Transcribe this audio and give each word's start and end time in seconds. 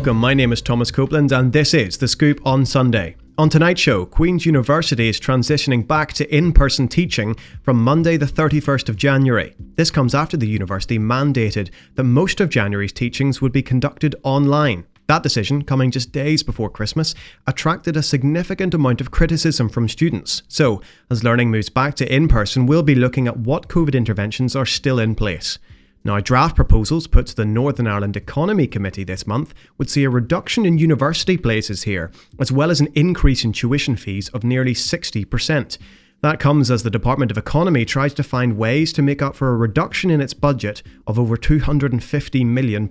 Welcome. 0.00 0.16
My 0.16 0.32
name 0.32 0.50
is 0.50 0.62
Thomas 0.62 0.90
Copeland, 0.90 1.30
and 1.30 1.52
this 1.52 1.74
is 1.74 1.98
The 1.98 2.08
Scoop 2.08 2.40
on 2.46 2.64
Sunday. 2.64 3.16
On 3.36 3.50
tonight's 3.50 3.82
show, 3.82 4.06
Queen's 4.06 4.46
University 4.46 5.10
is 5.10 5.20
transitioning 5.20 5.86
back 5.86 6.14
to 6.14 6.34
in 6.34 6.54
person 6.54 6.88
teaching 6.88 7.36
from 7.62 7.84
Monday, 7.84 8.16
the 8.16 8.24
31st 8.24 8.88
of 8.88 8.96
January. 8.96 9.54
This 9.76 9.90
comes 9.90 10.14
after 10.14 10.38
the 10.38 10.48
university 10.48 10.98
mandated 10.98 11.68
that 11.96 12.04
most 12.04 12.40
of 12.40 12.48
January's 12.48 12.94
teachings 12.94 13.42
would 13.42 13.52
be 13.52 13.60
conducted 13.60 14.16
online. 14.22 14.86
That 15.06 15.22
decision, 15.22 15.64
coming 15.64 15.90
just 15.90 16.12
days 16.12 16.42
before 16.42 16.70
Christmas, 16.70 17.14
attracted 17.46 17.94
a 17.94 18.02
significant 18.02 18.72
amount 18.72 19.02
of 19.02 19.10
criticism 19.10 19.68
from 19.68 19.86
students. 19.86 20.44
So, 20.48 20.80
as 21.10 21.24
learning 21.24 21.50
moves 21.50 21.68
back 21.68 21.94
to 21.96 22.10
in 22.10 22.26
person, 22.26 22.64
we'll 22.64 22.82
be 22.82 22.94
looking 22.94 23.28
at 23.28 23.36
what 23.36 23.68
COVID 23.68 23.92
interventions 23.92 24.56
are 24.56 24.64
still 24.64 24.98
in 24.98 25.14
place. 25.14 25.58
Now, 26.02 26.18
draft 26.18 26.56
proposals 26.56 27.06
put 27.06 27.26
to 27.26 27.36
the 27.36 27.44
Northern 27.44 27.86
Ireland 27.86 28.16
Economy 28.16 28.66
Committee 28.66 29.04
this 29.04 29.26
month 29.26 29.52
would 29.76 29.90
see 29.90 30.04
a 30.04 30.10
reduction 30.10 30.64
in 30.64 30.78
university 30.78 31.36
places 31.36 31.82
here, 31.82 32.10
as 32.38 32.50
well 32.50 32.70
as 32.70 32.80
an 32.80 32.88
increase 32.94 33.44
in 33.44 33.52
tuition 33.52 33.96
fees 33.96 34.30
of 34.30 34.42
nearly 34.42 34.72
60%. 34.72 35.76
That 36.22 36.40
comes 36.40 36.70
as 36.70 36.82
the 36.82 36.90
Department 36.90 37.30
of 37.30 37.38
Economy 37.38 37.84
tries 37.84 38.14
to 38.14 38.22
find 38.22 38.56
ways 38.56 38.92
to 38.94 39.02
make 39.02 39.20
up 39.20 39.36
for 39.36 39.50
a 39.50 39.56
reduction 39.56 40.10
in 40.10 40.22
its 40.22 40.34
budget 40.34 40.82
of 41.06 41.18
over 41.18 41.36
£250 41.36 42.46
million. 42.46 42.88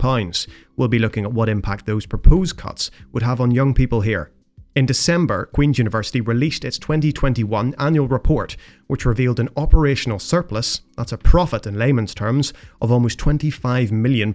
We'll 0.76 0.88
be 0.88 1.00
looking 1.00 1.26
at 1.26 1.34
what 1.34 1.50
impact 1.50 1.88
those 1.88 2.06
proposed 2.06 2.58
cuts 2.58 2.92
would 3.12 3.24
have 3.24 3.42
on 3.42 3.52
young 3.52 3.74
people 3.74 4.02
here. 4.02 4.32
In 4.80 4.86
December, 4.86 5.48
Queen's 5.48 5.78
University 5.78 6.22
released 6.22 6.64
its 6.64 6.80
2021 6.80 7.76
annual 7.78 8.08
report, 8.08 8.56
which 8.88 9.06
revealed 9.06 9.38
an 9.38 9.50
operational 9.58 10.20
surplus, 10.20 10.84
that's 10.96 11.12
a 11.12 11.18
profit 11.18 11.68
in 11.68 11.78
layman's 11.78 12.16
terms, 12.16 12.54
of 12.80 12.90
almost 12.90 13.20
£25 13.20 13.92
million. 13.92 14.34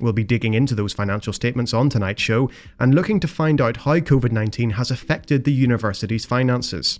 We'll 0.00 0.14
be 0.14 0.24
digging 0.24 0.54
into 0.54 0.74
those 0.74 0.94
financial 0.94 1.34
statements 1.34 1.74
on 1.74 1.90
tonight's 1.90 2.22
show 2.22 2.48
and 2.80 2.94
looking 2.94 3.20
to 3.20 3.28
find 3.28 3.60
out 3.60 3.76
how 3.76 3.98
COVID 3.98 4.32
19 4.32 4.70
has 4.70 4.90
affected 4.90 5.44
the 5.44 5.52
university's 5.52 6.24
finances. 6.24 6.98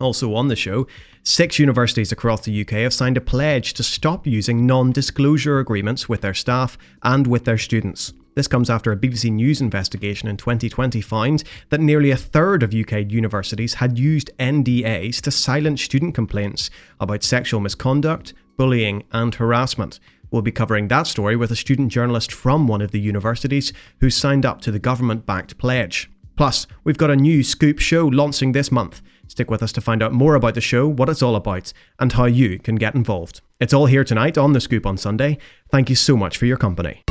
Also 0.00 0.32
on 0.32 0.48
the 0.48 0.56
show, 0.56 0.86
six 1.24 1.58
universities 1.58 2.10
across 2.10 2.40
the 2.40 2.58
UK 2.62 2.70
have 2.70 2.94
signed 2.94 3.18
a 3.18 3.20
pledge 3.20 3.74
to 3.74 3.82
stop 3.82 4.26
using 4.26 4.64
non 4.64 4.92
disclosure 4.92 5.58
agreements 5.58 6.08
with 6.08 6.22
their 6.22 6.32
staff 6.32 6.78
and 7.02 7.26
with 7.26 7.44
their 7.44 7.58
students. 7.58 8.14
This 8.38 8.46
comes 8.46 8.70
after 8.70 8.92
a 8.92 8.96
BBC 8.96 9.32
News 9.32 9.60
investigation 9.60 10.28
in 10.28 10.36
2020 10.36 11.00
found 11.00 11.42
that 11.70 11.80
nearly 11.80 12.12
a 12.12 12.16
third 12.16 12.62
of 12.62 12.72
UK 12.72 13.10
universities 13.10 13.74
had 13.74 13.98
used 13.98 14.30
NDAs 14.38 15.20
to 15.22 15.32
silence 15.32 15.82
student 15.82 16.14
complaints 16.14 16.70
about 17.00 17.24
sexual 17.24 17.58
misconduct, 17.58 18.34
bullying, 18.56 19.02
and 19.10 19.34
harassment. 19.34 19.98
We'll 20.30 20.42
be 20.42 20.52
covering 20.52 20.86
that 20.86 21.08
story 21.08 21.34
with 21.34 21.50
a 21.50 21.56
student 21.56 21.90
journalist 21.90 22.30
from 22.30 22.68
one 22.68 22.80
of 22.80 22.92
the 22.92 23.00
universities 23.00 23.72
who 23.98 24.08
signed 24.08 24.46
up 24.46 24.60
to 24.60 24.70
the 24.70 24.78
government 24.78 25.26
backed 25.26 25.58
pledge. 25.58 26.08
Plus, 26.36 26.68
we've 26.84 26.96
got 26.96 27.10
a 27.10 27.16
new 27.16 27.42
Scoop 27.42 27.80
show 27.80 28.06
launching 28.06 28.52
this 28.52 28.70
month. 28.70 29.02
Stick 29.26 29.50
with 29.50 29.64
us 29.64 29.72
to 29.72 29.80
find 29.80 30.00
out 30.00 30.12
more 30.12 30.36
about 30.36 30.54
the 30.54 30.60
show, 30.60 30.86
what 30.86 31.08
it's 31.08 31.22
all 31.22 31.34
about, 31.34 31.72
and 31.98 32.12
how 32.12 32.26
you 32.26 32.60
can 32.60 32.76
get 32.76 32.94
involved. 32.94 33.40
It's 33.58 33.74
all 33.74 33.86
here 33.86 34.04
tonight 34.04 34.38
on 34.38 34.52
The 34.52 34.60
Scoop 34.60 34.86
on 34.86 34.96
Sunday. 34.96 35.38
Thank 35.72 35.90
you 35.90 35.96
so 35.96 36.16
much 36.16 36.36
for 36.36 36.46
your 36.46 36.56
company. 36.56 37.02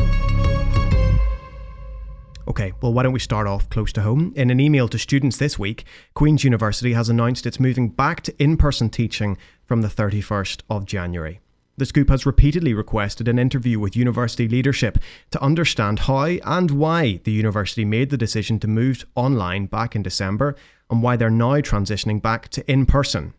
Okay, 2.47 2.71
well, 2.81 2.93
why 2.93 3.03
don't 3.03 3.11
we 3.11 3.19
start 3.19 3.45
off 3.45 3.69
close 3.69 3.91
to 3.91 4.01
home? 4.01 4.31
In 4.37 4.49
an 4.49 4.61
email 4.61 4.87
to 4.87 4.97
students 4.97 5.35
this 5.35 5.59
week, 5.59 5.83
Queen's 6.13 6.45
University 6.45 6.93
has 6.93 7.09
announced 7.09 7.45
it's 7.45 7.59
moving 7.59 7.89
back 7.89 8.21
to 8.21 8.41
in 8.41 8.55
person 8.55 8.89
teaching 8.89 9.37
from 9.65 9.81
the 9.81 9.89
31st 9.89 10.61
of 10.69 10.85
January. 10.85 11.41
The 11.75 11.85
Scoop 11.85 12.09
has 12.09 12.25
repeatedly 12.25 12.73
requested 12.73 13.27
an 13.27 13.37
interview 13.37 13.79
with 13.79 13.97
university 13.97 14.47
leadership 14.47 14.97
to 15.31 15.43
understand 15.43 15.99
how 15.99 16.23
and 16.23 16.71
why 16.71 17.19
the 17.25 17.33
university 17.33 17.83
made 17.83 18.11
the 18.11 18.17
decision 18.17 18.59
to 18.59 18.67
move 18.67 19.05
online 19.13 19.65
back 19.65 19.93
in 19.93 20.01
December 20.01 20.55
and 20.89 21.03
why 21.03 21.17
they're 21.17 21.29
now 21.29 21.55
transitioning 21.55 22.21
back 22.21 22.47
to 22.49 22.71
in 22.71 22.85
person. 22.85 23.33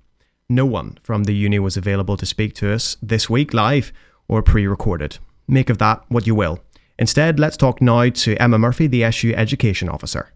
No 0.51 0.67
one 0.67 0.99
from 1.03 1.25
the 1.25 1.35
uni 1.35 1.59
was 1.59 1.79
available 1.79 2.19
to 2.19 2.27
speak 2.27 2.55
to 2.57 2.73
us 2.73 2.99
this 3.03 3.31
week 3.31 3.55
live 3.55 3.91
or 4.29 4.43
pre 4.43 4.67
recorded. 4.67 5.17
Make 5.49 5.71
of 5.71 5.79
that 5.79 6.05
what 6.09 6.27
you 6.27 6.35
will. 6.35 6.61
Instead, 6.99 7.39
let's 7.39 7.57
talk 7.57 7.81
now 7.81 8.09
to 8.09 8.35
Emma 8.37 8.59
Murphy, 8.59 8.89
the 8.89 9.05
SU 9.05 9.33
Education 9.35 9.89
Officer. 9.89 10.33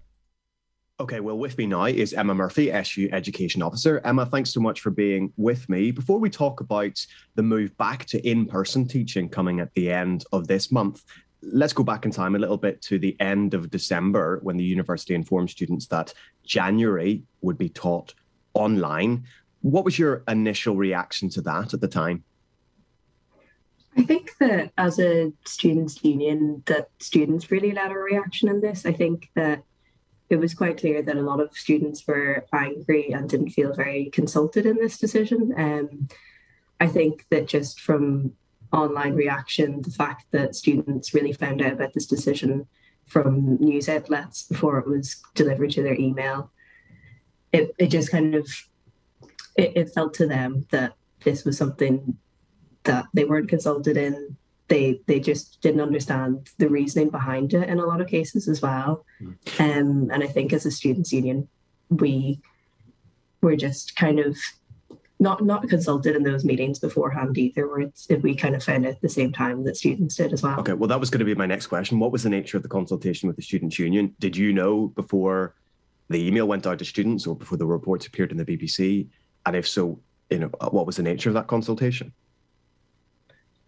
Okay, 1.00 1.18
well, 1.18 1.36
with 1.36 1.58
me 1.58 1.66
now 1.66 1.86
is 1.86 2.12
Emma 2.12 2.34
Murphy, 2.34 2.70
SU 2.70 3.08
Education 3.10 3.62
Officer. 3.62 4.00
Emma, 4.04 4.24
thanks 4.24 4.52
so 4.52 4.60
much 4.60 4.80
for 4.80 4.90
being 4.90 5.32
with 5.36 5.68
me. 5.68 5.90
Before 5.90 6.20
we 6.20 6.30
talk 6.30 6.60
about 6.60 7.04
the 7.34 7.42
move 7.42 7.76
back 7.78 8.04
to 8.06 8.24
in 8.28 8.46
person 8.46 8.86
teaching 8.86 9.28
coming 9.28 9.58
at 9.58 9.74
the 9.74 9.90
end 9.90 10.24
of 10.30 10.46
this 10.46 10.70
month, 10.70 11.02
let's 11.42 11.72
go 11.72 11.82
back 11.82 12.04
in 12.04 12.12
time 12.12 12.36
a 12.36 12.38
little 12.38 12.56
bit 12.56 12.80
to 12.82 13.00
the 13.00 13.16
end 13.18 13.54
of 13.54 13.70
December 13.70 14.38
when 14.44 14.56
the 14.56 14.62
university 14.62 15.16
informed 15.16 15.50
students 15.50 15.88
that 15.88 16.14
January 16.44 17.24
would 17.40 17.58
be 17.58 17.70
taught 17.70 18.14
online. 18.54 19.24
What 19.62 19.84
was 19.84 19.98
your 19.98 20.22
initial 20.28 20.76
reaction 20.76 21.28
to 21.30 21.40
that 21.40 21.74
at 21.74 21.80
the 21.80 21.88
time? 21.88 22.22
I 23.96 24.02
think 24.02 24.36
that 24.38 24.72
as 24.78 24.98
a 24.98 25.32
students' 25.44 26.02
union, 26.02 26.62
that 26.66 26.88
students 26.98 27.50
really 27.50 27.72
led 27.72 27.90
our 27.90 28.02
reaction 28.02 28.48
in 28.48 28.60
this. 28.60 28.86
I 28.86 28.92
think 28.92 29.30
that 29.34 29.62
it 30.30 30.36
was 30.36 30.54
quite 30.54 30.78
clear 30.78 31.02
that 31.02 31.16
a 31.16 31.22
lot 31.22 31.40
of 31.40 31.54
students 31.54 32.06
were 32.06 32.46
angry 32.54 33.12
and 33.12 33.28
didn't 33.28 33.50
feel 33.50 33.74
very 33.74 34.08
consulted 34.10 34.64
in 34.64 34.76
this 34.76 34.96
decision. 34.96 35.52
Um, 35.56 36.08
I 36.80 36.86
think 36.86 37.26
that 37.30 37.46
just 37.46 37.80
from 37.80 38.32
online 38.72 39.14
reaction, 39.14 39.82
the 39.82 39.90
fact 39.90 40.24
that 40.30 40.54
students 40.54 41.12
really 41.12 41.34
found 41.34 41.60
out 41.60 41.74
about 41.74 41.92
this 41.92 42.06
decision 42.06 42.66
from 43.06 43.56
news 43.56 43.90
outlets 43.90 44.44
before 44.44 44.78
it 44.78 44.88
was 44.88 45.22
delivered 45.34 45.70
to 45.72 45.82
their 45.82 46.00
email, 46.00 46.50
it, 47.52 47.74
it 47.78 47.88
just 47.88 48.10
kind 48.10 48.34
of 48.34 48.48
it, 49.56 49.72
it 49.76 49.94
felt 49.94 50.14
to 50.14 50.26
them 50.26 50.66
that 50.70 50.94
this 51.24 51.44
was 51.44 51.58
something 51.58 52.16
that 52.84 53.06
they 53.14 53.24
weren't 53.24 53.48
consulted 53.48 53.96
in. 53.96 54.36
They 54.68 55.00
they 55.06 55.20
just 55.20 55.60
didn't 55.60 55.80
understand 55.80 56.48
the 56.58 56.68
reasoning 56.68 57.10
behind 57.10 57.52
it 57.54 57.68
in 57.68 57.78
a 57.78 57.86
lot 57.86 58.00
of 58.00 58.08
cases 58.08 58.48
as 58.48 58.62
well. 58.62 59.04
Mm. 59.20 59.36
Um, 59.60 60.10
and 60.10 60.22
I 60.22 60.26
think 60.26 60.52
as 60.52 60.66
a 60.66 60.70
students' 60.70 61.12
union, 61.12 61.48
we 61.90 62.40
were 63.40 63.56
just 63.56 63.96
kind 63.96 64.18
of 64.18 64.36
not 65.22 65.44
not 65.44 65.68
consulted 65.68 66.16
in 66.16 66.22
those 66.22 66.44
meetings 66.44 66.78
beforehand 66.78 67.38
either, 67.38 67.68
where 67.68 67.90
we 68.22 68.34
kind 68.34 68.54
of 68.54 68.62
found 68.62 68.84
at 68.86 69.00
the 69.00 69.08
same 69.08 69.32
time 69.32 69.64
that 69.64 69.76
students 69.76 70.16
did 70.16 70.32
as 70.32 70.42
well. 70.42 70.60
Okay, 70.60 70.72
well, 70.72 70.88
that 70.88 71.00
was 71.00 71.10
going 71.10 71.20
to 71.20 71.24
be 71.24 71.34
my 71.34 71.46
next 71.46 71.68
question. 71.68 71.98
What 71.98 72.12
was 72.12 72.24
the 72.24 72.30
nature 72.30 72.56
of 72.56 72.62
the 72.62 72.68
consultation 72.68 73.28
with 73.28 73.36
the 73.36 73.42
students' 73.42 73.78
union? 73.78 74.14
Did 74.18 74.36
you 74.36 74.52
know 74.52 74.88
before 74.88 75.54
the 76.08 76.26
email 76.26 76.46
went 76.46 76.66
out 76.66 76.78
to 76.80 76.84
students 76.84 77.26
or 77.26 77.36
before 77.36 77.56
the 77.56 77.66
reports 77.66 78.06
appeared 78.06 78.32
in 78.32 78.36
the 78.36 78.44
BBC? 78.44 79.06
And 79.46 79.56
if 79.56 79.66
so, 79.66 80.00
you 80.30 80.38
know, 80.38 80.50
what 80.70 80.86
was 80.86 80.96
the 80.96 81.02
nature 81.02 81.30
of 81.30 81.34
that 81.34 81.46
consultation? 81.46 82.12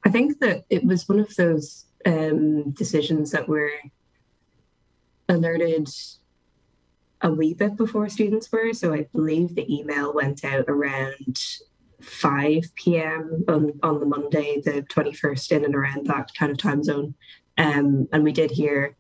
I 0.05 0.11
think 0.11 0.41
that 0.41 0.65
it 0.69 0.85
was 0.85 1.09
one 1.09 1.19
of 1.19 1.35
those 1.37 1.87
um, 2.07 2.71
decisions 2.73 3.31
that 3.31 3.49
were 3.49 3.73
alerted 5.29 5.89
a 7.23 7.31
wee 7.31 7.55
bit 7.55 7.77
before 7.77 8.09
students 8.09 8.53
were. 8.53 8.73
So 8.75 8.93
I 8.93 9.09
believe 9.13 9.55
the 9.55 9.75
email 9.75 10.13
went 10.13 10.45
out 10.45 10.67
around 10.69 11.43
5 12.03 12.75
p.m. 12.75 13.45
on, 13.49 13.73
on 13.83 14.01
the 14.01 14.07
Monday, 14.07 14.61
the 14.63 14.83
21st, 14.83 15.53
in 15.53 15.65
and 15.65 15.75
around 15.75 16.07
that 16.07 16.31
kind 16.35 16.53
of 16.53 16.59
time 16.59 16.85
zone. 16.85 17.15
Um, 17.57 18.09
and 18.13 18.25
we 18.25 18.33
did 18.33 18.51
hear 18.51 18.97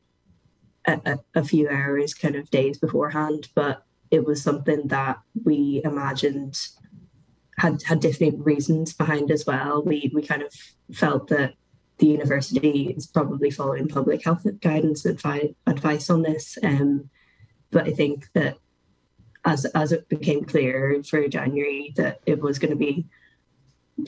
a, 0.86 1.00
a, 1.04 1.18
a 1.34 1.44
few 1.44 1.68
hours, 1.68 2.14
kind 2.14 2.36
of 2.36 2.50
days 2.50 2.78
beforehand, 2.78 3.48
but 3.54 3.84
it 4.10 4.24
was 4.24 4.42
something 4.42 4.86
that 4.88 5.18
we 5.44 5.82
imagined 5.84 6.58
had 7.58 7.82
had 7.82 8.00
different 8.00 8.44
reasons 8.44 8.92
behind 8.92 9.30
as 9.30 9.46
well. 9.46 9.82
We 9.82 10.10
we 10.14 10.22
kind 10.22 10.42
of 10.42 10.52
felt 10.92 11.28
that 11.28 11.54
the 11.98 12.06
university 12.06 12.94
is 12.96 13.06
probably 13.06 13.50
following 13.50 13.88
public 13.88 14.24
health 14.24 14.46
guidance 14.60 15.04
advice 15.04 15.52
advice 15.66 16.10
on 16.10 16.22
this. 16.22 16.58
Um, 16.62 17.10
but 17.70 17.86
I 17.86 17.92
think 17.92 18.28
that 18.34 18.58
as 19.44 19.64
as 19.66 19.92
it 19.92 20.08
became 20.08 20.44
clear 20.44 21.02
for 21.04 21.26
January 21.28 21.92
that 21.96 22.20
it 22.26 22.40
was 22.40 22.58
going 22.58 22.70
to 22.70 22.76
be 22.76 23.06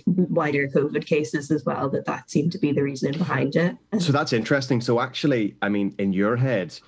wider 0.07 0.67
COVID 0.67 1.07
cases 1.07 1.51
as 1.51 1.65
well, 1.65 1.89
that 1.91 2.07
that 2.07 2.31
seemed 2.31 2.53
to 2.53 2.59
be 2.59 2.73
the 2.73 2.83
reasoning 2.83 3.19
behind 3.19 3.55
it. 3.55 3.77
So 3.99 4.11
that's 4.11 4.33
interesting. 4.33 4.81
So 4.81 5.01
actually, 5.01 5.57
I 5.63 5.69
mean, 5.69 5.95
in 5.99 6.13
your 6.13 6.37
head, 6.37 6.79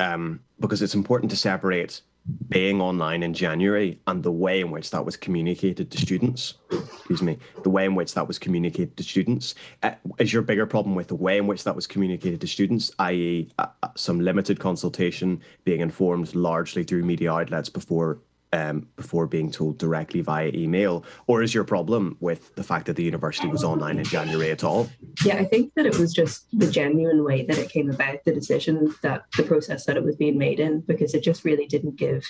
um, 0.00 0.40
because 0.58 0.80
it's 0.80 0.94
important 0.94 1.30
to 1.30 1.36
separate 1.36 2.00
being 2.48 2.80
online 2.80 3.22
in 3.22 3.34
January 3.34 4.00
and 4.06 4.22
the 4.22 4.32
way 4.32 4.60
in 4.60 4.70
which 4.70 4.90
that 4.90 5.04
was 5.04 5.16
communicated 5.16 5.90
to 5.90 5.98
students. 5.98 6.54
Excuse 6.70 7.22
me, 7.22 7.38
the 7.62 7.70
way 7.70 7.84
in 7.84 7.94
which 7.94 8.14
that 8.14 8.26
was 8.26 8.38
communicated 8.38 8.96
to 8.96 9.02
students. 9.02 9.54
Uh, 9.82 9.92
is 10.18 10.32
your 10.32 10.42
bigger 10.42 10.66
problem 10.66 10.94
with 10.94 11.08
the 11.08 11.14
way 11.14 11.38
in 11.38 11.46
which 11.46 11.64
that 11.64 11.74
was 11.74 11.86
communicated 11.86 12.40
to 12.40 12.46
students, 12.46 12.90
i.e., 12.98 13.48
uh, 13.58 13.66
uh 13.82 13.88
some 13.96 14.20
limited 14.20 14.58
consultation, 14.58 15.40
being 15.64 15.80
informed 15.80 16.34
largely 16.34 16.82
through 16.82 17.04
media 17.04 17.32
outlets 17.32 17.68
before 17.68 18.18
um, 18.56 18.88
before 18.96 19.26
being 19.26 19.50
told 19.50 19.78
directly 19.78 20.20
via 20.20 20.50
email? 20.54 21.04
Or 21.26 21.42
is 21.42 21.54
your 21.54 21.64
problem 21.64 22.16
with 22.20 22.54
the 22.54 22.64
fact 22.64 22.86
that 22.86 22.96
the 22.96 23.04
university 23.04 23.48
was 23.48 23.62
online 23.62 23.98
in 23.98 24.04
January 24.04 24.50
at 24.50 24.64
all? 24.64 24.88
Yeah, 25.24 25.36
I 25.36 25.44
think 25.44 25.74
that 25.74 25.86
it 25.86 25.98
was 25.98 26.12
just 26.12 26.46
the 26.58 26.70
genuine 26.70 27.22
way 27.22 27.44
that 27.44 27.58
it 27.58 27.70
came 27.70 27.90
about, 27.90 28.24
the 28.24 28.32
decision 28.32 28.94
that 29.02 29.24
the 29.36 29.42
process 29.42 29.84
that 29.86 29.96
it 29.96 30.04
was 30.04 30.16
being 30.16 30.38
made 30.38 30.60
in, 30.60 30.80
because 30.80 31.14
it 31.14 31.22
just 31.22 31.44
really 31.44 31.66
didn't 31.66 31.96
give 31.96 32.24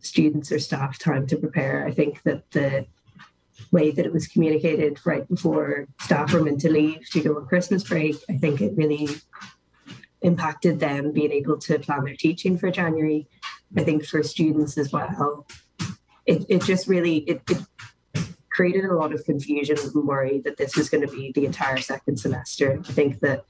students 0.00 0.52
or 0.52 0.58
staff 0.58 0.98
time 0.98 1.26
to 1.26 1.36
prepare. 1.36 1.86
I 1.86 1.90
think 1.90 2.22
that 2.22 2.50
the 2.52 2.86
way 3.72 3.90
that 3.90 4.06
it 4.06 4.12
was 4.12 4.28
communicated 4.28 5.00
right 5.04 5.26
before 5.28 5.88
staff 6.00 6.32
were 6.32 6.42
meant 6.42 6.60
to 6.60 6.70
leave 6.70 7.08
to 7.10 7.22
go 7.22 7.36
on 7.36 7.46
Christmas 7.46 7.82
break, 7.82 8.16
I 8.30 8.34
think 8.34 8.60
it 8.60 8.76
really 8.76 9.08
impacted 10.22 10.78
them 10.80 11.12
being 11.12 11.32
able 11.32 11.58
to 11.58 11.78
plan 11.78 12.04
their 12.04 12.16
teaching 12.16 12.58
for 12.58 12.70
January. 12.70 13.28
I 13.76 13.84
think 13.84 14.04
for 14.04 14.22
students 14.22 14.76
as 14.78 14.92
well, 14.92 15.46
it, 16.26 16.44
it 16.48 16.62
just 16.62 16.88
really 16.88 17.18
it, 17.18 17.42
it 17.48 17.58
created 18.50 18.86
a 18.86 18.94
lot 18.94 19.12
of 19.12 19.24
confusion 19.24 19.76
and 19.78 20.06
worry 20.06 20.40
that 20.40 20.56
this 20.56 20.76
was 20.76 20.88
going 20.88 21.06
to 21.06 21.14
be 21.14 21.32
the 21.34 21.44
entire 21.44 21.76
second 21.78 22.18
semester. 22.18 22.80
I 22.88 22.92
think 22.92 23.20
that 23.20 23.44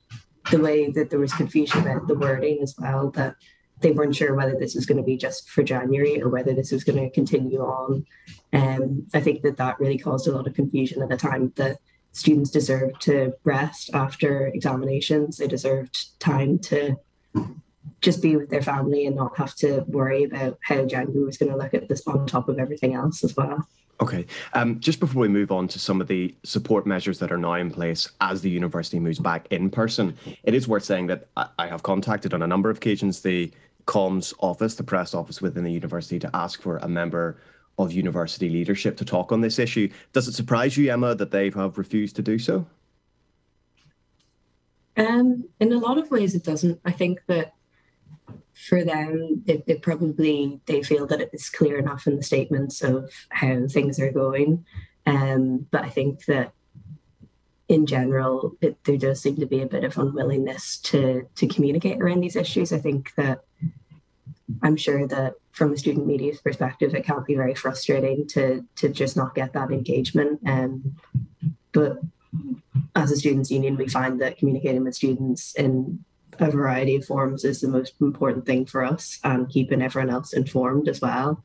the 0.51 0.59
way 0.59 0.91
that 0.91 1.11
there 1.11 1.19
was 1.19 1.33
confusion 1.33 1.81
about 1.81 2.07
the 2.09 2.15
wording 2.15 2.59
as 2.63 2.75
well, 2.79 3.11
that 3.13 3.37
they 3.81 3.93
weren't 3.93 4.17
sure 4.17 4.35
whether 4.35 4.57
this 4.59 4.75
was 4.75 4.87
going 4.87 4.97
to 4.97 5.05
be 5.05 5.17
just 5.17 5.51
for 5.51 5.63
January 5.63 6.21
or 6.21 6.29
whether 6.29 6.55
this 6.55 6.73
was 6.73 6.83
going 6.83 6.99
to 6.99 7.11
continue 7.11 7.61
on. 7.61 8.07
And 8.53 8.83
um, 8.83 9.07
I 9.13 9.21
think 9.21 9.43
that 9.43 9.59
that 9.59 9.79
really 9.79 9.99
caused 9.99 10.27
a 10.27 10.33
lot 10.33 10.47
of 10.47 10.55
confusion 10.55 11.03
at 11.03 11.09
the 11.09 11.17
time 11.17 11.53
that 11.57 11.79
students 12.13 12.51
deserved 12.51 13.01
to 13.03 13.35
rest 13.45 13.91
after 13.93 14.47
examinations. 14.49 15.37
They 15.37 15.47
deserved 15.47 16.19
time 16.19 16.59
to 16.61 16.97
just 18.01 18.23
be 18.23 18.37
with 18.37 18.51
their 18.51 18.63
family 18.63 19.07
and 19.07 19.17
not 19.17 19.37
have 19.37 19.55
to 19.57 19.85
worry 19.89 20.25
about 20.25 20.59
how 20.63 20.85
January 20.85 21.25
was 21.25 21.39
going 21.39 21.51
to 21.51 21.59
look 21.59 21.75
at 21.75 21.89
this 21.89 22.07
on 22.07 22.27
top 22.27 22.49
of 22.49 22.59
everything 22.59 22.95
else 22.95 23.25
as 23.25 23.37
well. 23.37 23.67
Okay. 24.01 24.27
Um, 24.53 24.79
just 24.79 25.01
before 25.01 25.23
we 25.23 25.29
move 25.29 25.51
on 25.51 25.69
to 25.69 25.79
some 25.79 26.01
of 26.01 26.07
the 26.07 26.35
support 26.45 26.87
measures 26.87 27.19
that 27.19 27.33
are 27.33 27.39
now 27.39 27.55
in 27.55 27.71
place 27.71 28.11
as 28.21 28.43
the 28.43 28.51
university 28.51 29.01
moves 29.01 29.19
back 29.19 29.47
in 29.51 29.71
person, 29.71 30.15
it 30.43 30.53
is 30.53 30.69
worth 30.69 30.85
saying 30.85 31.07
that 31.07 31.29
I 31.37 31.67
have 31.67 31.83
contacted 31.83 32.35
on 32.35 32.43
a 32.43 32.47
number 32.47 32.69
of 32.69 32.77
occasions 32.77 33.23
the 33.23 33.51
comms 33.87 34.35
office, 34.41 34.75
the 34.75 34.85
press 34.85 35.15
office 35.15 35.41
within 35.41 35.65
the 35.65 35.73
university, 35.73 36.19
to 36.19 36.31
ask 36.35 36.61
for 36.61 36.77
a 36.79 36.89
member 36.89 37.39
of 37.79 37.93
university 37.93 38.51
leadership 38.51 38.97
to 38.99 39.05
talk 39.05 39.33
on 39.33 39.41
this 39.41 39.59
issue. 39.59 39.89
Does 40.13 40.29
it 40.29 40.35
surprise 40.35 40.77
you, 40.77 40.93
Emma, 40.93 41.15
that 41.15 41.31
they 41.31 41.51
have 41.51 41.79
refused 41.79 42.17
to 42.17 42.23
do 42.23 42.39
so? 42.39 42.67
Um, 44.97 45.45
in 45.61 45.73
a 45.73 45.79
lot 45.79 45.99
of 45.99 46.11
ways, 46.11 46.35
it 46.35 46.43
doesn't. 46.43 46.81
I 46.85 46.91
think 46.91 47.21
that 47.27 47.55
for 48.57 48.83
them, 48.83 49.43
it, 49.47 49.65
it 49.67 49.83
probably 49.83 50.61
they 50.65 50.83
feel 50.83 51.07
that 51.07 51.21
it's 51.21 51.51
clear 51.51 51.79
enough 51.79 52.07
in 52.07 52.17
the 52.17 52.23
statements 52.23 52.83
of 52.83 53.13
how 53.29 53.67
things 53.69 54.01
are 54.01 54.11
going. 54.11 54.65
Um, 55.05 55.67
but 55.71 55.85
I 55.85 55.91
think 55.91 56.25
that 56.25 56.53
in 57.69 57.85
general, 57.85 58.57
it, 58.63 58.83
there 58.85 58.97
does 58.97 59.21
seem 59.21 59.37
to 59.37 59.47
be 59.47 59.61
a 59.61 59.67
bit 59.67 59.85
of 59.85 59.99
unwillingness 59.99 60.79
to 60.79 61.29
to 61.35 61.47
communicate 61.47 62.01
around 62.01 62.21
these 62.21 62.37
issues. 62.37 62.73
I 62.73 62.79
think 62.79 63.15
that 63.17 63.45
I'm 64.63 64.77
sure 64.77 65.07
that 65.07 65.35
from 65.53 65.73
a 65.73 65.77
student 65.77 66.07
media's 66.07 66.41
perspective, 66.41 66.95
it 66.95 67.05
can 67.05 67.25
be 67.27 67.35
very 67.35 67.55
frustrating 67.55 68.27
to 68.29 68.65
to 68.77 68.89
just 68.89 69.19
not 69.19 69.35
get 69.35 69.53
that 69.53 69.71
engagement. 69.71 70.41
Um, 70.47 70.97
but 71.73 71.99
as 72.95 73.11
a 73.11 73.17
students' 73.17 73.51
union, 73.51 73.77
we 73.77 73.89
find 73.89 74.19
that 74.23 74.39
communicating 74.39 74.83
with 74.83 74.95
students 74.95 75.55
in 75.57 76.05
a 76.41 76.51
variety 76.51 76.97
of 76.97 77.05
forms 77.05 77.45
is 77.45 77.61
the 77.61 77.69
most 77.69 77.95
important 78.01 78.47
thing 78.47 78.67
for 78.67 78.85
us, 78.85 79.19
and 79.25 79.49
keeping 79.49 79.83
everyone 79.83 80.11
else 80.11 80.33
informed 80.33 80.89
as 80.89 81.01
well. 81.01 81.45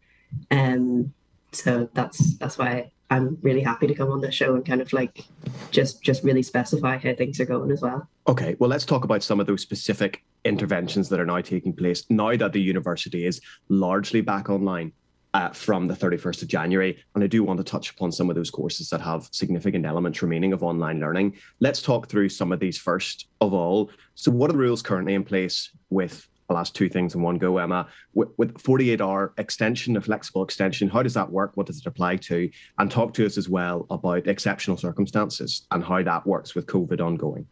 Um, 0.50 1.14
so 1.52 1.90
that's 1.94 2.38
that's 2.38 2.58
why 2.58 2.92
I'm 3.10 3.38
really 3.42 3.62
happy 3.62 3.88
to 3.88 3.94
come 3.94 4.10
on 4.10 4.22
the 4.22 4.32
show 4.32 4.56
and 4.56 4.66
kind 4.66 4.82
of 4.82 4.94
like 4.94 5.26
just 5.70 6.02
just 6.02 6.24
really 6.24 6.44
specify 6.44 6.98
how 6.98 7.14
things 7.14 7.40
are 7.40 7.46
going 7.46 7.72
as 7.72 7.82
well. 7.82 8.08
Okay, 8.28 8.56
well 8.60 8.70
let's 8.70 8.86
talk 8.86 9.04
about 9.04 9.24
some 9.24 9.40
of 9.40 9.48
those 9.48 9.62
specific 9.62 10.24
interventions 10.46 11.10
that 11.10 11.20
are 11.20 11.26
now 11.26 11.42
taking 11.42 11.74
place 11.74 12.06
now 12.10 12.36
that 12.36 12.54
the 12.54 12.62
university 12.62 13.26
is 13.26 13.42
largely 13.68 14.22
back 14.22 14.50
online. 14.50 14.94
Uh, 15.34 15.50
from 15.52 15.88
the 15.88 15.94
31st 15.94 16.42
of 16.42 16.50
January. 16.50 17.02
And 17.16 17.24
I 17.24 17.28
do 17.28 17.42
want 17.42 17.58
to 17.58 17.64
touch 17.64 17.90
upon 17.90 18.12
some 18.12 18.30
of 18.30 18.36
those 18.36 18.52
courses 18.52 18.90
that 18.90 19.00
have 19.00 19.30
significant 19.32 19.86
elements 19.86 20.22
remaining 20.22 20.52
of 20.52 20.62
online 20.62 21.00
learning. 21.00 21.38
Let's 21.62 21.82
talk 21.82 22.10
through 22.10 22.28
some 22.28 22.52
of 22.52 22.60
these 22.60 22.78
first 22.78 23.28
of 23.40 23.54
all. 23.54 23.92
So, 24.16 24.30
what 24.30 24.50
are 24.50 24.52
the 24.52 24.60
rules 24.60 24.82
currently 24.82 25.14
in 25.14 25.24
place 25.24 25.70
with 25.90 26.28
I'll 26.52 26.58
ask 26.58 26.74
two 26.74 26.90
things 26.90 27.16
in 27.16 27.22
one 27.22 27.38
go, 27.38 27.60
Emma. 27.60 27.88
With, 28.14 28.28
with 28.38 28.60
48 28.60 29.00
hour 29.00 29.34
extension, 29.38 29.96
a 29.96 30.02
flexible 30.02 30.44
extension, 30.44 30.90
how 30.90 31.02
does 31.02 31.14
that 31.14 31.32
work? 31.32 31.56
What 31.56 31.66
does 31.66 31.80
it 31.80 31.86
apply 31.86 32.18
to? 32.18 32.50
And 32.78 32.92
talk 32.92 33.14
to 33.14 33.26
us 33.26 33.38
as 33.38 33.48
well 33.48 33.88
about 33.90 34.28
exceptional 34.28 34.76
circumstances 34.76 35.66
and 35.72 35.82
how 35.82 36.04
that 36.04 36.28
works 36.28 36.54
with 36.54 36.66
COVID 36.66 37.00
ongoing. 37.00 37.48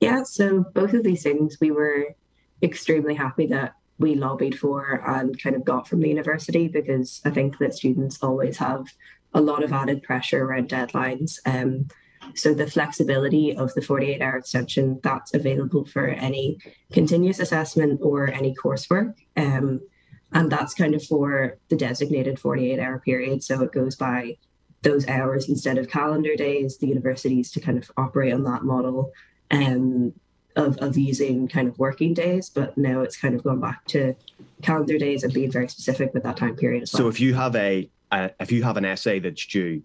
Yeah, 0.00 0.24
so 0.24 0.64
both 0.74 0.94
of 0.94 1.04
these 1.04 1.22
things 1.22 1.58
we 1.60 1.70
were 1.70 2.16
extremely 2.60 3.14
happy 3.14 3.46
that 3.46 3.74
we 3.98 4.14
lobbied 4.14 4.58
for 4.58 5.02
and 5.06 5.40
kind 5.40 5.56
of 5.56 5.64
got 5.64 5.88
from 5.88 6.00
the 6.00 6.08
university 6.08 6.68
because 6.68 7.20
I 7.24 7.30
think 7.30 7.58
that 7.58 7.74
students 7.74 8.22
always 8.22 8.56
have 8.58 8.86
a 9.34 9.40
lot 9.40 9.62
of 9.62 9.72
added 9.72 10.02
pressure 10.02 10.44
around 10.44 10.68
deadlines. 10.68 11.38
Um, 11.44 11.88
so 12.34 12.54
the 12.54 12.70
flexibility 12.70 13.56
of 13.56 13.74
the 13.74 13.82
48 13.82 14.22
hour 14.22 14.36
extension 14.36 15.00
that's 15.02 15.34
available 15.34 15.84
for 15.84 16.08
any 16.08 16.58
continuous 16.92 17.38
assessment 17.38 18.00
or 18.02 18.28
any 18.28 18.54
coursework. 18.54 19.14
Um, 19.36 19.80
and 20.32 20.50
that's 20.50 20.74
kind 20.74 20.94
of 20.94 21.04
for 21.04 21.58
the 21.68 21.76
designated 21.76 22.38
48 22.38 22.78
hour 22.78 22.98
period. 23.00 23.42
So 23.42 23.62
it 23.62 23.72
goes 23.72 23.96
by 23.96 24.36
those 24.82 25.08
hours 25.08 25.48
instead 25.48 25.78
of 25.78 25.88
calendar 25.88 26.36
days. 26.36 26.78
The 26.78 26.86
universities 26.86 27.50
to 27.52 27.60
kind 27.60 27.78
of 27.78 27.90
operate 27.96 28.32
on 28.32 28.44
that 28.44 28.62
model 28.62 29.12
um, 29.50 30.12
of, 30.56 30.76
of 30.78 30.96
using 30.96 31.48
kind 31.48 31.68
of 31.68 31.78
working 31.78 32.14
days, 32.14 32.50
but 32.50 32.76
now 32.76 33.00
it's 33.00 33.16
kind 33.16 33.34
of 33.34 33.42
gone 33.42 33.60
back 33.60 33.84
to 33.86 34.14
calendar 34.62 34.98
days 34.98 35.22
and 35.22 35.32
being 35.32 35.50
very 35.50 35.68
specific 35.68 36.12
with 36.14 36.22
that 36.24 36.36
time 36.36 36.56
period 36.56 36.82
as 36.82 36.92
well. 36.92 37.02
So 37.02 37.08
if 37.08 37.20
you 37.20 37.34
have 37.34 37.54
a, 37.56 37.88
if 38.12 38.50
you 38.50 38.62
have 38.62 38.76
an 38.76 38.84
essay 38.84 39.18
that's 39.20 39.46
due, 39.46 39.82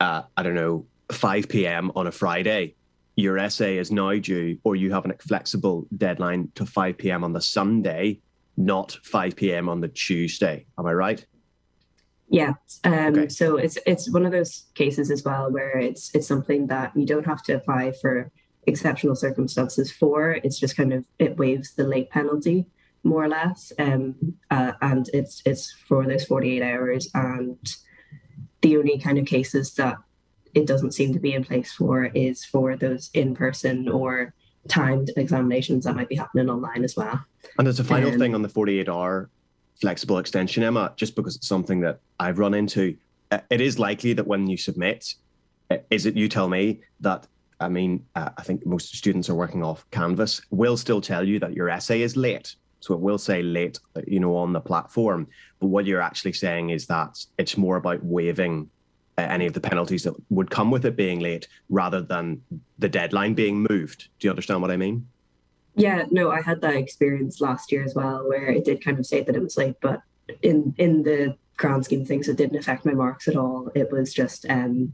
uh, 0.00 0.22
I 0.36 0.42
don't 0.42 0.54
know, 0.54 0.86
5 1.12 1.48
p.m. 1.48 1.92
on 1.94 2.06
a 2.06 2.12
Friday, 2.12 2.74
your 3.16 3.38
essay 3.38 3.78
is 3.78 3.90
now 3.90 4.14
due, 4.14 4.58
or 4.64 4.76
you 4.76 4.92
have 4.92 5.06
a 5.06 5.14
flexible 5.18 5.86
deadline 5.96 6.50
to 6.54 6.66
5 6.66 6.98
p.m. 6.98 7.24
on 7.24 7.32
the 7.32 7.40
Sunday, 7.40 8.20
not 8.56 8.98
5 9.04 9.36
p.m. 9.36 9.68
on 9.68 9.80
the 9.80 9.88
Tuesday. 9.88 10.66
Am 10.78 10.86
I 10.86 10.92
right? 10.92 11.24
Yeah. 12.28 12.54
Um, 12.84 12.92
okay. 12.92 13.28
So 13.28 13.56
it's 13.56 13.78
it's 13.86 14.10
one 14.10 14.26
of 14.26 14.32
those 14.32 14.64
cases 14.74 15.10
as 15.10 15.22
well 15.22 15.50
where 15.50 15.78
it's 15.78 16.12
it's 16.14 16.26
something 16.26 16.66
that 16.66 16.96
you 16.96 17.06
don't 17.06 17.24
have 17.24 17.42
to 17.44 17.52
apply 17.52 17.92
for 17.92 18.30
exceptional 18.66 19.16
circumstances 19.16 19.90
for. 19.92 20.32
It's 20.42 20.58
just 20.58 20.76
kind 20.76 20.92
of 20.92 21.04
it 21.18 21.36
waives 21.36 21.74
the 21.74 21.84
late 21.84 22.10
penalty 22.10 22.66
more 23.02 23.24
or 23.24 23.28
less, 23.28 23.72
um, 23.78 24.16
uh, 24.50 24.72
and 24.82 25.08
it's 25.12 25.42
it's 25.46 25.72
for 25.72 26.04
those 26.06 26.24
48 26.24 26.62
hours. 26.62 27.08
And 27.14 27.58
the 28.62 28.76
only 28.76 28.98
kind 28.98 29.18
of 29.18 29.26
cases 29.26 29.74
that 29.74 29.96
it 30.54 30.66
doesn't 30.66 30.92
seem 30.92 31.12
to 31.12 31.20
be 31.20 31.34
in 31.34 31.44
place 31.44 31.72
for 31.72 32.06
is 32.06 32.44
for 32.44 32.76
those 32.76 33.10
in 33.14 33.34
person 33.34 33.88
or 33.88 34.34
timed 34.68 35.10
examinations 35.16 35.84
that 35.84 35.94
might 35.94 36.08
be 36.08 36.16
happening 36.16 36.50
online 36.50 36.82
as 36.82 36.96
well. 36.96 37.20
And 37.58 37.66
there's 37.66 37.78
a 37.78 37.84
final 37.84 38.12
um, 38.12 38.18
thing 38.18 38.34
on 38.34 38.42
the 38.42 38.48
48 38.48 38.88
hour 38.88 39.30
flexible 39.80 40.18
extension, 40.18 40.62
Emma, 40.62 40.92
just 40.96 41.14
because 41.14 41.36
it's 41.36 41.46
something 41.46 41.80
that 41.80 42.00
I've 42.18 42.38
run 42.38 42.54
into. 42.54 42.96
Uh, 43.30 43.40
it 43.50 43.60
is 43.60 43.78
likely 43.78 44.12
that 44.14 44.26
when 44.26 44.46
you 44.46 44.56
submit, 44.56 45.14
uh, 45.70 45.78
is 45.90 46.06
it 46.06 46.16
you 46.16 46.28
tell 46.28 46.48
me 46.48 46.80
that 47.00 47.26
I 47.60 47.68
mean, 47.68 48.04
uh, 48.14 48.30
I 48.36 48.42
think 48.42 48.66
most 48.66 48.94
students 48.94 49.30
are 49.30 49.34
working 49.34 49.62
off 49.62 49.88
Canvas, 49.90 50.42
will 50.50 50.76
still 50.76 51.00
tell 51.00 51.26
you 51.26 51.38
that 51.40 51.54
your 51.54 51.68
essay 51.68 52.02
is 52.02 52.16
late. 52.16 52.54
So 52.80 52.94
it 52.94 53.00
will 53.00 53.18
say 53.18 53.42
late, 53.42 53.78
uh, 53.96 54.02
you 54.06 54.20
know, 54.20 54.36
on 54.36 54.52
the 54.52 54.60
platform. 54.60 55.26
But 55.60 55.68
what 55.68 55.86
you're 55.86 56.02
actually 56.02 56.34
saying 56.34 56.70
is 56.70 56.86
that 56.86 57.18
it's 57.38 57.56
more 57.56 57.76
about 57.76 58.04
waiving 58.04 58.70
uh, 59.18 59.22
any 59.22 59.46
of 59.46 59.54
the 59.54 59.60
penalties 59.60 60.02
that 60.04 60.14
would 60.28 60.50
come 60.50 60.70
with 60.70 60.84
it 60.84 60.96
being 60.96 61.20
late 61.20 61.48
rather 61.70 62.02
than 62.02 62.42
the 62.78 62.88
deadline 62.88 63.34
being 63.34 63.66
moved. 63.70 64.08
Do 64.18 64.26
you 64.26 64.30
understand 64.30 64.60
what 64.60 64.70
I 64.70 64.76
mean? 64.76 65.08
Yeah, 65.74 66.04
no, 66.10 66.30
I 66.30 66.40
had 66.42 66.60
that 66.62 66.76
experience 66.76 67.40
last 67.40 67.72
year 67.72 67.84
as 67.84 67.94
well, 67.94 68.26
where 68.28 68.48
it 68.48 68.64
did 68.64 68.84
kind 68.84 68.98
of 68.98 69.06
say 69.06 69.22
that 69.22 69.36
it 69.36 69.42
was 69.42 69.56
late, 69.56 69.76
but 69.80 70.02
in 70.42 70.74
in 70.78 71.02
the 71.02 71.36
grand 71.56 71.84
scheme 71.84 72.02
of 72.02 72.08
things, 72.08 72.28
it 72.28 72.36
didn't 72.36 72.58
affect 72.58 72.84
my 72.84 72.92
marks 72.92 73.28
at 73.28 73.36
all. 73.36 73.70
It 73.74 73.90
was 73.90 74.12
just 74.12 74.46
um, 74.48 74.92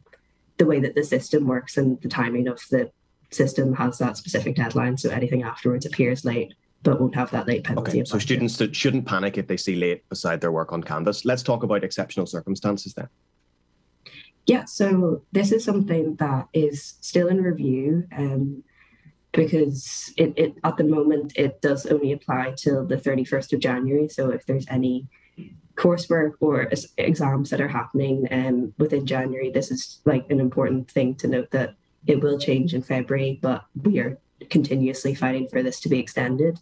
the 0.62 0.68
way 0.68 0.78
that 0.78 0.94
the 0.94 1.02
system 1.02 1.48
works 1.48 1.76
and 1.76 2.00
the 2.02 2.08
timing 2.08 2.46
of 2.46 2.60
the 2.70 2.88
system 3.30 3.74
has 3.74 3.98
that 3.98 4.16
specific 4.16 4.54
deadline. 4.54 4.96
So 4.96 5.10
anything 5.10 5.42
afterwards 5.42 5.86
appears 5.86 6.24
late, 6.24 6.54
but 6.84 7.00
won't 7.00 7.16
have 7.16 7.32
that 7.32 7.48
late 7.48 7.64
penalty. 7.64 7.98
Okay, 7.98 8.04
so 8.04 8.20
students 8.20 8.56
that 8.58 8.76
shouldn't 8.76 9.04
panic 9.04 9.38
if 9.38 9.48
they 9.48 9.56
see 9.56 9.74
late 9.74 10.08
beside 10.08 10.40
their 10.40 10.52
work 10.52 10.72
on 10.72 10.80
Canvas. 10.80 11.24
Let's 11.24 11.42
talk 11.42 11.64
about 11.64 11.82
exceptional 11.82 12.26
circumstances 12.26 12.94
then. 12.94 13.08
Yeah, 14.46 14.64
so 14.66 15.24
this 15.32 15.50
is 15.50 15.64
something 15.64 16.14
that 16.16 16.46
is 16.52 16.94
still 17.00 17.26
in 17.26 17.42
review. 17.42 18.06
Um, 18.16 18.62
because 19.32 20.12
it, 20.18 20.34
it 20.36 20.54
at 20.62 20.76
the 20.76 20.84
moment 20.84 21.32
it 21.36 21.62
does 21.62 21.86
only 21.86 22.12
apply 22.12 22.52
till 22.54 22.86
the 22.86 22.96
31st 22.96 23.54
of 23.54 23.60
January. 23.60 24.06
So 24.06 24.30
if 24.30 24.44
there's 24.44 24.66
any 24.68 25.06
coursework 25.76 26.32
or 26.40 26.70
exams 26.98 27.50
that 27.50 27.60
are 27.60 27.68
happening 27.68 28.26
um, 28.30 28.74
within 28.78 29.06
January, 29.06 29.50
this 29.50 29.70
is 29.70 30.00
like 30.04 30.30
an 30.30 30.40
important 30.40 30.90
thing 30.90 31.14
to 31.16 31.28
note 31.28 31.50
that 31.50 31.74
it 32.06 32.20
will 32.20 32.38
change 32.38 32.74
in 32.74 32.82
February, 32.82 33.38
but 33.42 33.64
we 33.82 33.98
are 33.98 34.18
continuously 34.50 35.14
fighting 35.14 35.48
for 35.48 35.62
this 35.62 35.80
to 35.80 35.88
be 35.88 35.98
extended. 35.98 36.58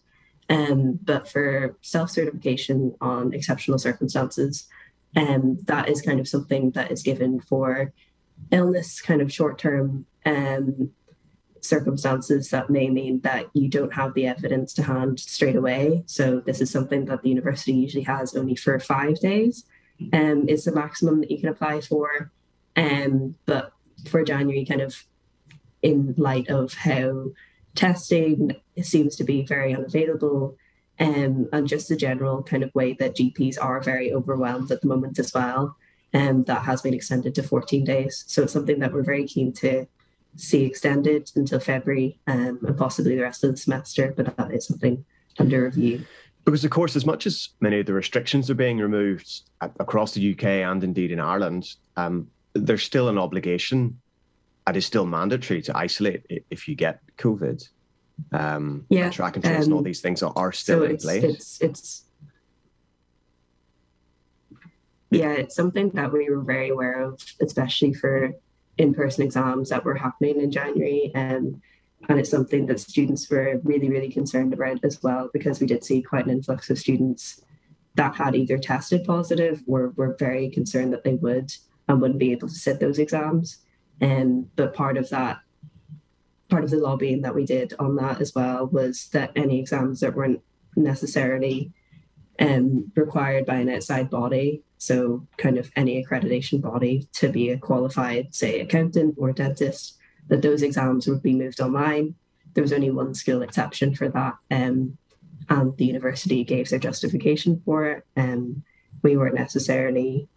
Um, 0.48 0.98
but 1.02 1.28
for 1.28 1.76
self-certification 1.80 2.94
on 3.00 3.32
exceptional 3.32 3.78
circumstances, 3.78 4.68
um, 5.16 5.58
that 5.64 5.88
is 5.88 6.02
kind 6.02 6.20
of 6.20 6.28
something 6.28 6.72
that 6.72 6.90
is 6.90 7.02
given 7.02 7.40
for 7.40 7.92
illness, 8.50 9.00
kind 9.00 9.22
of 9.22 9.32
short-term 9.32 10.06
um, 10.26 10.90
circumstances 11.62 12.50
that 12.50 12.70
may 12.70 12.88
mean 12.88 13.20
that 13.20 13.46
you 13.52 13.68
don't 13.68 13.94
have 13.94 14.14
the 14.14 14.26
evidence 14.26 14.72
to 14.74 14.82
hand 14.82 15.20
straight 15.20 15.56
away. 15.56 16.02
So 16.06 16.40
this 16.40 16.60
is 16.60 16.70
something 16.70 17.04
that 17.06 17.22
the 17.22 17.28
university 17.28 17.72
usually 17.72 18.04
has 18.04 18.34
only 18.34 18.56
for 18.56 18.78
five 18.78 19.20
days. 19.20 19.64
Um, 20.14 20.48
is 20.48 20.64
the 20.64 20.72
maximum 20.72 21.20
that 21.20 21.30
you 21.30 21.38
can 21.38 21.50
apply 21.50 21.82
for. 21.82 22.32
Um, 22.74 23.34
but 23.44 23.72
for 24.08 24.24
January, 24.24 24.64
kind 24.64 24.80
of 24.80 25.04
in 25.82 26.14
light 26.16 26.48
of 26.48 26.72
how 26.72 27.26
testing 27.74 28.56
seems 28.80 29.16
to 29.16 29.24
be 29.24 29.44
very 29.44 29.74
unavailable, 29.74 30.56
um, 30.98 31.48
and 31.52 31.68
just 31.68 31.88
the 31.88 31.96
general 31.96 32.42
kind 32.42 32.62
of 32.62 32.74
way 32.74 32.94
that 32.94 33.16
GPs 33.16 33.56
are 33.60 33.80
very 33.80 34.12
overwhelmed 34.12 34.70
at 34.70 34.80
the 34.80 34.88
moment 34.88 35.18
as 35.18 35.34
well. 35.34 35.76
Um, 36.12 36.42
that 36.44 36.62
has 36.62 36.82
been 36.82 36.94
extended 36.94 37.36
to 37.36 37.42
14 37.42 37.84
days. 37.84 38.24
So 38.26 38.42
it's 38.42 38.52
something 38.52 38.80
that 38.80 38.92
we're 38.92 39.04
very 39.04 39.26
keen 39.26 39.52
to 39.54 39.86
see 40.36 40.64
extended 40.64 41.30
until 41.34 41.60
February 41.60 42.18
um, 42.26 42.58
and 42.62 42.76
possibly 42.76 43.16
the 43.16 43.22
rest 43.22 43.44
of 43.44 43.50
the 43.50 43.56
semester, 43.56 44.12
but 44.16 44.36
that 44.36 44.52
is 44.52 44.66
something 44.66 45.04
under 45.38 45.64
review. 45.64 46.04
Because, 46.44 46.64
of 46.64 46.70
course, 46.70 46.96
as 46.96 47.04
much 47.04 47.26
as 47.26 47.50
many 47.60 47.80
of 47.80 47.86
the 47.86 47.92
restrictions 47.92 48.48
are 48.50 48.54
being 48.54 48.78
removed 48.78 49.42
across 49.60 50.12
the 50.12 50.32
UK 50.32 50.44
and 50.44 50.82
indeed 50.82 51.10
in 51.10 51.20
Ireland, 51.20 51.74
um, 51.96 52.28
there's 52.54 52.82
still 52.82 53.08
an 53.08 53.18
obligation. 53.18 54.00
and 54.66 54.76
is 54.76 54.86
still 54.86 55.06
mandatory 55.06 55.62
to 55.62 55.76
isolate 55.76 56.24
if 56.50 56.66
you 56.68 56.74
get 56.74 57.00
COVID. 57.18 57.68
Um, 58.32 58.86
yeah, 58.90 59.04
and 59.04 59.12
track 59.12 59.36
and 59.36 59.44
trace 59.44 59.58
um, 59.58 59.62
and 59.64 59.72
all 59.72 59.82
these 59.82 60.00
things 60.00 60.22
are, 60.22 60.32
are 60.36 60.52
still 60.52 60.80
so 60.80 60.84
in 60.84 60.90
it's, 60.92 61.04
place. 61.04 61.24
It's, 61.24 61.60
it's 61.60 62.04
yeah, 65.10 65.32
it's 65.32 65.56
something 65.56 65.90
that 65.90 66.12
we 66.12 66.30
were 66.30 66.40
very 66.42 66.68
aware 66.68 67.02
of, 67.02 67.20
especially 67.40 67.94
for 67.94 68.32
in-person 68.80 69.24
exams 69.24 69.68
that 69.68 69.84
were 69.84 69.94
happening 69.94 70.40
in 70.40 70.50
January. 70.50 71.12
Um, 71.14 71.44
and 72.08 72.18
it's 72.18 72.30
something 72.30 72.64
that 72.66 72.80
students 72.80 73.30
were 73.30 73.60
really, 73.62 73.90
really 73.94 74.10
concerned 74.10 74.52
about 74.54 74.84
as 74.84 74.96
well, 75.04 75.28
because 75.36 75.60
we 75.60 75.66
did 75.66 75.84
see 75.84 76.00
quite 76.02 76.26
an 76.26 76.32
influx 76.36 76.70
of 76.70 76.78
students 76.78 77.42
that 77.96 78.14
had 78.14 78.34
either 78.34 78.58
tested 78.58 79.04
positive 79.04 79.56
or 79.66 79.92
were 79.96 80.16
very 80.18 80.48
concerned 80.48 80.92
that 80.92 81.04
they 81.04 81.14
would 81.14 81.48
and 81.86 82.00
wouldn't 82.00 82.24
be 82.24 82.32
able 82.32 82.48
to 82.48 82.54
sit 82.54 82.80
those 82.80 82.98
exams. 82.98 83.58
Um, 84.00 84.48
but 84.56 84.74
part 84.74 84.96
of 84.96 85.10
that, 85.10 85.36
part 86.48 86.64
of 86.64 86.70
the 86.70 86.78
lobbying 86.78 87.22
that 87.22 87.34
we 87.34 87.44
did 87.44 87.74
on 87.78 87.96
that 87.96 88.20
as 88.20 88.34
well 88.34 88.66
was 88.66 89.08
that 89.12 89.32
any 89.36 89.60
exams 89.60 90.00
that 90.00 90.14
weren't 90.14 90.40
necessarily 90.76 91.72
um, 92.38 92.90
required 92.96 93.44
by 93.44 93.56
an 93.56 93.68
outside 93.68 94.08
body 94.08 94.62
so, 94.80 95.26
kind 95.36 95.58
of 95.58 95.70
any 95.76 96.02
accreditation 96.02 96.62
body 96.62 97.06
to 97.12 97.28
be 97.28 97.50
a 97.50 97.58
qualified, 97.58 98.34
say, 98.34 98.60
accountant 98.60 99.14
or 99.18 99.30
dentist, 99.30 99.98
that 100.28 100.40
those 100.40 100.62
exams 100.62 101.06
would 101.06 101.22
be 101.22 101.34
moved 101.34 101.60
online. 101.60 102.14
There 102.54 102.62
was 102.62 102.72
only 102.72 102.90
one 102.90 103.12
school 103.12 103.42
exception 103.42 103.94
for 103.94 104.08
that, 104.08 104.36
um, 104.50 104.96
and 105.50 105.76
the 105.76 105.84
university 105.84 106.44
gave 106.44 106.70
their 106.70 106.78
justification 106.78 107.60
for 107.62 107.90
it. 107.90 108.06
Um, 108.16 108.64
we 109.02 109.18
weren't 109.18 109.34
necessarily 109.34 110.28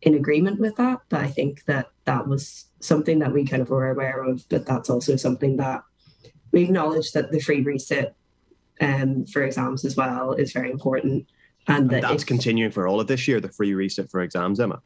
in 0.00 0.14
agreement 0.14 0.58
with 0.58 0.76
that, 0.76 1.00
but 1.10 1.20
I 1.20 1.28
think 1.28 1.66
that 1.66 1.88
that 2.06 2.26
was 2.26 2.64
something 2.80 3.18
that 3.18 3.34
we 3.34 3.44
kind 3.44 3.60
of 3.60 3.68
were 3.68 3.90
aware 3.90 4.22
of. 4.22 4.48
But 4.48 4.64
that's 4.64 4.88
also 4.88 5.16
something 5.16 5.58
that 5.58 5.82
we 6.52 6.62
acknowledge 6.62 7.12
that 7.12 7.32
the 7.32 7.40
free 7.40 7.62
resit 7.62 8.14
um, 8.80 9.26
for 9.26 9.42
exams 9.42 9.84
as 9.84 9.94
well 9.94 10.32
is 10.32 10.52
very 10.54 10.70
important 10.70 11.26
and, 11.68 11.92
and 11.92 12.02
that's 12.02 12.24
continuing 12.24 12.72
for 12.72 12.88
all 12.88 12.98
of 12.98 13.06
this 13.06 13.28
year, 13.28 13.40
the 13.40 13.48
free 13.48 13.72
resit 13.72 14.10
for 14.10 14.20
exams, 14.20 14.58
Emma. 14.58 14.80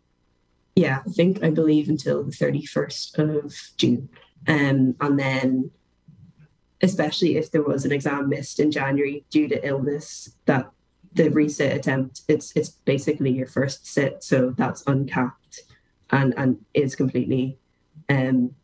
Yeah, 0.74 1.02
I 1.06 1.10
think 1.10 1.42
I 1.42 1.50
believe 1.50 1.88
until 1.88 2.24
the 2.24 2.32
31st 2.32 3.18
of 3.18 3.54
June. 3.76 4.08
Um, 4.48 4.96
and 5.00 5.18
then 5.18 5.70
especially 6.82 7.36
if 7.36 7.50
there 7.50 7.62
was 7.62 7.84
an 7.84 7.92
exam 7.92 8.28
missed 8.28 8.58
in 8.58 8.70
January 8.70 9.24
due 9.30 9.48
to 9.48 9.66
illness, 9.66 10.30
that 10.46 10.70
the 11.14 11.28
resit 11.28 11.74
attempt, 11.74 12.22
it's 12.26 12.52
it's 12.56 12.70
basically 12.70 13.30
your 13.30 13.46
first 13.46 13.86
sit. 13.86 14.24
So 14.24 14.54
that's 14.56 14.82
uncapped 14.86 15.62
and 16.10 16.34
and 16.36 16.58
is 16.74 16.94
completely 16.94 17.58
um 18.08 18.54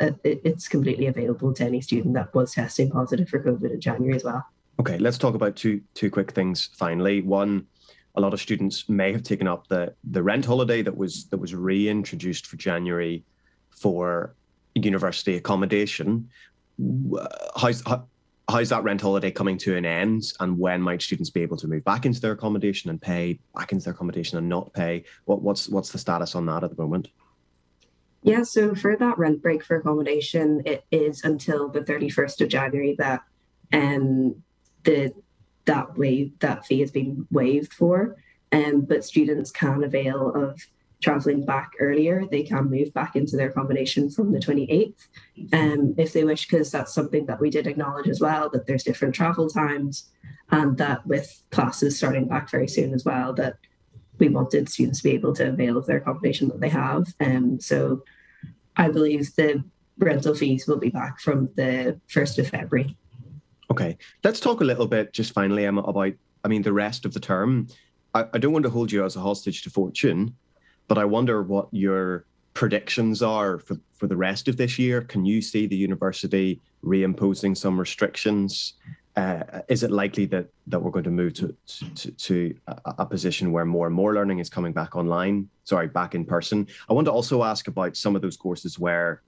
uh, 0.00 0.12
it's 0.24 0.66
completely 0.66 1.06
available 1.06 1.52
to 1.52 1.64
any 1.64 1.80
student 1.80 2.14
that 2.14 2.34
was 2.34 2.54
testing 2.54 2.90
positive 2.90 3.28
for 3.28 3.42
COVID 3.42 3.70
in 3.70 3.80
January 3.80 4.16
as 4.16 4.24
well. 4.24 4.46
Okay, 4.80 4.96
let's 4.96 5.18
talk 5.18 5.34
about 5.34 5.56
two 5.56 5.82
two 5.92 6.10
quick 6.10 6.32
things 6.32 6.70
finally. 6.74 7.20
One, 7.20 7.66
a 8.14 8.20
lot 8.20 8.32
of 8.32 8.40
students 8.40 8.88
may 8.88 9.12
have 9.12 9.22
taken 9.22 9.46
up 9.46 9.68
the 9.68 9.94
the 10.04 10.22
rent 10.22 10.46
holiday 10.46 10.80
that 10.80 10.96
was 10.96 11.26
that 11.26 11.36
was 11.36 11.54
reintroduced 11.54 12.46
for 12.46 12.56
January 12.56 13.22
for 13.68 14.34
university 14.74 15.36
accommodation. 15.36 16.30
How's 17.56 17.82
how, 17.86 18.06
how's 18.48 18.70
that 18.70 18.82
rent 18.82 19.02
holiday 19.02 19.30
coming 19.30 19.58
to 19.58 19.76
an 19.76 19.84
end, 19.84 20.32
and 20.40 20.58
when 20.58 20.80
might 20.80 21.02
students 21.02 21.28
be 21.28 21.42
able 21.42 21.58
to 21.58 21.68
move 21.68 21.84
back 21.84 22.06
into 22.06 22.18
their 22.18 22.32
accommodation 22.32 22.88
and 22.88 22.98
pay 22.98 23.38
back 23.54 23.72
into 23.72 23.84
their 23.84 23.92
accommodation 23.92 24.38
and 24.38 24.48
not 24.48 24.72
pay? 24.72 25.04
What 25.26 25.42
what's 25.42 25.68
what's 25.68 25.92
the 25.92 25.98
status 25.98 26.34
on 26.34 26.46
that 26.46 26.64
at 26.64 26.74
the 26.74 26.82
moment? 26.82 27.08
Yeah, 28.22 28.44
so 28.44 28.74
for 28.74 28.96
that 28.96 29.18
rent 29.18 29.42
break 29.42 29.62
for 29.62 29.76
accommodation, 29.76 30.62
it 30.64 30.86
is 30.90 31.22
until 31.22 31.68
the 31.68 31.80
31st 31.80 32.40
of 32.40 32.48
January 32.48 32.96
that 32.98 33.20
um, 33.74 34.42
the 34.84 35.12
that 35.66 35.96
way 35.96 36.32
that 36.40 36.66
fee 36.66 36.80
has 36.80 36.90
been 36.90 37.26
waived 37.30 37.72
for. 37.72 38.16
Um, 38.52 38.80
but 38.80 39.04
students 39.04 39.52
can 39.52 39.84
avail 39.84 40.32
of 40.34 40.60
traveling 41.00 41.44
back 41.44 41.72
earlier. 41.78 42.24
They 42.30 42.42
can 42.42 42.70
move 42.70 42.92
back 42.92 43.16
into 43.16 43.36
their 43.36 43.48
accommodation 43.48 44.10
from 44.10 44.32
the 44.32 44.38
28th 44.38 45.08
um, 45.52 45.94
if 45.96 46.12
they 46.12 46.24
wish, 46.24 46.46
because 46.46 46.70
that's 46.70 46.92
something 46.92 47.26
that 47.26 47.40
we 47.40 47.50
did 47.50 47.66
acknowledge 47.66 48.08
as 48.08 48.20
well, 48.20 48.50
that 48.50 48.66
there's 48.66 48.84
different 48.84 49.14
travel 49.14 49.48
times 49.48 50.10
and 50.50 50.76
that 50.78 51.06
with 51.06 51.42
classes 51.50 51.96
starting 51.96 52.26
back 52.26 52.50
very 52.50 52.68
soon 52.68 52.92
as 52.92 53.04
well, 53.04 53.32
that 53.34 53.56
we 54.18 54.28
wanted 54.28 54.68
students 54.68 54.98
to 54.98 55.04
be 55.04 55.14
able 55.14 55.32
to 55.34 55.48
avail 55.48 55.76
of 55.76 55.86
their 55.86 55.98
accommodation 55.98 56.48
that 56.48 56.60
they 56.60 56.68
have. 56.68 57.06
Um, 57.20 57.60
so 57.60 58.02
I 58.76 58.90
believe 58.90 59.34
the 59.36 59.64
rental 59.98 60.34
fees 60.34 60.66
will 60.66 60.78
be 60.78 60.90
back 60.90 61.20
from 61.20 61.50
the 61.54 62.00
1st 62.08 62.38
of 62.38 62.48
February. 62.48 62.96
Okay, 63.70 63.96
let's 64.24 64.40
talk 64.40 64.60
a 64.60 64.64
little 64.64 64.86
bit 64.86 65.12
just 65.12 65.32
finally, 65.32 65.64
Emma, 65.64 65.82
about 65.82 66.12
I 66.44 66.48
mean 66.48 66.62
the 66.62 66.72
rest 66.72 67.04
of 67.04 67.14
the 67.14 67.20
term. 67.20 67.68
I, 68.14 68.26
I 68.32 68.38
don't 68.38 68.52
want 68.52 68.64
to 68.64 68.70
hold 68.70 68.90
you 68.90 69.04
as 69.04 69.16
a 69.16 69.20
hostage 69.20 69.62
to 69.62 69.70
fortune, 69.70 70.34
but 70.88 70.98
I 70.98 71.04
wonder 71.04 71.42
what 71.42 71.68
your 71.70 72.24
predictions 72.54 73.22
are 73.22 73.60
for, 73.60 73.76
for 73.94 74.08
the 74.08 74.16
rest 74.16 74.48
of 74.48 74.56
this 74.56 74.78
year. 74.78 75.02
Can 75.02 75.24
you 75.24 75.40
see 75.40 75.66
the 75.66 75.76
university 75.76 76.60
reimposing 76.84 77.56
some 77.56 77.78
restrictions? 77.78 78.74
Uh, 79.16 79.42
is 79.68 79.82
it 79.82 79.90
likely 79.90 80.24
that 80.24 80.48
that 80.66 80.80
we're 80.80 80.90
going 80.90 81.04
to 81.04 81.10
move 81.10 81.34
to 81.34 81.54
to, 81.94 82.10
to 82.12 82.54
a, 82.66 82.94
a, 82.98 83.06
position 83.06 83.52
where 83.52 83.64
more 83.64 83.86
and 83.86 83.94
more 83.94 84.14
learning 84.14 84.40
is 84.40 84.48
coming 84.48 84.72
back 84.72 84.96
online? 84.96 85.48
Sorry, 85.64 85.86
back 85.86 86.16
in 86.16 86.24
person. 86.24 86.66
I 86.88 86.92
want 86.92 87.04
to 87.06 87.12
also 87.12 87.44
ask 87.44 87.68
about 87.68 87.96
some 87.96 88.16
of 88.16 88.22
those 88.22 88.36
courses 88.36 88.78
where 88.78 89.22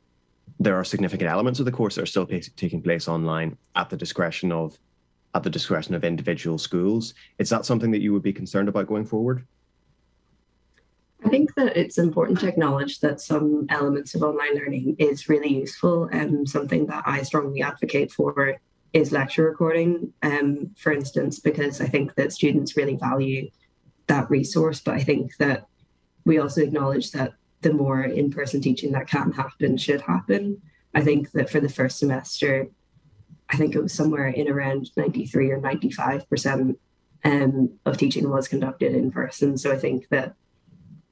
there 0.61 0.77
are 0.77 0.85
significant 0.85 1.31
elements 1.31 1.59
of 1.59 1.67
the 1.67 1.73
course 1.73 1.95
that 1.95 2.03
are 2.03 2.07
still 2.07 2.27
taking 2.27 2.83
place 2.83 3.09
online 3.09 3.57
at 3.77 3.91
the 3.91 3.97
discretion 3.97 4.53
of 4.53 4.79
at 5.35 5.43
the 5.43 5.51
discretion 5.51 5.95
of 5.95 6.05
individual 6.05 6.59
schools. 6.59 7.15
Is 7.39 7.49
that 7.49 7.65
something 7.65 7.91
that 7.93 8.03
you 8.03 8.13
would 8.13 8.23
be 8.23 8.33
concerned 8.33 8.69
about 8.69 8.87
going 8.87 9.07
forward? 9.07 9.47
I 11.25 11.29
think 11.29 11.55
that 11.55 11.77
it's 11.77 11.99
important 11.99 12.41
to 12.41 12.49
acknowledge 12.49 13.01
that 13.01 13.21
some 13.21 13.67
elements 13.71 14.15
of 14.15 14.23
online 14.23 14.55
learning 14.57 14.97
is 14.99 15.29
really 15.29 15.49
useful 15.49 16.05
and 16.13 16.49
something 16.49 16.87
that 16.87 17.05
I 17.07 17.23
strongly 17.23 17.63
advocate 17.63 18.11
for 18.11 18.57
is 18.93 19.13
lecture 19.13 19.45
recording, 19.45 20.13
um, 20.23 20.71
for 20.77 20.93
instance, 20.93 21.39
because 21.39 21.81
I 21.81 21.87
think 21.87 22.15
that 22.17 22.33
students 22.33 22.77
really 22.77 22.97
value 22.97 23.49
that 24.09 24.29
resource. 24.31 24.81
But 24.81 24.95
I 24.95 25.03
think 25.03 25.37
that 25.39 25.67
we 26.25 26.39
also 26.39 26.61
acknowledge 26.61 27.13
that 27.13 27.33
the 27.63 27.73
more 27.73 28.03
in 28.03 28.31
person 28.31 28.61
teaching 28.61 28.93
that 28.93 29.09
can 29.09 29.33
happen 29.33 29.77
should 29.77 30.01
happen. 30.03 30.61
I 30.95 31.01
think 31.01 31.31
that 31.33 31.49
for 31.49 31.61
the 31.61 31.69
first 31.69 31.99
semester, 31.99 32.69
I 33.49 33.57
think 33.57 33.75
it 33.75 33.83
was 33.83 33.93
somewhere 33.93 34.29
in 34.29 34.49
around 34.49 34.91
93 34.97 35.51
or 35.51 35.61
95% 35.61 36.77
um, 37.25 37.79
of 37.87 37.97
teaching 37.97 38.29
was 38.29 38.49
conducted 38.49 38.95
in 38.95 39.11
person. 39.11 39.57
So 39.57 39.73
I 39.73 39.79
think 39.79 40.09
that 40.09 40.35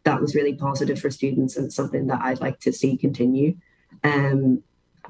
that 0.05 0.21
was 0.21 0.35
really 0.35 0.55
positive 0.55 0.99
for 0.99 1.11
students 1.11 1.57
and 1.57 1.73
something 1.73 2.07
that 2.09 2.21
I'd 2.23 2.41
like 2.41 2.61
to 2.61 2.73
see 2.73 2.97
continue. 2.97 3.57
Um, 4.03 4.63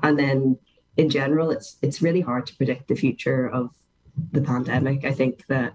and 0.03 0.19
then 0.19 0.59
in 0.97 1.09
general, 1.09 1.51
it's 1.51 1.77
it's 1.83 2.03
really 2.03 2.21
hard 2.21 2.47
to 2.47 2.57
predict 2.57 2.89
the 2.89 2.97
future 2.97 3.49
of 3.49 3.71
the 4.33 4.43
pandemic. 4.43 5.05
I 5.05 5.13
think 5.13 5.47
that 5.47 5.75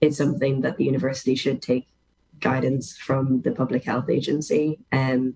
it's 0.00 0.16
something 0.16 0.60
that 0.62 0.76
the 0.76 0.84
university 0.84 1.34
should 1.34 1.60
take 1.60 1.88
guidance 2.42 2.96
from 2.96 3.40
the 3.42 3.52
public 3.52 3.84
health 3.84 4.10
agency. 4.10 4.78
Um, 4.92 5.34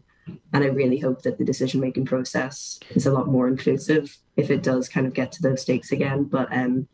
and 0.53 0.65
I 0.65 0.67
really 0.67 0.99
hope 0.99 1.23
that 1.23 1.39
the 1.39 1.45
decision 1.45 1.81
making 1.81 2.07
process 2.07 2.81
is 2.91 3.07
a 3.07 3.13
lot 3.13 3.29
more 3.29 3.49
inclusive 3.49 4.19
if 4.37 4.51
it 4.51 4.63
does 4.63 4.89
kind 4.89 5.07
of 5.07 5.15
get 5.15 5.33
to 5.33 5.43
those 5.43 5.63
stakes 5.63 5.93
again. 5.93 6.25
But 6.25 6.49
um, 6.53 6.89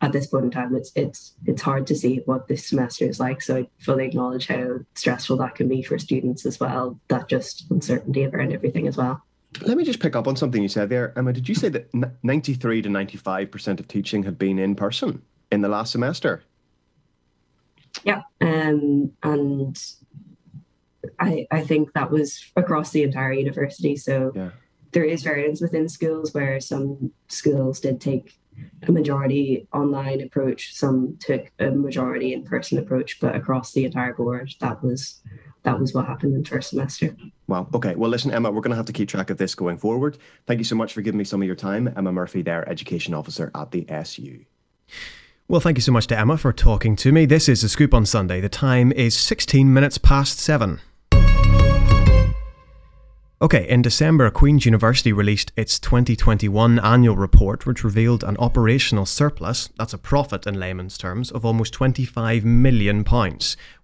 at 0.00 0.12
this 0.12 0.26
point 0.26 0.46
in 0.46 0.50
time, 0.50 0.74
it's 0.74 0.90
it's 0.96 1.36
it's 1.46 1.62
hard 1.62 1.86
to 1.86 1.94
see 1.94 2.22
what 2.26 2.48
this 2.48 2.66
semester 2.66 3.04
is 3.04 3.20
like. 3.20 3.40
So 3.40 3.58
I 3.58 3.68
fully 3.78 4.06
acknowledge 4.06 4.48
how 4.48 4.80
stressful 4.94 5.36
that 5.36 5.54
can 5.54 5.68
be 5.68 5.82
for 5.82 5.98
students 5.98 6.44
as 6.44 6.58
well. 6.58 6.98
That 7.06 7.28
just 7.28 7.70
uncertainty 7.70 8.26
around 8.26 8.52
everything 8.52 8.88
as 8.88 8.96
well. 8.96 9.22
Let 9.60 9.76
me 9.76 9.84
just 9.84 10.00
pick 10.00 10.16
up 10.16 10.26
on 10.26 10.34
something 10.34 10.62
you 10.62 10.68
said 10.68 10.88
there, 10.88 11.12
Emma. 11.16 11.32
Did 11.32 11.48
you 11.48 11.54
say 11.54 11.68
that 11.68 11.86
ninety-three 12.24 12.82
to 12.82 12.88
ninety-five 12.88 13.52
percent 13.52 13.78
of 13.78 13.86
teaching 13.86 14.24
had 14.24 14.36
been 14.36 14.58
in 14.58 14.74
person 14.74 15.22
in 15.52 15.60
the 15.60 15.68
last 15.68 15.92
semester? 15.92 16.42
Yeah, 18.04 18.22
um, 18.40 19.12
and 19.22 19.78
I 21.18 21.46
I 21.50 21.62
think 21.62 21.92
that 21.94 22.10
was 22.10 22.44
across 22.56 22.90
the 22.90 23.02
entire 23.02 23.32
university. 23.32 23.96
So 23.96 24.32
yeah. 24.34 24.50
there 24.92 25.04
is 25.04 25.22
variance 25.22 25.60
within 25.60 25.88
schools 25.88 26.34
where 26.34 26.60
some 26.60 27.12
schools 27.28 27.80
did 27.80 28.00
take 28.00 28.38
a 28.86 28.92
majority 28.92 29.66
online 29.72 30.20
approach, 30.20 30.74
some 30.74 31.16
took 31.20 31.50
a 31.58 31.70
majority 31.70 32.32
in 32.32 32.44
person 32.44 32.78
approach, 32.78 33.18
but 33.20 33.34
across 33.34 33.72
the 33.72 33.84
entire 33.84 34.14
board, 34.14 34.52
that 34.60 34.82
was 34.82 35.22
that 35.62 35.78
was 35.78 35.94
what 35.94 36.06
happened 36.06 36.34
in 36.34 36.44
first 36.44 36.70
semester. 36.70 37.16
Wow. 37.46 37.68
Okay. 37.72 37.94
Well, 37.94 38.10
listen, 38.10 38.32
Emma, 38.32 38.50
we're 38.50 38.62
going 38.62 38.70
to 38.70 38.76
have 38.76 38.86
to 38.86 38.92
keep 38.92 39.08
track 39.08 39.30
of 39.30 39.38
this 39.38 39.54
going 39.54 39.78
forward. 39.78 40.18
Thank 40.46 40.58
you 40.58 40.64
so 40.64 40.74
much 40.74 40.92
for 40.92 41.02
giving 41.02 41.18
me 41.18 41.24
some 41.24 41.40
of 41.40 41.46
your 41.46 41.54
time. 41.54 41.92
Emma 41.96 42.10
Murphy, 42.10 42.42
there, 42.42 42.68
education 42.68 43.14
officer 43.14 43.50
at 43.54 43.70
the 43.70 43.88
SU. 43.88 44.44
Well, 45.48 45.60
thank 45.60 45.76
you 45.76 45.82
so 45.82 45.92
much 45.92 46.06
to 46.06 46.18
Emma 46.18 46.38
for 46.38 46.52
talking 46.52 46.96
to 46.96 47.12
me. 47.12 47.26
This 47.26 47.48
is 47.48 47.62
the 47.62 47.68
Scoop 47.68 47.92
on 47.92 48.06
Sunday. 48.06 48.40
The 48.40 48.48
time 48.48 48.92
is 48.92 49.16
16 49.16 49.72
minutes 49.72 49.98
past 49.98 50.38
seven. 50.38 50.80
Okay, 53.42 53.68
in 53.68 53.82
December, 53.82 54.30
Queen's 54.30 54.64
University 54.64 55.12
released 55.12 55.50
its 55.56 55.80
2021 55.80 56.78
annual 56.78 57.16
report, 57.16 57.66
which 57.66 57.82
revealed 57.82 58.22
an 58.22 58.36
operational 58.36 59.04
surplus, 59.04 59.68
that's 59.76 59.92
a 59.92 59.98
profit 59.98 60.46
in 60.46 60.60
layman's 60.60 60.96
terms, 60.96 61.32
of 61.32 61.44
almost 61.44 61.74
£25 61.74 62.44
million. 62.44 63.04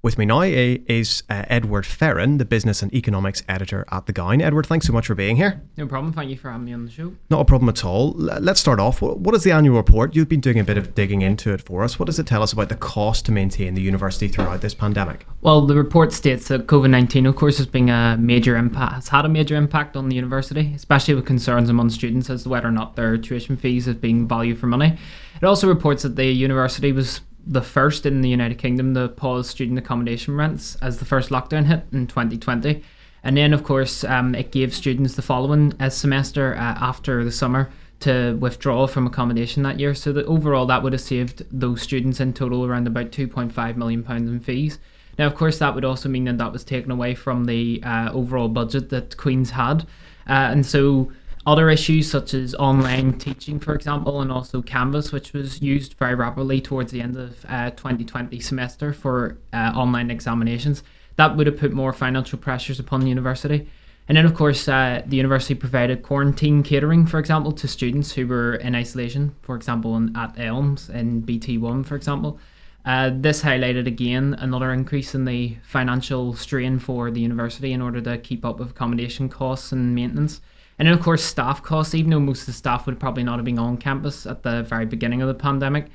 With 0.08 0.16
me 0.16 0.24
now 0.24 0.40
is 0.40 1.22
uh, 1.28 1.44
Edward 1.48 1.84
Ferrin, 1.84 2.38
the 2.38 2.46
business 2.46 2.80
and 2.80 2.90
economics 2.94 3.42
editor 3.46 3.84
at 3.92 4.06
The 4.06 4.14
Gown. 4.14 4.40
Edward, 4.40 4.64
thanks 4.64 4.86
so 4.86 4.92
much 4.94 5.06
for 5.06 5.14
being 5.14 5.36
here. 5.36 5.60
No 5.76 5.86
problem. 5.86 6.14
Thank 6.14 6.30
you 6.30 6.38
for 6.38 6.50
having 6.50 6.64
me 6.64 6.72
on 6.72 6.86
the 6.86 6.90
show. 6.90 7.12
Not 7.28 7.42
a 7.42 7.44
problem 7.44 7.68
at 7.68 7.84
all. 7.84 8.12
Let's 8.12 8.58
start 8.58 8.80
off. 8.80 9.02
What 9.02 9.34
is 9.34 9.44
the 9.44 9.50
annual 9.50 9.76
report? 9.76 10.16
You've 10.16 10.30
been 10.30 10.40
doing 10.40 10.58
a 10.58 10.64
bit 10.64 10.78
of 10.78 10.94
digging 10.94 11.20
into 11.20 11.52
it 11.52 11.60
for 11.60 11.84
us. 11.84 11.98
What 11.98 12.06
does 12.06 12.18
it 12.18 12.26
tell 12.26 12.42
us 12.42 12.54
about 12.54 12.70
the 12.70 12.76
cost 12.76 13.26
to 13.26 13.32
maintain 13.32 13.74
the 13.74 13.82
university 13.82 14.28
throughout 14.28 14.62
this 14.62 14.72
pandemic? 14.72 15.26
Well, 15.42 15.66
the 15.66 15.74
report 15.74 16.14
states 16.14 16.48
that 16.48 16.66
COVID 16.68 16.88
19, 16.88 17.26
of 17.26 17.36
course, 17.36 17.58
has 17.58 17.66
been 17.66 17.90
a 17.90 18.16
major 18.18 18.56
impact, 18.56 18.94
has 18.94 19.08
had 19.08 19.26
a 19.26 19.28
major 19.28 19.56
impact 19.56 19.94
on 19.94 20.08
the 20.08 20.16
university, 20.16 20.72
especially 20.74 21.16
with 21.16 21.26
concerns 21.26 21.68
among 21.68 21.90
students 21.90 22.30
as 22.30 22.44
to 22.44 22.48
whether 22.48 22.68
or 22.68 22.72
not 22.72 22.96
their 22.96 23.18
tuition 23.18 23.58
fees 23.58 23.84
have 23.84 24.00
been 24.00 24.26
value 24.26 24.54
for 24.54 24.68
money. 24.68 24.96
It 25.36 25.44
also 25.44 25.68
reports 25.68 26.02
that 26.02 26.16
the 26.16 26.24
university 26.24 26.92
was 26.92 27.20
the 27.48 27.62
first 27.62 28.04
in 28.04 28.20
the 28.20 28.28
United 28.28 28.58
Kingdom 28.58 28.94
to 28.94 29.08
pause 29.08 29.48
student 29.48 29.78
accommodation 29.78 30.36
rents 30.36 30.76
as 30.82 30.98
the 30.98 31.06
first 31.06 31.30
lockdown 31.30 31.64
hit 31.64 31.84
in 31.92 32.06
2020. 32.06 32.82
And 33.24 33.36
then, 33.36 33.52
of 33.52 33.64
course, 33.64 34.04
um, 34.04 34.34
it 34.34 34.52
gave 34.52 34.74
students 34.74 35.14
the 35.14 35.22
following 35.22 35.72
semester 35.90 36.54
uh, 36.54 36.58
after 36.58 37.24
the 37.24 37.32
summer 37.32 37.70
to 38.00 38.36
withdraw 38.36 38.86
from 38.86 39.06
accommodation 39.06 39.62
that 39.64 39.80
year. 39.80 39.94
So 39.94 40.12
that 40.12 40.26
overall, 40.26 40.66
that 40.66 40.82
would 40.82 40.92
have 40.92 41.02
saved 41.02 41.44
those 41.50 41.82
students 41.82 42.20
in 42.20 42.32
total 42.34 42.64
around 42.64 42.86
about 42.86 43.10
2.5 43.10 43.76
million 43.76 44.04
pounds 44.04 44.30
in 44.30 44.40
fees. 44.40 44.78
Now, 45.18 45.26
of 45.26 45.34
course, 45.34 45.58
that 45.58 45.74
would 45.74 45.84
also 45.84 46.08
mean 46.08 46.24
that 46.24 46.38
that 46.38 46.52
was 46.52 46.62
taken 46.62 46.92
away 46.92 47.14
from 47.14 47.46
the 47.46 47.82
uh, 47.82 48.12
overall 48.12 48.48
budget 48.48 48.90
that 48.90 49.16
Queen's 49.16 49.50
had, 49.50 49.82
uh, 50.28 50.52
and 50.52 50.64
so 50.64 51.10
other 51.48 51.70
issues 51.70 52.10
such 52.10 52.34
as 52.34 52.54
online 52.56 53.18
teaching, 53.18 53.58
for 53.58 53.74
example, 53.74 54.20
and 54.20 54.30
also 54.30 54.60
Canvas, 54.60 55.12
which 55.12 55.32
was 55.32 55.62
used 55.62 55.94
very 55.94 56.14
rapidly 56.14 56.60
towards 56.60 56.92
the 56.92 57.00
end 57.00 57.16
of 57.16 57.42
uh, 57.48 57.70
2020 57.70 58.38
semester 58.38 58.92
for 58.92 59.38
uh, 59.54 59.72
online 59.74 60.10
examinations, 60.10 60.82
that 61.16 61.34
would 61.36 61.46
have 61.46 61.56
put 61.56 61.72
more 61.72 61.94
financial 61.94 62.38
pressures 62.38 62.78
upon 62.78 63.00
the 63.00 63.08
university. 63.08 63.66
And 64.08 64.18
then, 64.18 64.26
of 64.26 64.34
course, 64.34 64.68
uh, 64.68 65.02
the 65.06 65.16
university 65.16 65.54
provided 65.54 66.02
quarantine 66.02 66.62
catering, 66.62 67.06
for 67.06 67.18
example, 67.18 67.52
to 67.52 67.66
students 67.66 68.12
who 68.12 68.26
were 68.26 68.56
in 68.56 68.74
isolation, 68.74 69.34
for 69.40 69.56
example, 69.56 69.96
in, 69.96 70.14
at 70.14 70.38
Elms 70.38 70.90
in 70.90 71.22
BT1, 71.22 71.86
for 71.86 71.96
example. 71.96 72.38
Uh, 72.84 73.10
this 73.12 73.42
highlighted 73.42 73.86
again 73.86 74.34
another 74.38 74.70
increase 74.70 75.14
in 75.14 75.24
the 75.24 75.56
financial 75.62 76.34
strain 76.34 76.78
for 76.78 77.10
the 77.10 77.20
university 77.20 77.72
in 77.72 77.80
order 77.80 78.02
to 78.02 78.18
keep 78.18 78.44
up 78.44 78.58
with 78.58 78.70
accommodation 78.70 79.30
costs 79.30 79.72
and 79.72 79.94
maintenance. 79.94 80.42
And 80.78 80.86
then, 80.86 80.94
of 80.94 81.00
course, 81.00 81.24
staff 81.24 81.62
costs, 81.62 81.94
even 81.94 82.10
though 82.10 82.20
most 82.20 82.40
of 82.40 82.46
the 82.46 82.52
staff 82.52 82.86
would 82.86 83.00
probably 83.00 83.24
not 83.24 83.36
have 83.36 83.44
been 83.44 83.58
on 83.58 83.78
campus 83.78 84.26
at 84.26 84.42
the 84.42 84.62
very 84.62 84.86
beginning 84.86 85.22
of 85.22 85.28
the 85.28 85.34
pandemic, 85.34 85.86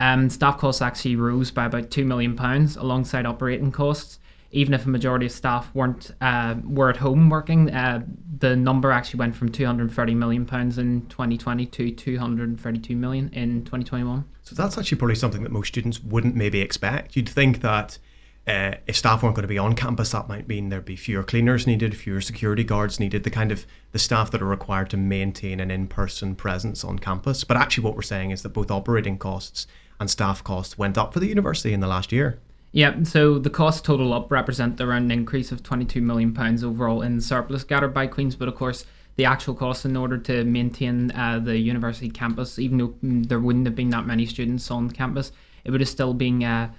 um, 0.00 0.28
staff 0.30 0.58
costs 0.58 0.82
actually 0.82 1.14
rose 1.14 1.50
by 1.52 1.66
about 1.66 1.90
£2 1.90 2.04
million 2.04 2.36
alongside 2.76 3.24
operating 3.24 3.70
costs. 3.70 4.18
Even 4.50 4.74
if 4.74 4.84
a 4.84 4.88
majority 4.88 5.26
of 5.26 5.32
staff 5.32 5.74
weren't 5.74 6.10
uh, 6.20 6.56
were 6.64 6.90
at 6.90 6.98
home 6.98 7.30
working, 7.30 7.70
uh, 7.70 8.04
the 8.38 8.54
number 8.54 8.90
actually 8.90 9.18
went 9.18 9.34
from 9.34 9.48
230 9.48 10.14
million 10.14 10.44
pounds 10.44 10.76
in 10.76 11.06
2020 11.06 11.64
to 11.66 11.90
232 11.90 12.96
million 12.96 13.30
in 13.32 13.60
2021. 13.64 14.24
So 14.42 14.54
that's 14.54 14.76
actually 14.76 14.98
probably 14.98 15.14
something 15.14 15.42
that 15.44 15.52
most 15.52 15.68
students 15.68 16.02
wouldn't 16.02 16.34
maybe 16.34 16.60
expect. 16.60 17.16
You'd 17.16 17.28
think 17.28 17.60
that 17.62 17.98
uh, 18.46 18.74
if 18.86 18.96
staff 18.96 19.22
weren't 19.22 19.36
going 19.36 19.42
to 19.42 19.48
be 19.48 19.58
on 19.58 19.74
campus, 19.74 20.10
that 20.10 20.28
might 20.28 20.48
mean 20.48 20.68
there'd 20.68 20.84
be 20.84 20.96
fewer 20.96 21.22
cleaners 21.22 21.66
needed, 21.66 21.96
fewer 21.96 22.20
security 22.20 22.64
guards 22.64 22.98
needed, 22.98 23.22
the 23.22 23.30
kind 23.30 23.52
of 23.52 23.66
the 23.92 23.98
staff 23.98 24.30
that 24.32 24.42
are 24.42 24.46
required 24.46 24.90
to 24.90 24.96
maintain 24.96 25.60
an 25.60 25.70
in-person 25.70 26.34
presence 26.34 26.82
on 26.82 26.98
campus. 26.98 27.44
But 27.44 27.56
actually, 27.56 27.84
what 27.84 27.94
we're 27.94 28.02
saying 28.02 28.32
is 28.32 28.42
that 28.42 28.48
both 28.48 28.70
operating 28.70 29.16
costs 29.16 29.68
and 30.00 30.10
staff 30.10 30.42
costs 30.42 30.76
went 30.76 30.98
up 30.98 31.12
for 31.12 31.20
the 31.20 31.28
university 31.28 31.72
in 31.72 31.80
the 31.80 31.86
last 31.86 32.10
year. 32.10 32.40
Yeah, 32.72 33.02
so 33.04 33.38
the 33.38 33.50
cost 33.50 33.84
total 33.84 34.12
up 34.12 34.32
represent 34.32 34.80
around 34.80 35.04
an 35.04 35.10
increase 35.10 35.52
of 35.52 35.62
22 35.62 36.00
million 36.00 36.32
pounds 36.34 36.64
overall 36.64 37.02
in 37.02 37.20
surplus 37.20 37.64
gathered 37.64 37.94
by 37.94 38.06
Queens, 38.06 38.34
but 38.34 38.48
of 38.48 38.54
course 38.56 38.86
the 39.16 39.26
actual 39.26 39.54
costs 39.54 39.84
in 39.84 39.94
order 39.96 40.16
to 40.16 40.42
maintain 40.44 41.10
uh, 41.12 41.38
the 41.38 41.58
university 41.58 42.08
campus, 42.08 42.58
even 42.58 42.78
though 42.78 42.94
there 43.02 43.40
wouldn't 43.40 43.66
have 43.66 43.74
been 43.74 43.90
that 43.90 44.06
many 44.06 44.24
students 44.24 44.70
on 44.70 44.90
campus, 44.90 45.32
it 45.64 45.70
would 45.70 45.80
have 45.80 45.88
still 45.88 46.14
been 46.14 46.42
uh, 46.42 46.72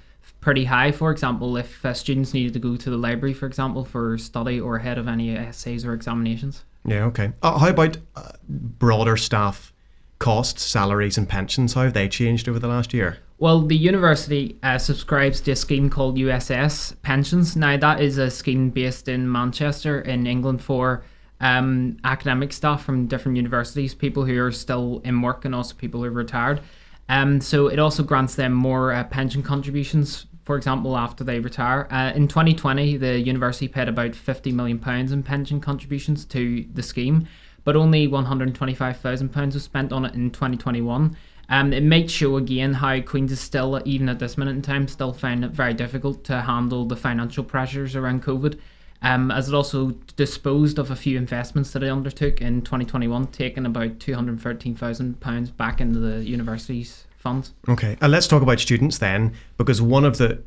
pretty 0.44 0.66
high. 0.66 0.92
For 0.92 1.10
example, 1.10 1.58
if 1.58 1.84
uh, 1.86 1.94
students 1.94 2.34
needed 2.34 2.54
to 2.54 2.60
go 2.60 2.76
to 2.76 2.90
the 2.90 2.98
library, 2.98 3.34
for 3.34 3.46
example, 3.48 3.86
for 3.86 4.18
study 4.18 4.60
or 4.60 4.76
ahead 4.76 4.98
of 4.98 5.08
any 5.08 5.36
essays 5.36 5.86
or 5.86 5.94
examinations. 5.94 6.66
Yeah, 6.86 7.06
okay. 7.06 7.32
Uh, 7.42 7.58
how 7.58 7.70
about 7.70 7.98
uh, 8.16 8.34
broader 8.48 9.16
staff 9.16 9.74
costs, 10.20 10.64
salaries, 10.64 11.18
and 11.18 11.28
pensions? 11.28 11.74
How 11.74 11.84
have 11.84 11.94
they 11.94 12.10
changed 12.10 12.50
over 12.50 12.60
the 12.60 12.68
last 12.68 12.94
year? 12.94 13.20
Well, 13.40 13.62
the 13.62 13.76
university 13.76 14.58
uh, 14.64 14.78
subscribes 14.78 15.42
to 15.42 15.52
a 15.52 15.56
scheme 15.56 15.90
called 15.90 16.18
USS 16.18 17.02
Pensions. 17.02 17.56
Now, 17.56 17.78
that 17.78 18.02
is 18.02 18.18
a 18.18 18.30
scheme 18.30 18.70
based 18.70 19.08
in 19.08 19.32
Manchester, 19.32 20.02
in 20.02 20.28
England, 20.28 20.62
for 20.62 21.04
um, 21.40 21.98
academic 22.04 22.54
staff 22.54 22.84
from 22.84 23.08
different 23.08 23.38
universities, 23.38 23.96
people 23.96 24.26
who 24.26 24.42
are 24.42 24.52
still 24.52 25.02
in 25.06 25.22
work, 25.22 25.46
and 25.46 25.56
also 25.56 25.74
people 25.76 26.02
who 26.02 26.08
are 26.08 26.12
retired. 26.12 26.62
Um, 27.10 27.42
so 27.42 27.68
it 27.68 27.80
also 27.80 28.04
grants 28.04 28.36
them 28.36 28.54
more 28.54 28.94
uh, 28.94 29.04
pension 29.06 29.44
contributions 29.44 30.26
for 30.44 30.58
example, 30.58 30.98
after 30.98 31.24
they 31.24 31.40
retire. 31.40 31.88
Uh, 31.90 32.12
in 32.16 32.28
2020, 32.28 32.98
the 32.98 33.20
university 33.20 33.68
paid 33.68 33.88
about 33.88 34.14
50 34.16 34.52
million 34.52 34.78
pounds 34.78 35.12
in 35.12 35.24
pension 35.24 35.62
contributions 35.62 36.26
to 36.26 36.66
the 36.74 36.84
scheme, 36.84 37.28
but 37.64 37.76
only 37.76 38.08
125,000 38.08 39.30
pounds 39.30 39.56
was 39.56 39.64
spent 39.64 39.94
on 39.94 40.06
it 40.06 40.14
in 40.14 40.32
2021. 40.32 41.16
Um, 41.50 41.74
it 41.74 41.84
might 41.84 42.10
show 42.10 42.38
again 42.38 42.74
how 42.74 43.00
Queens 43.02 43.32
is 43.32 43.40
still, 43.40 43.82
even 43.86 44.10
at 44.10 44.20
this 44.20 44.38
minute 44.38 44.52
in 44.52 44.62
time, 44.62 44.88
still 44.88 45.14
find 45.14 45.44
it 45.46 45.52
very 45.52 45.74
difficult 45.74 46.24
to 46.26 46.42
handle 46.42 46.86
the 46.86 46.96
financial 46.96 47.44
pressures 47.44 47.96
around 47.96 48.24
COVID. 48.24 48.60
Um, 49.02 49.32
as 49.32 49.50
it 49.50 49.54
also 49.54 49.92
disposed 50.16 50.80
of 50.80 50.90
a 50.90 50.96
few 50.96 51.18
investments 51.18 51.72
that 51.72 51.84
it 51.84 51.90
undertook 51.90 52.42
in 52.42 52.62
2021, 52.62 53.28
taking 53.28 53.66
about 53.66 54.00
£213,000 54.00 55.58
back 55.58 55.82
into 55.82 56.00
the 56.00 56.24
university's 56.24 57.06
funds. 57.24 57.54
Okay, 57.68 57.98
and 58.02 58.12
let's 58.12 58.28
talk 58.28 58.44
about 58.44 58.60
students 58.60 59.00
then, 59.00 59.34
because 59.58 59.82
one 59.82 60.06
of 60.06 60.20
the, 60.20 60.40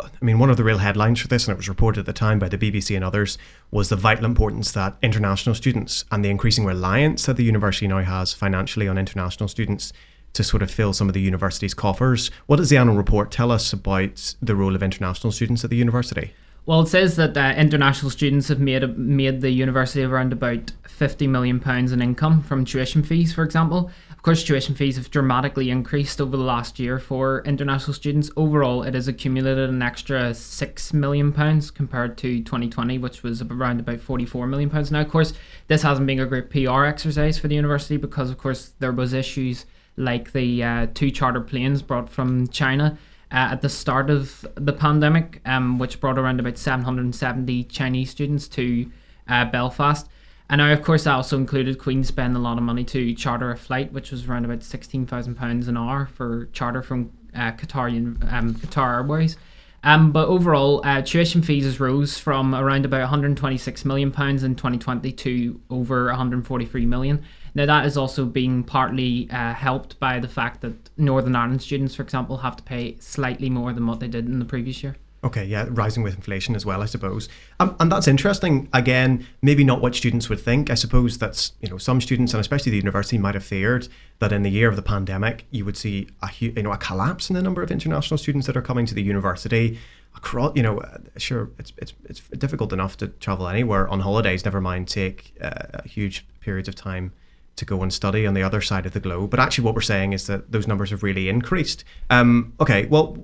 I 0.00 0.24
mean, 0.24 0.38
one 0.38 0.50
of 0.50 0.58
the 0.58 0.64
real 0.64 0.78
headlines 0.78 1.20
for 1.20 1.28
this, 1.28 1.46
and 1.46 1.52
it 1.54 1.56
was 1.56 1.68
reported 1.68 2.00
at 2.00 2.06
the 2.06 2.12
time 2.12 2.38
by 2.38 2.48
the 2.48 2.58
BBC 2.58 2.94
and 2.94 3.04
others, 3.04 3.38
was 3.70 3.88
the 3.88 3.96
vital 3.96 4.26
importance 4.26 4.72
that 4.72 4.96
international 5.00 5.54
students 5.54 6.04
and 6.10 6.24
the 6.24 6.28
increasing 6.28 6.66
reliance 6.66 7.24
that 7.26 7.36
the 7.36 7.44
university 7.44 7.88
now 7.88 8.02
has 8.02 8.34
financially 8.34 8.88
on 8.88 8.98
international 8.98 9.48
students 9.48 9.92
to 10.34 10.44
sort 10.44 10.62
of 10.62 10.70
fill 10.70 10.92
some 10.92 11.08
of 11.08 11.14
the 11.14 11.20
university's 11.20 11.72
coffers. 11.72 12.30
What 12.46 12.56
does 12.56 12.68
the 12.68 12.76
annual 12.76 12.96
report 12.96 13.30
tell 13.30 13.50
us 13.50 13.72
about 13.72 14.34
the 14.42 14.54
role 14.54 14.74
of 14.74 14.82
international 14.82 15.32
students 15.32 15.64
at 15.64 15.70
the 15.70 15.76
university? 15.76 16.34
Well, 16.68 16.82
it 16.82 16.88
says 16.88 17.16
that 17.16 17.34
uh, 17.34 17.54
international 17.56 18.10
students 18.10 18.48
have 18.48 18.60
made 18.60 18.98
made 18.98 19.40
the 19.40 19.48
university 19.48 20.02
around 20.02 20.34
about 20.34 20.70
fifty 20.86 21.26
million 21.26 21.60
pounds 21.60 21.92
in 21.92 22.02
income 22.02 22.42
from 22.42 22.66
tuition 22.66 23.02
fees, 23.02 23.32
for 23.32 23.42
example. 23.42 23.90
Of 24.18 24.22
course, 24.22 24.42
tuition 24.42 24.74
fees 24.74 24.96
have 24.96 25.12
dramatically 25.12 25.70
increased 25.70 26.20
over 26.20 26.36
the 26.36 26.42
last 26.42 26.80
year 26.80 26.98
for 26.98 27.40
international 27.44 27.94
students. 27.94 28.32
Overall, 28.36 28.82
it 28.82 28.94
has 28.94 29.06
accumulated 29.06 29.70
an 29.70 29.80
extra 29.80 30.34
six 30.34 30.92
million 30.92 31.32
pounds 31.32 31.70
compared 31.70 32.18
to 32.18 32.42
2020, 32.42 32.98
which 32.98 33.22
was 33.22 33.40
around 33.42 33.78
about 33.78 34.00
44 34.00 34.48
million 34.48 34.70
pounds. 34.70 34.90
Now, 34.90 35.02
of 35.02 35.08
course, 35.08 35.34
this 35.68 35.82
hasn't 35.82 36.08
been 36.08 36.18
a 36.18 36.26
great 36.26 36.50
PR 36.50 36.84
exercise 36.84 37.38
for 37.38 37.46
the 37.46 37.54
university 37.54 37.96
because, 37.96 38.28
of 38.28 38.38
course, 38.38 38.72
there 38.80 38.90
was 38.90 39.12
issues 39.12 39.66
like 39.96 40.32
the 40.32 40.64
uh, 40.64 40.86
two 40.94 41.12
charter 41.12 41.40
planes 41.40 41.80
brought 41.80 42.10
from 42.10 42.48
China 42.48 42.98
uh, 43.30 43.52
at 43.52 43.62
the 43.62 43.68
start 43.68 44.10
of 44.10 44.44
the 44.56 44.72
pandemic, 44.72 45.40
um, 45.46 45.78
which 45.78 46.00
brought 46.00 46.18
around 46.18 46.40
about 46.40 46.58
770 46.58 47.62
Chinese 47.64 48.10
students 48.10 48.48
to 48.48 48.90
uh, 49.28 49.44
Belfast. 49.44 50.08
And 50.50 50.60
now, 50.60 50.72
of 50.72 50.82
course, 50.82 51.06
also 51.06 51.36
included 51.36 51.78
Queen 51.78 52.02
spending 52.04 52.36
a 52.36 52.42
lot 52.42 52.56
of 52.56 52.64
money 52.64 52.84
to 52.84 53.14
charter 53.14 53.50
a 53.50 53.56
flight, 53.56 53.92
which 53.92 54.10
was 54.10 54.26
around 54.26 54.46
about 54.46 54.60
£16,000 54.60 55.68
an 55.68 55.76
hour 55.76 56.06
for 56.06 56.46
charter 56.52 56.82
from 56.82 57.12
uh, 57.34 57.52
Qatar, 57.52 57.90
um, 58.32 58.54
Qatar 58.54 58.94
Airways. 58.94 59.36
Um, 59.84 60.10
but 60.10 60.26
overall, 60.26 60.80
uh, 60.84 61.02
tuition 61.02 61.42
fees 61.42 61.78
rose 61.78 62.18
from 62.18 62.54
around 62.54 62.84
about 62.84 63.00
126 63.00 63.84
million 63.84 64.10
pounds 64.10 64.42
in 64.42 64.56
2020 64.56 65.12
to 65.12 65.60
over 65.70 66.06
143 66.06 66.86
million. 66.86 67.22
Now 67.54 67.66
that 67.66 67.86
is 67.86 67.96
also 67.96 68.24
being 68.24 68.64
partly 68.64 69.30
uh, 69.30 69.54
helped 69.54 70.00
by 70.00 70.18
the 70.18 70.28
fact 70.28 70.62
that 70.62 70.90
Northern 70.96 71.36
Ireland 71.36 71.62
students, 71.62 71.94
for 71.94 72.02
example, 72.02 72.38
have 72.38 72.56
to 72.56 72.62
pay 72.62 72.96
slightly 72.98 73.50
more 73.50 73.72
than 73.72 73.86
what 73.86 74.00
they 74.00 74.08
did 74.08 74.26
in 74.26 74.38
the 74.40 74.44
previous 74.44 74.82
year. 74.82 74.96
Okay, 75.24 75.44
yeah, 75.44 75.66
rising 75.70 76.04
with 76.04 76.14
inflation 76.14 76.54
as 76.54 76.64
well, 76.64 76.80
I 76.80 76.86
suppose. 76.86 77.28
Um, 77.58 77.74
and 77.80 77.90
that's 77.90 78.06
interesting. 78.06 78.68
Again, 78.72 79.26
maybe 79.42 79.64
not 79.64 79.80
what 79.80 79.96
students 79.96 80.28
would 80.28 80.38
think. 80.38 80.70
I 80.70 80.74
suppose 80.74 81.18
that's, 81.18 81.52
you 81.60 81.68
know, 81.68 81.76
some 81.76 82.00
students 82.00 82.34
and 82.34 82.40
especially 82.40 82.70
the 82.70 82.76
university 82.76 83.18
might 83.18 83.34
have 83.34 83.42
feared 83.42 83.88
that 84.20 84.32
in 84.32 84.42
the 84.42 84.50
year 84.50 84.68
of 84.68 84.76
the 84.76 84.82
pandemic, 84.82 85.46
you 85.50 85.64
would 85.64 85.76
see 85.76 86.08
a, 86.22 86.30
you 86.38 86.62
know, 86.62 86.70
a 86.70 86.76
collapse 86.76 87.30
in 87.30 87.34
the 87.34 87.42
number 87.42 87.62
of 87.62 87.72
international 87.72 88.16
students 88.16 88.46
that 88.46 88.56
are 88.56 88.62
coming 88.62 88.86
to 88.86 88.94
the 88.94 89.02
university. 89.02 89.78
Across, 90.16 90.56
you 90.56 90.62
know, 90.62 90.78
uh, 90.78 90.98
sure, 91.16 91.50
it's, 91.58 91.72
it's, 91.78 91.92
it's 92.04 92.20
difficult 92.20 92.72
enough 92.72 92.96
to 92.98 93.08
travel 93.08 93.48
anywhere 93.48 93.88
on 93.88 94.00
holidays, 94.00 94.44
never 94.44 94.60
mind 94.60 94.86
take 94.86 95.34
uh, 95.40 95.82
huge 95.84 96.26
periods 96.40 96.68
of 96.68 96.76
time 96.76 97.12
to 97.56 97.64
go 97.64 97.82
and 97.82 97.92
study 97.92 98.24
on 98.26 98.34
the 98.34 98.42
other 98.42 98.60
side 98.60 98.86
of 98.86 98.92
the 98.92 99.00
globe. 99.00 99.30
But 99.30 99.40
actually, 99.40 99.64
what 99.64 99.74
we're 99.74 99.80
saying 99.80 100.12
is 100.12 100.28
that 100.28 100.52
those 100.52 100.66
numbers 100.66 100.90
have 100.90 101.02
really 101.02 101.28
increased. 101.28 101.84
Um, 102.08 102.52
okay, 102.60 102.86
well, 102.86 103.18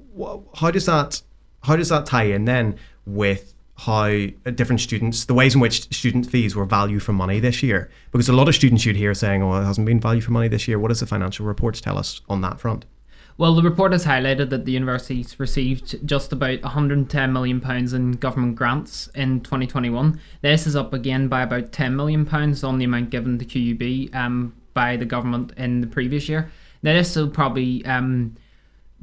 how 0.56 0.70
does 0.72 0.86
that 0.86 1.22
how 1.64 1.76
does 1.76 1.88
that 1.88 2.06
tie 2.06 2.24
in 2.24 2.44
then 2.44 2.76
with 3.06 3.54
how 3.76 4.08
different 4.54 4.80
students, 4.80 5.24
the 5.24 5.34
ways 5.34 5.54
in 5.54 5.60
which 5.60 5.92
student 5.92 6.30
fees 6.30 6.54
were 6.54 6.64
value 6.64 7.00
for 7.00 7.12
money 7.12 7.40
this 7.40 7.62
year? 7.62 7.90
Because 8.12 8.28
a 8.28 8.32
lot 8.32 8.48
of 8.48 8.54
students 8.54 8.86
you'd 8.86 8.96
hear 8.96 9.14
saying, 9.14 9.42
"Oh, 9.42 9.54
it 9.60 9.64
hasn't 9.64 9.86
been 9.86 10.00
value 10.00 10.20
for 10.20 10.30
money 10.30 10.48
this 10.48 10.68
year." 10.68 10.78
What 10.78 10.88
does 10.88 11.00
the 11.00 11.06
financial 11.06 11.46
reports 11.46 11.80
tell 11.80 11.98
us 11.98 12.20
on 12.28 12.40
that 12.42 12.60
front? 12.60 12.84
Well, 13.36 13.56
the 13.56 13.62
report 13.62 13.90
has 13.90 14.04
highlighted 14.04 14.50
that 14.50 14.64
the 14.64 14.70
university's 14.70 15.40
received 15.40 16.06
just 16.06 16.32
about 16.32 16.62
110 16.62 17.32
million 17.32 17.60
pounds 17.60 17.92
in 17.92 18.12
government 18.12 18.54
grants 18.54 19.08
in 19.16 19.40
2021. 19.40 20.20
This 20.42 20.68
is 20.68 20.76
up 20.76 20.94
again 20.94 21.26
by 21.26 21.42
about 21.42 21.72
10 21.72 21.96
million 21.96 22.24
pounds 22.24 22.62
on 22.62 22.78
the 22.78 22.84
amount 22.84 23.10
given 23.10 23.36
to 23.40 23.44
QUB 23.44 24.14
um, 24.14 24.54
by 24.72 24.96
the 24.96 25.04
government 25.04 25.52
in 25.56 25.80
the 25.80 25.88
previous 25.88 26.28
year. 26.28 26.48
Now, 26.84 26.92
this 26.92 27.16
will 27.16 27.28
probably 27.28 27.84
um, 27.86 28.36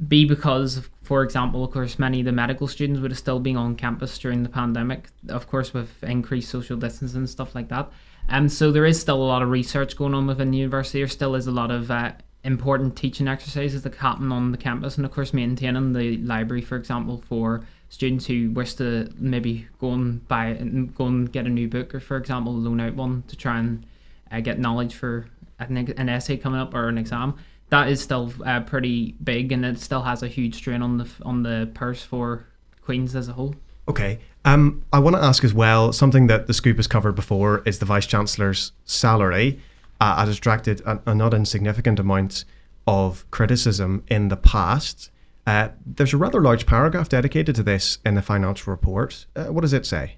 be 0.08 0.24
because, 0.24 0.88
for 1.02 1.22
example, 1.22 1.64
of 1.64 1.70
course, 1.70 1.98
many 1.98 2.20
of 2.20 2.26
the 2.26 2.32
medical 2.32 2.66
students 2.66 3.00
would 3.00 3.10
have 3.10 3.18
still 3.18 3.38
been 3.38 3.56
on 3.56 3.76
campus 3.76 4.18
during 4.18 4.42
the 4.42 4.48
pandemic, 4.48 5.08
of 5.28 5.48
course, 5.48 5.72
with 5.72 6.02
increased 6.02 6.50
social 6.50 6.76
distance 6.76 7.14
and 7.14 7.28
stuff 7.28 7.54
like 7.54 7.68
that. 7.68 7.90
Um, 8.28 8.48
so 8.48 8.72
there 8.72 8.86
is 8.86 9.00
still 9.00 9.22
a 9.22 9.24
lot 9.24 9.42
of 9.42 9.50
research 9.50 9.96
going 9.96 10.14
on 10.14 10.26
within 10.26 10.50
the 10.50 10.58
university. 10.58 11.00
There 11.00 11.08
still 11.08 11.34
is 11.34 11.46
a 11.46 11.52
lot 11.52 11.70
of 11.70 11.90
uh, 11.90 12.12
important 12.44 12.96
teaching 12.96 13.28
exercises 13.28 13.82
that 13.82 13.94
happen 13.96 14.32
on 14.32 14.52
the 14.52 14.58
campus, 14.58 14.96
and 14.96 15.04
of 15.04 15.12
course 15.12 15.32
maintaining 15.32 15.92
the 15.92 16.16
library, 16.18 16.62
for 16.62 16.76
example, 16.76 17.22
for 17.28 17.62
students 17.88 18.26
who 18.26 18.50
wish 18.50 18.74
to 18.74 19.12
maybe 19.18 19.66
go 19.78 19.92
and 19.92 20.26
buy 20.26 20.46
and 20.46 20.94
go 20.94 21.06
and 21.06 21.30
get 21.30 21.46
a 21.46 21.50
new 21.50 21.68
book, 21.68 21.94
or 21.94 22.00
for 22.00 22.16
example, 22.16 22.52
loan 22.54 22.80
out 22.80 22.94
one 22.94 23.22
to 23.28 23.36
try 23.36 23.58
and 23.58 23.84
uh, 24.30 24.40
get 24.40 24.58
knowledge 24.58 24.94
for 24.94 25.26
an, 25.58 25.76
an 25.76 26.08
essay 26.08 26.36
coming 26.36 26.60
up 26.60 26.74
or 26.74 26.88
an 26.88 26.98
exam. 26.98 27.36
That 27.72 27.88
is 27.88 28.02
still 28.02 28.30
uh, 28.44 28.60
pretty 28.60 29.16
big, 29.24 29.50
and 29.50 29.64
it 29.64 29.78
still 29.78 30.02
has 30.02 30.22
a 30.22 30.28
huge 30.28 30.56
strain 30.56 30.82
on 30.82 30.98
the 30.98 31.08
on 31.22 31.42
the 31.42 31.70
purse 31.72 32.02
for 32.02 32.44
Queens 32.82 33.16
as 33.16 33.30
a 33.30 33.32
whole. 33.32 33.54
Okay. 33.88 34.18
Um, 34.44 34.84
I 34.92 34.98
want 34.98 35.16
to 35.16 35.22
ask 35.22 35.42
as 35.42 35.54
well 35.54 35.90
something 35.90 36.26
that 36.26 36.48
the 36.48 36.52
scoop 36.52 36.76
has 36.76 36.86
covered 36.86 37.14
before 37.14 37.62
is 37.64 37.78
the 37.78 37.86
vice 37.86 38.04
chancellor's 38.04 38.72
salary 38.84 39.58
uh, 40.02 40.26
has 40.26 40.36
attracted 40.36 40.82
a, 40.82 41.00
a, 41.06 41.14
not 41.14 41.32
insignificant 41.32 41.98
amount 41.98 42.44
of 42.86 43.24
criticism 43.30 44.04
in 44.06 44.28
the 44.28 44.36
past. 44.36 45.10
Uh, 45.46 45.68
there's 45.86 46.12
a 46.12 46.18
rather 46.18 46.42
large 46.42 46.66
paragraph 46.66 47.08
dedicated 47.08 47.56
to 47.56 47.62
this 47.62 48.00
in 48.04 48.16
the 48.16 48.22
financial 48.22 48.70
report. 48.70 49.24
Uh, 49.34 49.46
what 49.46 49.62
does 49.62 49.72
it 49.72 49.86
say? 49.86 50.16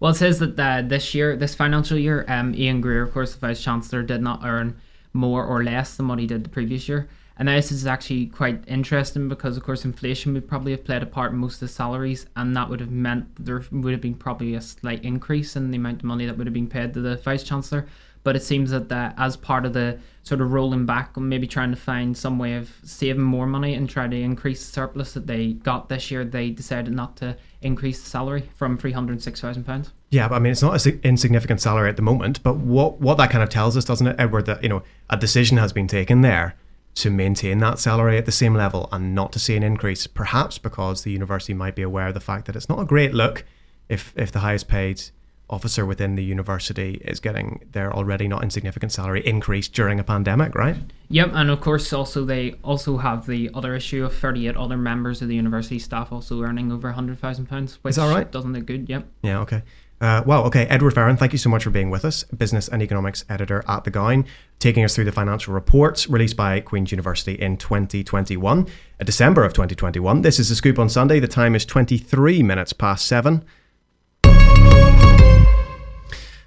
Well, 0.00 0.12
it 0.12 0.16
says 0.16 0.38
that 0.38 0.58
uh, 0.58 0.80
this 0.80 1.14
year, 1.14 1.36
this 1.36 1.54
financial 1.54 1.98
year, 1.98 2.24
um, 2.28 2.54
Ian 2.54 2.80
Greer, 2.80 3.02
of 3.02 3.12
course, 3.12 3.34
the 3.34 3.40
Vice 3.40 3.62
Chancellor, 3.62 4.02
did 4.02 4.22
not 4.22 4.40
earn 4.42 4.80
more 5.14 5.44
or 5.44 5.64
less 5.64 5.96
than 5.96 6.08
what 6.08 6.18
he 6.18 6.26
did 6.26 6.44
the 6.44 6.50
previous 6.50 6.88
year. 6.88 7.08
And 7.36 7.48
this 7.48 7.72
is 7.72 7.86
actually 7.86 8.26
quite 8.26 8.62
interesting 8.68 9.28
because, 9.28 9.56
of 9.56 9.64
course, 9.64 9.84
inflation 9.84 10.34
would 10.34 10.46
probably 10.46 10.72
have 10.72 10.84
played 10.84 11.02
a 11.02 11.06
part 11.06 11.32
in 11.32 11.38
most 11.38 11.54
of 11.54 11.60
the 11.60 11.68
salaries, 11.68 12.26
and 12.36 12.54
that 12.56 12.68
would 12.68 12.80
have 12.80 12.92
meant 12.92 13.44
there 13.44 13.64
would 13.72 13.92
have 13.92 14.00
been 14.00 14.14
probably 14.14 14.54
a 14.54 14.60
slight 14.60 15.02
increase 15.02 15.56
in 15.56 15.70
the 15.70 15.76
amount 15.76 16.00
of 16.00 16.04
money 16.04 16.26
that 16.26 16.36
would 16.36 16.46
have 16.46 16.54
been 16.54 16.68
paid 16.68 16.94
to 16.94 17.00
the 17.00 17.16
Vice 17.16 17.42
Chancellor 17.42 17.86
but 18.24 18.34
it 18.34 18.42
seems 18.42 18.70
that, 18.70 18.88
that 18.88 19.14
as 19.16 19.36
part 19.36 19.64
of 19.64 19.72
the 19.72 19.98
sort 20.24 20.40
of 20.40 20.50
rolling 20.52 20.86
back 20.86 21.16
maybe 21.18 21.46
trying 21.46 21.70
to 21.70 21.76
find 21.76 22.16
some 22.16 22.38
way 22.38 22.54
of 22.54 22.74
saving 22.82 23.22
more 23.22 23.46
money 23.46 23.74
and 23.74 23.88
try 23.88 24.08
to 24.08 24.16
increase 24.16 24.66
the 24.66 24.72
surplus 24.72 25.12
that 25.12 25.26
they 25.26 25.52
got 25.52 25.88
this 25.90 26.10
year, 26.10 26.24
they 26.24 26.50
decided 26.50 26.92
not 26.92 27.14
to 27.16 27.36
increase 27.60 28.02
the 28.02 28.08
salary 28.08 28.48
from 28.56 28.76
three 28.76 28.92
hundred 28.92 29.22
six 29.22 29.40
thousand 29.40 29.64
pounds. 29.64 29.92
Yeah, 30.10 30.26
but 30.28 30.36
I 30.36 30.38
mean 30.38 30.52
it's 30.52 30.62
not 30.62 30.84
an 30.84 31.00
insignificant 31.04 31.60
salary 31.60 31.90
at 31.90 31.96
the 31.96 32.02
moment. 32.02 32.42
But 32.42 32.56
what 32.56 33.00
what 33.00 33.18
that 33.18 33.30
kind 33.30 33.44
of 33.44 33.50
tells 33.50 33.76
us, 33.76 33.84
doesn't 33.84 34.06
it, 34.06 34.16
Edward? 34.18 34.46
That 34.46 34.62
you 34.62 34.68
know 34.68 34.82
a 35.10 35.16
decision 35.16 35.58
has 35.58 35.72
been 35.72 35.86
taken 35.86 36.22
there 36.22 36.56
to 36.96 37.10
maintain 37.10 37.58
that 37.58 37.78
salary 37.78 38.16
at 38.16 38.24
the 38.24 38.32
same 38.32 38.54
level 38.54 38.88
and 38.92 39.14
not 39.14 39.32
to 39.32 39.38
see 39.38 39.56
an 39.56 39.62
increase. 39.62 40.06
Perhaps 40.06 40.58
because 40.58 41.02
the 41.02 41.10
university 41.10 41.52
might 41.52 41.74
be 41.74 41.82
aware 41.82 42.08
of 42.08 42.14
the 42.14 42.20
fact 42.20 42.46
that 42.46 42.56
it's 42.56 42.68
not 42.68 42.80
a 42.80 42.84
great 42.84 43.12
look 43.12 43.44
if 43.88 44.14
if 44.16 44.32
the 44.32 44.40
highest 44.40 44.68
paid 44.68 45.02
officer 45.50 45.84
within 45.84 46.14
the 46.14 46.24
university 46.24 47.00
is 47.04 47.20
getting 47.20 47.64
their 47.72 47.92
already 47.92 48.26
not 48.26 48.42
insignificant 48.42 48.92
salary 48.92 49.24
increased 49.26 49.72
during 49.72 50.00
a 50.00 50.04
pandemic, 50.04 50.54
right? 50.54 50.76
Yep, 51.08 51.30
and 51.34 51.50
of 51.50 51.60
course, 51.60 51.92
also 51.92 52.24
they 52.24 52.54
also 52.64 52.96
have 52.96 53.26
the 53.26 53.50
other 53.54 53.74
issue 53.74 54.04
of 54.04 54.14
38 54.14 54.56
other 54.56 54.76
members 54.76 55.20
of 55.22 55.28
the 55.28 55.34
university 55.34 55.78
staff 55.78 56.12
also 56.12 56.42
earning 56.42 56.72
over 56.72 56.92
£100,000, 56.92 57.78
which 57.82 57.90
is 57.90 57.96
that 57.96 58.14
right? 58.14 58.30
doesn't 58.30 58.52
look 58.52 58.66
good, 58.66 58.88
yep. 58.88 59.06
Yeah, 59.22 59.40
okay. 59.40 59.62
Uh, 60.00 60.22
well, 60.26 60.44
okay, 60.44 60.66
Edward 60.66 60.92
Farron, 60.92 61.16
thank 61.16 61.32
you 61.32 61.38
so 61.38 61.48
much 61.48 61.64
for 61.64 61.70
being 61.70 61.88
with 61.88 62.04
us, 62.04 62.24
business 62.24 62.68
and 62.68 62.82
economics 62.82 63.24
editor 63.28 63.62
at 63.68 63.84
The 63.84 63.90
Gown, 63.90 64.26
taking 64.58 64.84
us 64.84 64.94
through 64.94 65.04
the 65.04 65.12
financial 65.12 65.54
reports 65.54 66.08
released 66.08 66.36
by 66.36 66.60
Queen's 66.60 66.90
University 66.90 67.34
in 67.34 67.56
2021, 67.56 68.66
uh, 68.66 69.04
December 69.04 69.44
of 69.44 69.52
2021. 69.52 70.22
This 70.22 70.40
is 70.40 70.48
the 70.48 70.56
scoop 70.56 70.78
on 70.78 70.88
Sunday. 70.88 71.20
The 71.20 71.28
time 71.28 71.54
is 71.54 71.64
23 71.64 72.42
minutes 72.42 72.72
past 72.72 73.06
seven. 73.06 73.44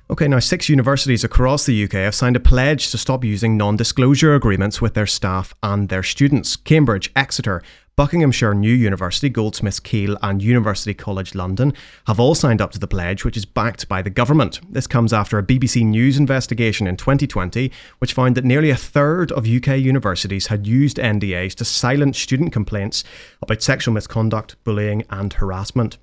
Okay, 0.09 0.29
now 0.29 0.39
six 0.39 0.69
universities 0.69 1.25
across 1.25 1.65
the 1.65 1.83
UK 1.83 1.91
have 1.91 2.15
signed 2.15 2.37
a 2.37 2.39
pledge 2.39 2.91
to 2.91 2.97
stop 2.97 3.25
using 3.25 3.57
non 3.57 3.75
disclosure 3.75 4.35
agreements 4.35 4.81
with 4.81 4.93
their 4.93 5.05
staff 5.05 5.53
and 5.61 5.89
their 5.89 6.01
students. 6.01 6.55
Cambridge, 6.55 7.11
Exeter, 7.13 7.61
Buckinghamshire 7.97 8.53
New 8.53 8.73
University, 8.73 9.27
Goldsmiths 9.27 9.81
Keele, 9.81 10.15
and 10.21 10.41
University 10.41 10.93
College 10.93 11.35
London 11.35 11.73
have 12.05 12.21
all 12.21 12.35
signed 12.35 12.61
up 12.61 12.71
to 12.71 12.79
the 12.79 12.87
pledge, 12.87 13.25
which 13.25 13.35
is 13.35 13.43
backed 13.43 13.89
by 13.89 14.01
the 14.01 14.09
government. 14.09 14.61
This 14.71 14.87
comes 14.87 15.11
after 15.11 15.39
a 15.39 15.43
BBC 15.43 15.83
News 15.83 16.17
investigation 16.17 16.87
in 16.87 16.95
2020, 16.95 17.69
which 17.97 18.13
found 18.13 18.35
that 18.35 18.45
nearly 18.45 18.69
a 18.69 18.77
third 18.77 19.33
of 19.33 19.45
UK 19.45 19.77
universities 19.77 20.47
had 20.47 20.65
used 20.65 20.97
NDAs 20.97 21.53
to 21.55 21.65
silence 21.65 22.17
student 22.17 22.53
complaints 22.53 23.03
about 23.41 23.61
sexual 23.61 23.93
misconduct, 23.93 24.55
bullying, 24.63 25.03
and 25.09 25.33
harassment. 25.33 25.97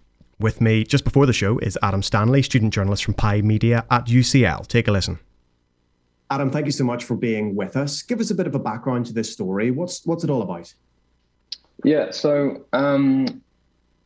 With 0.44 0.60
me 0.60 0.84
just 0.84 1.04
before 1.04 1.24
the 1.24 1.32
show 1.32 1.56
is 1.60 1.78
Adam 1.82 2.02
Stanley, 2.02 2.42
student 2.42 2.74
journalist 2.74 3.02
from 3.02 3.14
Pi 3.14 3.40
Media 3.40 3.86
at 3.90 4.04
UCL. 4.08 4.66
Take 4.66 4.88
a 4.88 4.92
listen. 4.92 5.18
Adam, 6.30 6.50
thank 6.50 6.66
you 6.66 6.72
so 6.72 6.84
much 6.84 7.04
for 7.04 7.16
being 7.16 7.56
with 7.56 7.78
us. 7.78 8.02
Give 8.02 8.20
us 8.20 8.30
a 8.30 8.34
bit 8.34 8.46
of 8.46 8.54
a 8.54 8.58
background 8.58 9.06
to 9.06 9.14
this 9.14 9.32
story. 9.32 9.70
What's 9.70 10.04
what's 10.04 10.22
it 10.22 10.28
all 10.28 10.42
about? 10.42 10.74
Yeah, 11.82 12.10
so 12.10 12.66
um, 12.74 13.42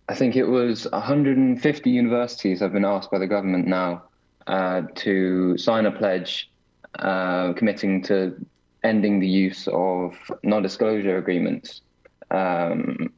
I 0.09 0.14
think 0.14 0.37
it 0.37 0.44
was 0.44 0.87
150 0.92 1.90
universities 1.90 2.61
have 2.61 2.72
been 2.72 2.85
asked 2.85 3.11
by 3.11 3.18
the 3.18 3.27
government 3.27 3.66
now 3.66 4.05
uh, 4.46 4.83
to 4.94 5.59
sign 5.59 5.87
a 5.87 5.90
pledge 5.90 6.53
uh, 7.01 7.53
committing 7.55 8.01
to 8.05 8.37
ending 8.85 9.18
the 9.18 9.27
use 9.27 9.66
of 9.72 10.14
non-disclosure 10.44 11.18
agreements 11.18 11.83
um, 12.31 13.12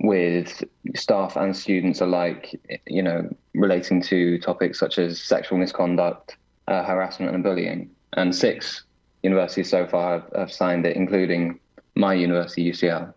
with 0.00 0.64
staff 0.94 1.36
and 1.36 1.56
students 1.56 2.00
alike. 2.00 2.60
You 2.86 3.02
know, 3.02 3.28
relating 3.54 4.02
to 4.02 4.38
topics 4.38 4.78
such 4.78 4.98
as 4.98 5.20
sexual 5.20 5.58
misconduct, 5.58 6.36
uh, 6.68 6.84
harassment, 6.84 7.34
and 7.34 7.44
bullying 7.44 7.90
and 8.14 8.34
six 8.34 8.84
universities 9.22 9.70
so 9.70 9.86
far 9.86 10.20
have, 10.20 10.30
have 10.34 10.52
signed 10.52 10.86
it, 10.86 10.96
including 10.96 11.60
my 11.94 12.14
university, 12.14 12.70
UCL. 12.70 13.12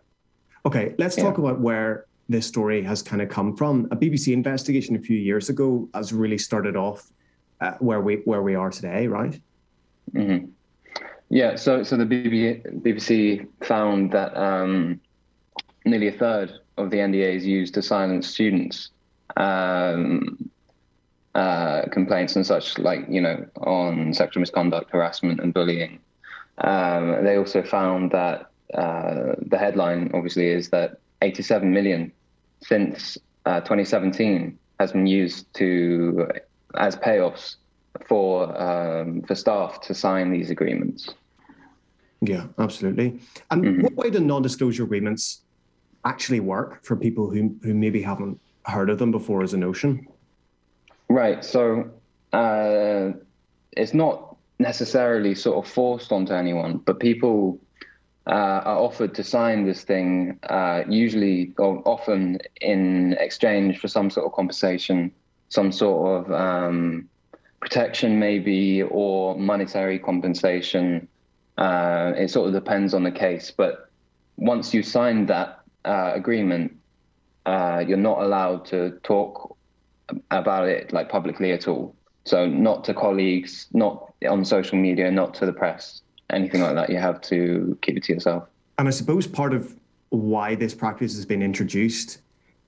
Okay, 0.66 0.94
let's 0.98 1.16
yeah. 1.16 1.24
talk 1.24 1.38
about 1.38 1.60
where 1.60 2.06
this 2.28 2.46
story 2.46 2.82
has 2.82 3.02
kind 3.02 3.20
of 3.20 3.28
come 3.28 3.56
from. 3.56 3.86
A 3.90 3.96
BBC 3.96 4.32
investigation 4.32 4.96
a 4.96 4.98
few 4.98 5.16
years 5.16 5.48
ago 5.48 5.88
has 5.94 6.12
really 6.12 6.38
started 6.38 6.76
off 6.76 7.10
uh, 7.60 7.72
where 7.80 8.00
we 8.00 8.16
where 8.24 8.42
we 8.42 8.54
are 8.54 8.70
today, 8.70 9.06
right? 9.06 9.38
Mm-hmm. 10.12 10.46
Yeah. 11.28 11.56
So 11.56 11.82
so 11.82 11.96
the 11.96 12.04
BBC 12.04 13.46
found 13.62 14.12
that 14.12 14.36
um, 14.36 15.00
nearly 15.84 16.08
a 16.08 16.12
third 16.12 16.52
of 16.76 16.90
the 16.90 16.98
NDAs 16.98 17.42
used 17.42 17.74
to 17.74 17.82
silence 17.82 18.28
students 18.28 18.90
um, 19.36 20.50
uh, 21.34 21.82
complaints 21.90 22.36
and 22.36 22.46
such, 22.46 22.78
like 22.78 23.04
you 23.08 23.20
know, 23.20 23.44
on 23.58 24.14
sexual 24.14 24.40
misconduct, 24.40 24.90
harassment, 24.90 25.40
and 25.40 25.52
bullying. 25.52 25.98
Um, 26.58 27.24
they 27.24 27.36
also 27.36 27.62
found 27.62 28.12
that 28.12 28.50
uh, 28.72 29.34
the 29.46 29.58
headline, 29.58 30.10
obviously, 30.14 30.48
is 30.48 30.70
that 30.70 30.98
87 31.22 31.72
million 31.72 32.12
since 32.60 33.18
uh, 33.46 33.60
2017 33.60 34.58
has 34.80 34.92
been 34.92 35.06
used 35.06 35.52
to 35.54 36.28
as 36.76 36.96
payoffs 36.96 37.56
for 38.06 38.60
um, 38.60 39.22
for 39.22 39.34
staff 39.34 39.80
to 39.82 39.94
sign 39.94 40.30
these 40.30 40.50
agreements. 40.50 41.08
Yeah, 42.20 42.46
absolutely. 42.58 43.20
And 43.50 43.64
mm-hmm. 43.64 43.82
what 43.82 43.94
way 43.94 44.10
do 44.10 44.20
non-disclosure 44.20 44.84
agreements 44.84 45.42
actually 46.04 46.40
work 46.40 46.84
for 46.84 46.96
people 46.96 47.30
who 47.30 47.56
who 47.62 47.74
maybe 47.74 48.02
haven't 48.02 48.40
heard 48.66 48.90
of 48.90 48.98
them 48.98 49.10
before 49.10 49.42
as 49.42 49.54
a 49.54 49.58
notion? 49.58 50.06
Right. 51.08 51.44
So 51.44 51.90
uh, 52.32 53.12
it's 53.72 53.94
not 53.94 54.36
necessarily 54.58 55.34
sort 55.34 55.64
of 55.64 55.70
forced 55.70 56.12
onto 56.12 56.32
anyone, 56.32 56.78
but 56.78 57.00
people 57.00 57.58
uh, 58.26 58.30
are 58.64 58.78
offered 58.78 59.14
to 59.14 59.22
sign 59.22 59.66
this 59.66 59.82
thing, 59.82 60.38
uh, 60.48 60.82
usually 60.88 61.52
or 61.58 61.82
often 61.84 62.38
in 62.60 63.14
exchange 63.14 63.78
for 63.78 63.88
some 63.88 64.10
sort 64.10 64.26
of 64.26 64.32
compensation, 64.32 65.12
some 65.48 65.70
sort 65.70 66.26
of 66.26 66.32
um, 66.32 67.08
protection, 67.60 68.18
maybe, 68.18 68.82
or 68.82 69.36
monetary 69.38 69.98
compensation. 69.98 71.06
Uh, 71.58 72.12
it 72.16 72.30
sort 72.30 72.48
of 72.48 72.54
depends 72.54 72.94
on 72.94 73.04
the 73.04 73.10
case. 73.10 73.50
But 73.50 73.90
once 74.36 74.72
you 74.72 74.82
sign 74.82 75.26
that 75.26 75.63
uh, 75.84 76.12
agreement, 76.14 76.76
uh, 77.46 77.84
you're 77.86 77.96
not 77.96 78.22
allowed 78.22 78.64
to 78.66 78.98
talk 79.02 79.56
about 80.30 80.68
it 80.68 80.92
like 80.92 81.08
publicly 81.08 81.52
at 81.52 81.68
all. 81.68 81.94
So 82.24 82.46
not 82.46 82.84
to 82.84 82.94
colleagues, 82.94 83.66
not 83.72 84.12
on 84.28 84.44
social 84.44 84.78
media, 84.78 85.10
not 85.10 85.34
to 85.34 85.46
the 85.46 85.52
press, 85.52 86.02
anything 86.30 86.62
like 86.62 86.74
that. 86.74 86.90
You 86.90 86.98
have 86.98 87.20
to 87.22 87.76
keep 87.82 87.96
it 87.96 88.04
to 88.04 88.14
yourself. 88.14 88.48
And 88.78 88.88
I 88.88 88.90
suppose 88.90 89.26
part 89.26 89.52
of 89.52 89.74
why 90.08 90.54
this 90.54 90.74
practice 90.74 91.14
has 91.16 91.26
been 91.26 91.42
introduced 91.42 92.18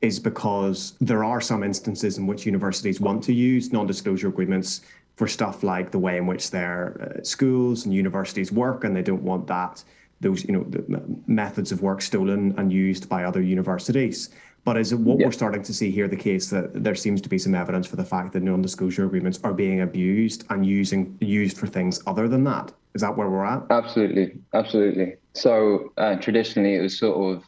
is 0.03 0.21
because 0.21 0.95
there 1.01 1.25
are 1.25 1.41
some 1.41 1.63
instances 1.63 2.19
in 2.19 2.27
which 2.27 2.45
universities 2.45 3.01
want 3.01 3.25
to 3.25 3.33
use 3.33 3.73
non-disclosure 3.73 4.29
agreements 4.29 4.83
for 5.17 5.27
stuff 5.27 5.63
like 5.63 5.91
the 5.91 5.99
way 5.99 6.19
in 6.19 6.27
which 6.27 6.51
their 6.51 7.17
uh, 7.19 7.23
schools 7.25 7.87
and 7.87 7.95
universities 7.95 8.53
work, 8.53 8.85
and 8.85 8.95
they 8.95 9.03
don't 9.03 9.23
want 9.23 9.47
that 9.47 9.83
those 10.21 10.45
you 10.45 10.53
know 10.53 11.03
methods 11.27 11.73
of 11.73 11.83
work 11.83 12.03
stolen 12.03 12.55
and 12.59 12.73
used 12.73 13.09
by 13.09 13.25
other 13.25 13.43
universities. 13.43 14.31
But 14.65 14.77
is 14.77 14.91
it 14.91 14.99
what 14.99 15.19
we're 15.19 15.31
starting 15.31 15.63
to 15.63 15.73
see 15.73 15.93
here 15.93 16.09
the 16.09 16.17
case 16.17 16.51
that 16.51 16.83
there 16.83 16.97
seems 16.97 17.21
to 17.21 17.29
be 17.29 17.39
some 17.39 17.55
evidence 17.55 17.87
for 17.87 17.95
the 17.95 18.05
fact 18.05 18.33
that 18.33 18.43
non-disclosure 18.43 19.05
agreements 19.07 19.39
are 19.45 19.55
being 19.55 19.83
abused 19.83 20.45
and 20.51 20.67
using 20.67 21.17
used 21.21 21.57
for 21.57 21.69
things 21.69 22.03
other 22.09 22.27
than 22.27 22.43
that? 22.45 22.73
Is 22.93 23.03
that 23.03 23.17
where 23.17 23.31
we're 23.31 23.45
at? 23.45 23.63
Absolutely, 23.71 24.33
absolutely. 24.55 25.17
So 25.35 25.93
uh, 25.99 26.17
traditionally, 26.17 26.75
it 26.75 26.81
was 26.81 26.99
sort 26.99 27.37
of 27.37 27.45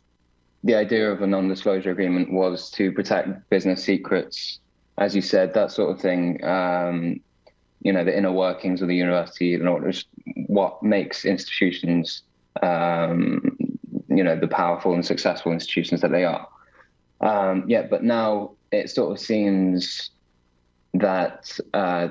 the 0.63 0.77
idea 0.77 1.11
of 1.11 1.23
a 1.23 1.27
non-disclosure 1.27 1.91
agreement 1.91 2.33
was 2.33 2.71
to 2.73 2.93
protect 2.93 3.51
business 3.51 3.83
secrets, 3.83 4.61
as 4.99 5.17
you 5.17 5.23
said, 5.23 5.55
that 5.55 5.73
sort 5.73 5.91
of 5.91 6.01
thing. 6.01 6.45
Um, 6.45 7.21
you 7.83 7.93
know, 7.93 8.05
the 8.05 8.17
inner 8.17 8.33
workings 8.33 8.83
of 8.83 8.89
the 8.89 8.97
university 8.97 9.55
and 9.55 9.69
what 10.47 10.83
makes 10.83 11.25
institutions, 11.25 12.23
um, 12.63 13.57
you 14.09 14.25
know, 14.25 14.39
the 14.39 14.49
powerful 14.49 14.95
and 14.95 15.05
successful 15.05 15.53
institutions 15.53 16.01
that 16.01 16.11
they 16.11 16.25
are. 16.25 16.49
Um, 17.21 17.65
yeah, 17.67 17.83
but 17.83 18.05
now 18.05 18.53
it 18.71 18.91
sort 18.91 19.13
of 19.13 19.19
seems 19.19 20.11
that 20.95 21.59
uh, 21.75 22.09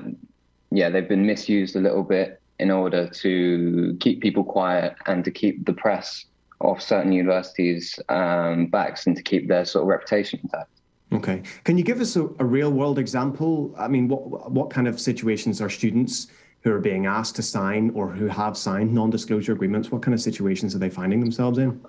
yeah 0.70 0.88
they've 0.88 1.08
been 1.08 1.26
misused 1.26 1.76
a 1.76 1.80
little 1.80 2.02
bit 2.02 2.40
in 2.58 2.70
order 2.70 3.08
to 3.08 3.96
keep 4.00 4.20
people 4.20 4.44
quiet 4.44 4.94
and 5.06 5.24
to 5.24 5.30
keep 5.30 5.64
the 5.64 5.72
press 5.72 6.24
off 6.60 6.82
certain 6.82 7.12
universities 7.12 7.98
um, 8.08 8.66
backs 8.66 9.06
and 9.06 9.16
to 9.16 9.22
keep 9.22 9.48
their 9.48 9.64
sort 9.64 9.82
of 9.82 9.88
reputation 9.88 10.40
intact. 10.42 10.70
Okay, 11.12 11.42
can 11.64 11.78
you 11.78 11.84
give 11.84 12.00
us 12.00 12.16
a, 12.16 12.24
a 12.38 12.44
real 12.44 12.70
world 12.70 12.98
example? 12.98 13.74
I 13.78 13.88
mean, 13.88 14.08
what 14.08 14.50
what 14.50 14.70
kind 14.70 14.86
of 14.86 15.00
situations 15.00 15.60
are 15.62 15.70
students 15.70 16.26
who 16.62 16.72
are 16.72 16.80
being 16.80 17.06
asked 17.06 17.36
to 17.36 17.42
sign 17.42 17.90
or 17.94 18.08
who 18.08 18.26
have 18.26 18.56
signed 18.56 18.92
non-disclosure 18.92 19.52
agreements? 19.52 19.90
What 19.90 20.02
kind 20.02 20.14
of 20.14 20.20
situations 20.20 20.74
are 20.74 20.78
they 20.78 20.90
finding 20.90 21.20
themselves 21.20 21.58
in? 21.58 21.80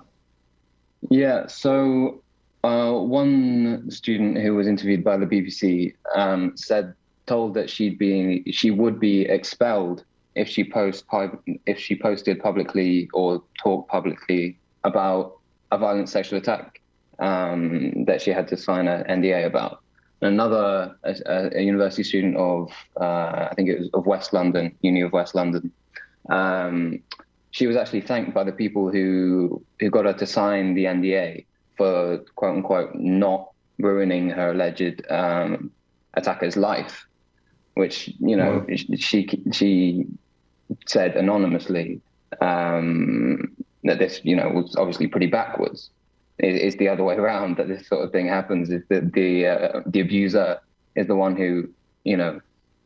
Yeah, 1.10 1.46
so 1.46 2.22
uh, 2.62 2.92
one 2.92 3.90
student 3.90 4.38
who 4.38 4.54
was 4.54 4.66
interviewed 4.66 5.02
by 5.02 5.16
the 5.16 5.26
BBC 5.26 5.94
um, 6.14 6.56
said, 6.56 6.94
told 7.26 7.54
that 7.54 7.70
she'd 7.70 7.98
be, 7.98 8.42
she 8.52 8.70
would 8.70 8.98
be 8.98 9.22
expelled 9.22 10.04
if 10.34 10.48
she 10.48 10.64
post 10.64 11.04
if 11.66 11.78
she 11.78 11.94
posted 11.96 12.40
publicly 12.40 13.08
or 13.12 13.42
talked 13.58 13.90
publicly 13.90 14.58
about 14.84 15.38
a 15.72 15.78
violent 15.78 16.08
sexual 16.08 16.38
attack 16.38 16.80
um, 17.18 18.04
that 18.04 18.22
she 18.22 18.30
had 18.30 18.48
to 18.48 18.56
sign 18.56 18.88
an 18.88 19.04
NDA 19.22 19.46
about. 19.46 19.82
Another 20.22 20.96
a, 21.02 21.50
a 21.54 21.62
university 21.62 22.02
student 22.02 22.36
of 22.36 22.70
uh, 23.00 23.48
I 23.50 23.52
think 23.56 23.70
it 23.70 23.78
was 23.78 23.90
of 23.94 24.06
West 24.06 24.32
London, 24.32 24.76
Uni 24.82 25.00
of 25.00 25.12
West 25.12 25.34
London. 25.34 25.72
Um, 26.28 27.02
she 27.52 27.66
was 27.66 27.76
actually 27.76 28.02
thanked 28.02 28.34
by 28.34 28.44
the 28.44 28.52
people 28.52 28.90
who 28.90 29.64
who 29.78 29.90
got 29.90 30.04
her 30.04 30.12
to 30.12 30.26
sign 30.26 30.74
the 30.74 30.84
NDA 30.84 31.46
for 31.76 32.18
quote 32.36 32.56
unquote 32.56 32.94
not 32.94 33.50
ruining 33.78 34.28
her 34.30 34.50
alleged 34.50 35.02
um, 35.10 35.70
attacker's 36.14 36.56
life, 36.56 37.06
which 37.74 38.08
you 38.20 38.36
know 38.36 38.64
wow. 38.68 38.76
she 38.96 39.26
she 39.52 40.06
said 40.86 41.16
anonymously 41.16 42.00
um, 42.40 43.56
that 43.84 43.98
this 43.98 44.20
you 44.22 44.36
know 44.36 44.48
was 44.50 44.76
obviously 44.76 45.06
pretty 45.06 45.26
backwards. 45.26 45.90
It, 46.42 46.56
it's 46.56 46.76
the 46.76 46.88
other 46.88 47.04
way 47.04 47.16
around 47.16 47.56
that 47.58 47.68
this 47.68 47.86
sort 47.86 48.04
of 48.04 48.12
thing 48.12 48.28
happens. 48.28 48.70
Is 48.70 48.82
that 48.88 49.12
the 49.12 49.46
uh, 49.46 49.80
the 49.86 50.00
abuser 50.00 50.58
is 50.96 51.06
the 51.06 51.16
one 51.16 51.36
who 51.36 51.68
you 52.04 52.16
know 52.16 52.40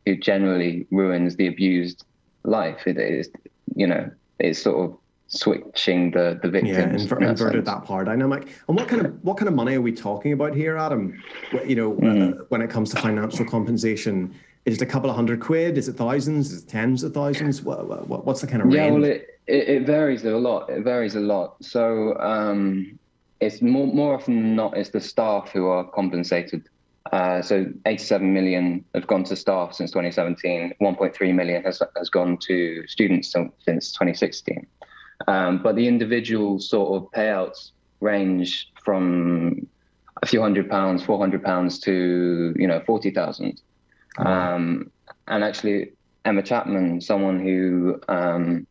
who 0.05 0.15
generally 0.15 0.85
ruins 0.91 1.35
the 1.35 1.47
abused 1.47 2.05
life. 2.43 2.85
It 2.85 2.97
is 2.97 3.29
you 3.75 3.87
know 3.87 4.11
it's 4.39 4.61
sort 4.61 4.89
of 4.89 4.97
switching 5.27 6.11
the 6.11 6.39
the 6.41 6.49
victims. 6.49 7.05
Yeah, 7.05 7.09
inver- 7.09 7.21
in 7.21 7.29
inverted 7.29 7.65
that 7.65 7.85
power 7.85 8.03
dynamic. 8.03 8.47
And 8.67 8.77
what 8.77 8.87
kind 8.87 9.05
of 9.05 9.23
what 9.23 9.37
kind 9.37 9.47
of 9.47 9.55
money 9.55 9.75
are 9.75 9.81
we 9.81 9.91
talking 9.91 10.33
about 10.33 10.53
here, 10.53 10.77
Adam? 10.77 11.21
You 11.65 11.75
know, 11.75 11.93
mm. 11.93 12.39
uh, 12.39 12.43
when 12.49 12.61
it 12.61 12.69
comes 12.69 12.91
to 12.91 13.01
financial 13.01 13.45
compensation, 13.45 14.35
is 14.65 14.77
it 14.77 14.81
a 14.81 14.85
couple 14.85 15.09
of 15.09 15.15
hundred 15.15 15.39
quid? 15.39 15.77
Is 15.77 15.87
it 15.87 15.93
thousands? 15.93 16.51
Is 16.51 16.63
it 16.63 16.67
tens 16.67 17.03
of 17.03 17.13
thousands? 17.13 17.61
What, 17.61 18.07
what, 18.07 18.25
what's 18.25 18.41
the 18.41 18.47
kind 18.47 18.61
of 18.61 18.67
range? 18.67 18.75
Yeah, 18.75 18.89
well, 18.89 19.03
it, 19.03 19.39
it, 19.47 19.69
it 19.69 19.85
varies 19.85 20.25
a 20.25 20.31
lot. 20.31 20.69
It 20.69 20.83
varies 20.83 21.15
a 21.15 21.19
lot. 21.19 21.63
So 21.63 22.17
um, 22.19 22.97
it's 23.39 23.61
more 23.61 23.87
more 23.87 24.13
often 24.13 24.35
than 24.35 24.55
not 24.55 24.77
it's 24.77 24.89
the 24.89 25.01
staff 25.01 25.49
who 25.51 25.67
are 25.67 25.83
compensated. 25.83 26.67
Uh, 27.11 27.39
so 27.41 27.67
87 27.85 28.33
million 28.33 28.83
have 28.95 29.05
gone 29.05 29.23
to 29.25 29.35
staff 29.35 29.73
since 29.73 29.91
2017. 29.91 30.73
1.3 30.81 31.35
million 31.35 31.63
has 31.63 31.81
has 31.97 32.09
gone 32.09 32.37
to 32.47 32.85
students 32.87 33.31
since 33.31 33.91
2016. 33.91 34.65
Um, 35.27 35.61
but 35.61 35.75
the 35.75 35.87
individual 35.87 36.59
sort 36.59 37.01
of 37.01 37.11
payouts 37.11 37.71
range 38.01 38.71
from 38.83 39.67
a 40.23 40.25
few 40.25 40.41
hundred 40.41 40.69
pounds, 40.69 41.03
400 41.03 41.43
pounds 41.43 41.79
to 41.79 42.53
you 42.57 42.67
know 42.67 42.81
40,000. 42.85 43.61
Um, 44.17 44.91
and 45.27 45.43
actually, 45.43 45.91
Emma 46.23 46.41
Chapman, 46.41 47.01
someone 47.01 47.39
who 47.39 47.99
um, 48.07 48.65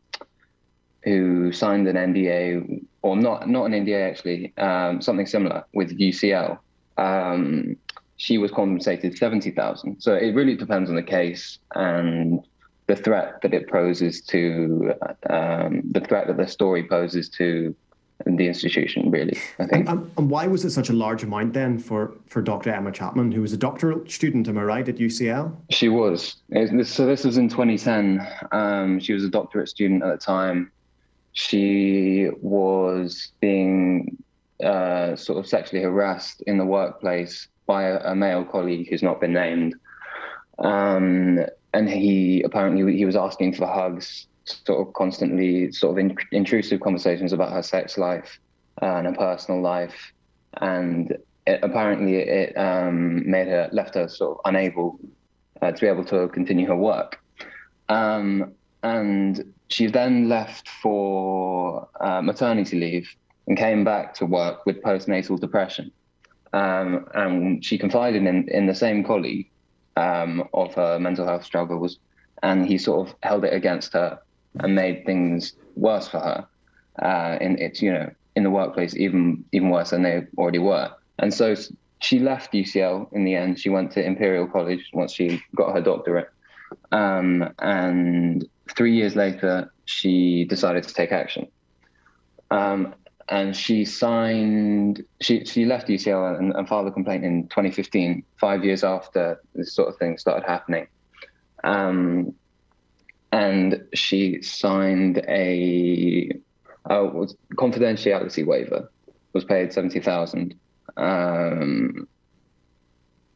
who 1.05 1.51
signed 1.51 1.87
an 1.87 1.95
NDA, 1.95 2.83
or 3.03 3.15
not 3.15 3.47
not 3.47 3.65
an 3.65 3.71
NDA 3.71 4.09
actually, 4.09 4.53
um, 4.57 5.01
something 5.01 5.25
similar 5.25 5.63
with 5.73 5.97
UCL. 5.97 6.57
Um, 6.97 7.77
she 8.17 8.37
was 8.37 8.51
compensated 8.51 9.17
seventy 9.17 9.51
thousand. 9.51 10.01
So 10.01 10.15
it 10.15 10.33
really 10.33 10.55
depends 10.55 10.89
on 10.89 10.95
the 10.95 11.03
case 11.03 11.59
and 11.75 12.43
the 12.87 12.95
threat 12.95 13.41
that 13.41 13.53
it 13.53 13.69
poses 13.69 14.21
to 14.21 14.93
um, 15.29 15.81
the 15.91 16.01
threat 16.01 16.27
that 16.27 16.37
the 16.37 16.47
story 16.47 16.87
poses 16.87 17.29
to 17.29 17.75
the 18.25 18.47
institution, 18.47 19.11
really. 19.11 19.37
I 19.59 19.65
think. 19.65 19.89
And, 19.89 20.11
and, 20.17 20.29
why 20.29 20.47
was 20.47 20.63
it 20.63 20.71
such 20.71 20.89
a 20.89 20.93
large 20.93 21.23
amount 21.23 21.53
then 21.53 21.77
for 21.77 22.13
for 22.27 22.41
Dr. 22.41 22.71
Emma 22.71 22.91
Chapman, 22.91 23.31
who 23.31 23.41
was 23.41 23.53
a 23.53 23.57
doctoral 23.57 24.07
student? 24.07 24.47
Am 24.47 24.57
I 24.57 24.63
right 24.63 24.87
at 24.87 24.95
UCL? 24.95 25.55
She 25.69 25.89
was. 25.89 26.37
So 26.83 27.05
this 27.05 27.25
was 27.25 27.37
in 27.37 27.49
2010. 27.49 28.25
Um, 28.51 28.99
she 28.99 29.13
was 29.13 29.23
a 29.23 29.29
doctorate 29.29 29.69
student 29.69 30.01
at 30.03 30.19
the 30.19 30.25
time. 30.25 30.71
She 31.35 32.29
was 32.41 33.33
being 33.41 34.17
uh, 34.63 35.17
sort 35.17 35.37
of 35.37 35.45
sexually 35.45 35.83
harassed 35.83 36.41
in 36.47 36.57
the 36.57 36.65
workplace 36.65 37.49
by 37.65 37.83
a, 37.83 38.11
a 38.11 38.15
male 38.15 38.45
colleague 38.45 38.87
who's 38.89 39.03
not 39.03 39.19
been 39.19 39.33
named. 39.33 39.75
Um, 40.59 41.45
and 41.73 41.89
he 41.89 42.41
apparently 42.43 42.95
he 42.95 43.03
was 43.03 43.17
asking 43.17 43.55
for 43.55 43.67
hugs 43.67 44.27
sort 44.45 44.87
of 44.87 44.93
constantly 44.93 45.73
sort 45.73 45.91
of 45.91 45.97
in, 45.97 46.15
intrusive 46.31 46.79
conversations 46.79 47.33
about 47.33 47.51
her 47.51 47.61
sex 47.61 47.97
life 47.97 48.39
and 48.81 49.05
her 49.05 49.13
personal 49.13 49.61
life, 49.61 50.13
and 50.61 51.17
it, 51.45 51.59
apparently 51.63 52.15
it 52.15 52.57
um, 52.57 53.29
made 53.29 53.47
her 53.47 53.67
left 53.73 53.95
her 53.95 54.07
sort 54.07 54.37
of 54.37 54.41
unable 54.45 54.97
uh, 55.61 55.71
to 55.71 55.81
be 55.81 55.87
able 55.87 56.05
to 56.05 56.29
continue 56.29 56.65
her 56.65 56.77
work. 56.77 57.19
Um, 57.89 58.53
and 58.83 59.53
she 59.67 59.87
then 59.87 60.29
left 60.29 60.69
for 60.69 61.87
uh, 61.99 62.21
maternity 62.21 62.79
leave 62.79 63.09
and 63.47 63.57
came 63.57 63.83
back 63.83 64.13
to 64.15 64.25
work 64.25 64.65
with 64.65 64.81
postnatal 64.81 65.39
depression. 65.39 65.91
Um, 66.53 67.07
and 67.13 67.63
she 67.63 67.77
confided 67.77 68.25
in, 68.25 68.47
in 68.49 68.67
the 68.67 68.75
same 68.75 69.03
colleague 69.03 69.49
um, 69.97 70.47
of 70.53 70.73
her 70.75 70.99
mental 70.99 71.25
health 71.25 71.43
struggles, 71.43 71.97
and 72.43 72.65
he 72.65 72.77
sort 72.77 73.07
of 73.09 73.15
held 73.23 73.43
it 73.43 73.53
against 73.53 73.93
her 73.93 74.19
and 74.59 74.75
made 74.75 75.05
things 75.05 75.53
worse 75.75 76.07
for 76.07 76.19
her. 76.19 76.47
Uh, 77.01 77.37
in 77.41 77.57
it's 77.59 77.81
you 77.81 77.91
know 77.91 78.09
in 78.37 78.43
the 78.43 78.49
workplace 78.49 78.95
even 78.95 79.43
even 79.51 79.69
worse 79.69 79.89
than 79.89 80.03
they 80.03 80.25
already 80.37 80.59
were. 80.59 80.89
And 81.19 81.33
so 81.33 81.55
she 81.99 82.19
left 82.19 82.53
UCL 82.53 83.11
in 83.13 83.25
the 83.25 83.35
end. 83.35 83.59
She 83.59 83.69
went 83.69 83.91
to 83.93 84.05
Imperial 84.05 84.47
College 84.47 84.89
once 84.93 85.13
she 85.13 85.41
got 85.55 85.73
her 85.73 85.81
doctorate. 85.81 86.29
Um, 86.91 87.53
and 87.59 88.47
three 88.75 88.95
years 88.95 89.15
later, 89.15 89.71
she 89.85 90.45
decided 90.45 90.83
to 90.83 90.93
take 90.93 91.11
action. 91.11 91.47
Um, 92.51 92.95
and 93.27 93.55
she 93.55 93.85
signed, 93.85 95.03
she, 95.19 95.45
she 95.45 95.65
left 95.65 95.87
UCL 95.87 96.37
and, 96.37 96.53
and, 96.53 96.67
filed 96.67 96.87
a 96.87 96.91
complaint 96.91 97.25
in 97.25 97.47
2015, 97.47 98.23
five 98.39 98.63
years 98.63 98.83
after 98.83 99.41
this 99.55 99.73
sort 99.73 99.89
of 99.89 99.97
thing 99.97 100.17
started 100.17 100.45
happening. 100.45 100.87
Um, 101.63 102.35
and 103.31 103.83
she 103.93 104.41
signed 104.43 105.17
a, 105.27 106.29
confidentiality 106.87 108.45
waiver, 108.45 108.91
was 109.33 109.43
paid 109.43 109.73
seventy 109.73 109.99
thousand, 109.99 110.55
um, 110.97 112.07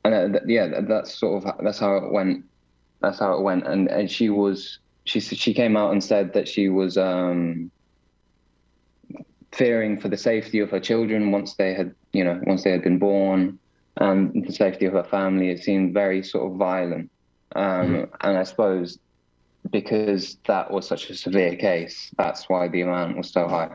and 0.05 0.35
uh, 0.35 0.39
yeah, 0.45 0.81
that's 0.81 1.17
sort 1.17 1.43
of 1.43 1.55
that's 1.63 1.79
how 1.79 1.97
it 1.97 2.11
went. 2.11 2.45
That's 3.01 3.19
how 3.19 3.33
it 3.37 3.41
went, 3.41 3.67
and 3.67 3.87
and 3.89 4.09
she 4.09 4.29
was 4.29 4.79
she 5.09 5.19
she 5.19 5.53
came 5.53 5.75
out 5.75 5.91
and 5.91 6.03
said 6.03 6.33
that 6.33 6.47
she 6.47 6.69
was 6.69 6.97
um, 6.97 7.71
fearing 9.51 9.99
for 9.99 10.07
the 10.07 10.17
safety 10.17 10.59
of 10.59 10.69
her 10.69 10.79
children 10.79 11.31
once 11.31 11.55
they 11.55 11.73
had 11.73 11.93
you 12.13 12.23
know 12.23 12.39
once 12.43 12.63
they 12.63 12.71
had 12.71 12.83
been 12.83 12.99
born 12.99 13.57
and 13.97 14.45
the 14.45 14.53
safety 14.53 14.85
of 14.85 14.93
her 14.93 15.03
family. 15.03 15.49
It 15.49 15.63
seemed 15.63 15.93
very 15.93 16.23
sort 16.23 16.51
of 16.51 16.57
violent, 16.57 17.09
um, 17.55 17.63
mm-hmm. 17.63 18.15
and 18.21 18.37
I 18.37 18.43
suppose 18.43 18.99
because 19.71 20.37
that 20.47 20.71
was 20.71 20.87
such 20.87 21.09
a 21.09 21.15
severe 21.15 21.55
case. 21.55 22.11
That's 22.17 22.47
why 22.47 22.69
the 22.69 22.81
amount 22.81 23.17
was 23.17 23.29
so 23.29 23.47
high. 23.47 23.69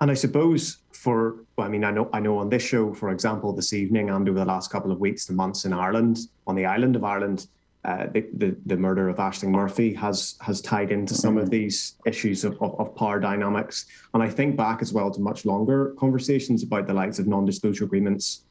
And 0.00 0.10
I 0.10 0.14
suppose 0.14 0.78
for, 0.92 1.36
well, 1.56 1.66
I 1.66 1.70
mean, 1.70 1.82
I 1.82 1.90
know, 1.90 2.10
I 2.12 2.20
know 2.20 2.38
on 2.38 2.50
this 2.50 2.62
show, 2.62 2.92
for 2.92 3.10
example, 3.10 3.52
this 3.52 3.72
evening 3.72 4.10
and 4.10 4.28
over 4.28 4.38
the 4.38 4.44
last 4.44 4.70
couple 4.70 4.92
of 4.92 5.00
weeks, 5.00 5.24
the 5.26 5.32
months 5.32 5.64
in 5.64 5.72
Ireland, 5.72 6.18
on 6.46 6.54
the 6.54 6.66
island 6.66 6.94
of 6.94 7.04
Ireland, 7.04 7.46
uh, 7.84 8.06
the, 8.12 8.26
the, 8.34 8.56
the 8.66 8.76
murder 8.76 9.08
of 9.08 9.16
Ashling 9.16 9.50
Murphy 9.50 9.94
has 9.94 10.36
has 10.40 10.60
tied 10.60 10.90
into 10.90 11.14
some 11.14 11.34
mm-hmm. 11.34 11.44
of 11.44 11.50
these 11.50 11.94
issues 12.06 12.44
of, 12.44 12.60
of, 12.60 12.78
of, 12.80 12.94
power 12.96 13.20
dynamics. 13.20 13.86
And 14.14 14.22
I 14.22 14.28
think 14.28 14.56
back 14.56 14.82
as 14.82 14.92
well 14.92 15.10
to 15.10 15.20
much 15.20 15.44
longer 15.44 15.94
conversations 15.98 16.62
about 16.62 16.86
the 16.86 16.92
likes 16.92 17.18
of 17.18 17.28
non-disclosure 17.28 17.84
agreements 17.84 18.42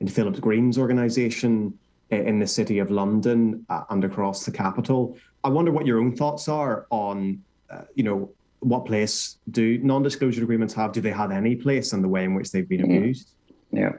in 0.00 0.06
Philip 0.06 0.40
Green's 0.40 0.78
organisation 0.78 1.76
in 2.10 2.38
the 2.38 2.46
city 2.46 2.78
of 2.78 2.90
London 2.90 3.66
uh, 3.68 3.82
and 3.90 4.04
across 4.04 4.44
the 4.44 4.50
capital, 4.50 5.18
I 5.44 5.48
wonder 5.48 5.70
what 5.70 5.86
your 5.86 5.98
own 5.98 6.16
thoughts 6.16 6.48
are 6.48 6.86
on, 6.90 7.42
uh, 7.70 7.82
you 7.94 8.02
know, 8.02 8.30
what 8.60 8.86
place 8.86 9.36
do 9.50 9.78
non-disclosure 9.78 10.42
agreements 10.42 10.74
have? 10.74 10.92
Do 10.92 11.00
they 11.00 11.10
have 11.10 11.30
any 11.30 11.54
place 11.54 11.92
in 11.92 12.02
the 12.02 12.08
way 12.08 12.24
in 12.24 12.34
which 12.34 12.50
they've 12.50 12.68
been 12.68 12.82
mm-hmm. 12.82 12.96
abused? 12.96 13.30
Yeah, 13.70 13.92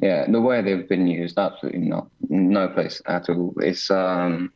yeah, 0.00 0.24
the 0.30 0.40
way 0.40 0.62
they've 0.62 0.88
been 0.88 1.06
used, 1.06 1.38
absolutely 1.38 1.80
not, 1.80 2.08
no 2.28 2.68
place 2.68 3.02
at 3.06 3.28
all. 3.28 3.52
It's 3.58 3.90
um, 3.90 4.50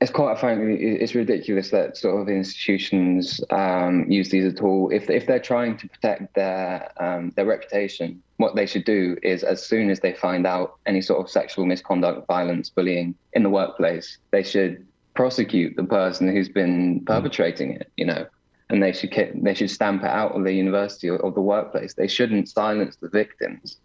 it's 0.00 0.12
quite 0.12 0.38
frankly, 0.38 0.76
it's 0.76 1.16
ridiculous 1.16 1.70
that 1.70 1.96
sort 1.96 2.22
of 2.22 2.28
institutions 2.28 3.40
um, 3.50 4.08
use 4.08 4.28
these 4.30 4.52
at 4.52 4.62
all. 4.62 4.90
If 4.90 5.10
if 5.10 5.26
they're 5.26 5.40
trying 5.40 5.76
to 5.78 5.88
protect 5.88 6.34
their 6.34 6.92
um, 7.02 7.32
their 7.34 7.46
reputation, 7.46 8.22
what 8.36 8.54
they 8.54 8.66
should 8.66 8.84
do 8.84 9.16
is, 9.24 9.42
as 9.42 9.66
soon 9.66 9.90
as 9.90 9.98
they 9.98 10.12
find 10.12 10.46
out 10.46 10.76
any 10.86 11.00
sort 11.00 11.20
of 11.20 11.28
sexual 11.28 11.66
misconduct, 11.66 12.28
violence, 12.28 12.70
bullying 12.70 13.16
in 13.32 13.42
the 13.42 13.50
workplace, 13.50 14.18
they 14.30 14.44
should 14.44 14.86
prosecute 15.14 15.74
the 15.74 15.82
person 15.82 16.28
who's 16.28 16.48
been 16.48 17.04
perpetrating 17.04 17.72
it. 17.72 17.90
You 17.96 18.06
know, 18.06 18.26
and 18.70 18.80
they 18.80 18.92
should 18.92 19.12
they 19.42 19.54
should 19.54 19.70
stamp 19.70 20.04
it 20.04 20.10
out 20.10 20.36
of 20.36 20.44
the 20.44 20.52
university 20.52 21.10
or, 21.10 21.18
or 21.18 21.32
the 21.32 21.40
workplace. 21.40 21.94
They 21.94 22.06
shouldn't 22.06 22.48
silence 22.48 22.94
the 22.94 23.08
victims 23.08 23.78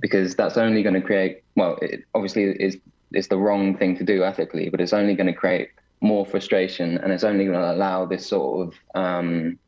because 0.00 0.34
that's 0.34 0.56
only 0.56 0.82
going 0.82 0.94
to 0.94 1.00
create 1.00 1.42
well, 1.56 1.78
it 1.82 2.04
obviously 2.14 2.44
is 2.44 2.76
it's 3.12 3.28
the 3.28 3.36
wrong 3.36 3.76
thing 3.76 3.96
to 3.96 4.04
do 4.04 4.22
ethically, 4.22 4.68
but 4.68 4.80
it's 4.80 4.92
only 4.92 5.14
going 5.14 5.26
to 5.26 5.32
create 5.32 5.70
more 6.00 6.24
frustration 6.24 6.98
and 6.98 7.12
it's 7.12 7.24
only 7.24 7.44
going 7.44 7.58
to 7.58 7.72
allow 7.72 8.06
this 8.06 8.26
sort 8.26 8.68
of 8.68 8.74
um, 8.94 9.58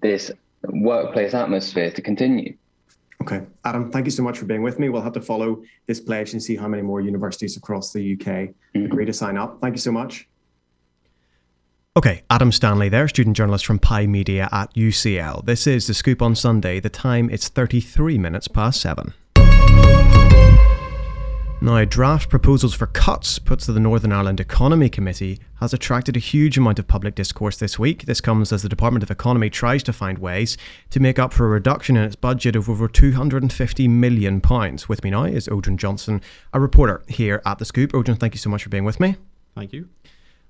this 0.00 0.30
workplace 0.68 1.34
atmosphere 1.34 1.90
to 1.90 2.02
continue. 2.02 2.56
Okay, 3.22 3.44
Adam, 3.64 3.90
thank 3.90 4.06
you 4.06 4.12
so 4.12 4.22
much 4.22 4.38
for 4.38 4.44
being 4.44 4.62
with 4.62 4.78
me. 4.78 4.88
We'll 4.88 5.02
have 5.02 5.14
to 5.14 5.20
follow 5.20 5.62
this 5.86 6.00
pledge 6.00 6.32
and 6.32 6.42
see 6.42 6.54
how 6.54 6.68
many 6.68 6.82
more 6.82 7.00
universities 7.00 7.56
across 7.56 7.92
the 7.92 8.12
UK 8.12 8.26
mm-hmm. 8.26 8.84
agree 8.84 9.04
to 9.04 9.12
sign 9.12 9.36
up. 9.36 9.60
Thank 9.60 9.74
you 9.74 9.80
so 9.80 9.90
much. 9.90 10.28
Okay, 11.96 12.22
Adam 12.28 12.52
Stanley 12.52 12.90
there, 12.90 13.08
student 13.08 13.38
journalist 13.38 13.64
from 13.64 13.78
Pi 13.78 14.06
Media 14.06 14.50
at 14.52 14.70
UCL. 14.74 15.46
This 15.46 15.66
is 15.66 15.86
the 15.86 15.94
scoop 15.94 16.20
on 16.20 16.34
Sunday. 16.34 16.78
The 16.78 16.90
time 16.90 17.30
is 17.30 17.48
33 17.48 18.18
minutes 18.18 18.48
past 18.48 18.82
7. 18.82 19.14
Now, 21.62 21.82
draft 21.86 22.28
proposals 22.28 22.74
for 22.74 22.86
cuts 22.88 23.38
put 23.38 23.60
to 23.60 23.72
the 23.72 23.80
Northern 23.80 24.12
Ireland 24.12 24.40
Economy 24.40 24.90
Committee 24.90 25.40
has 25.60 25.72
attracted 25.72 26.18
a 26.18 26.20
huge 26.20 26.58
amount 26.58 26.78
of 26.78 26.86
public 26.86 27.14
discourse 27.14 27.56
this 27.56 27.78
week. 27.78 28.04
This 28.04 28.20
comes 28.20 28.52
as 28.52 28.60
the 28.60 28.68
Department 28.68 29.02
of 29.02 29.10
Economy 29.10 29.48
tries 29.48 29.82
to 29.84 29.92
find 29.94 30.18
ways 30.18 30.58
to 30.90 31.00
make 31.00 31.18
up 31.18 31.32
for 31.32 31.46
a 31.46 31.48
reduction 31.48 31.96
in 31.96 32.04
its 32.04 32.14
budget 32.14 32.56
of 32.56 32.68
over 32.68 32.90
£250 32.90 33.88
million. 33.88 34.42
With 34.86 35.02
me 35.02 35.08
now 35.08 35.24
is 35.24 35.48
Odrin 35.48 35.78
Johnson, 35.78 36.20
a 36.52 36.60
reporter 36.60 37.02
here 37.08 37.40
at 37.46 37.58
The 37.58 37.64
Scoop. 37.64 37.92
Odrin, 37.92 38.20
thank 38.20 38.34
you 38.34 38.38
so 38.38 38.50
much 38.50 38.64
for 38.64 38.68
being 38.68 38.84
with 38.84 39.00
me. 39.00 39.16
Thank 39.54 39.72
you. 39.72 39.88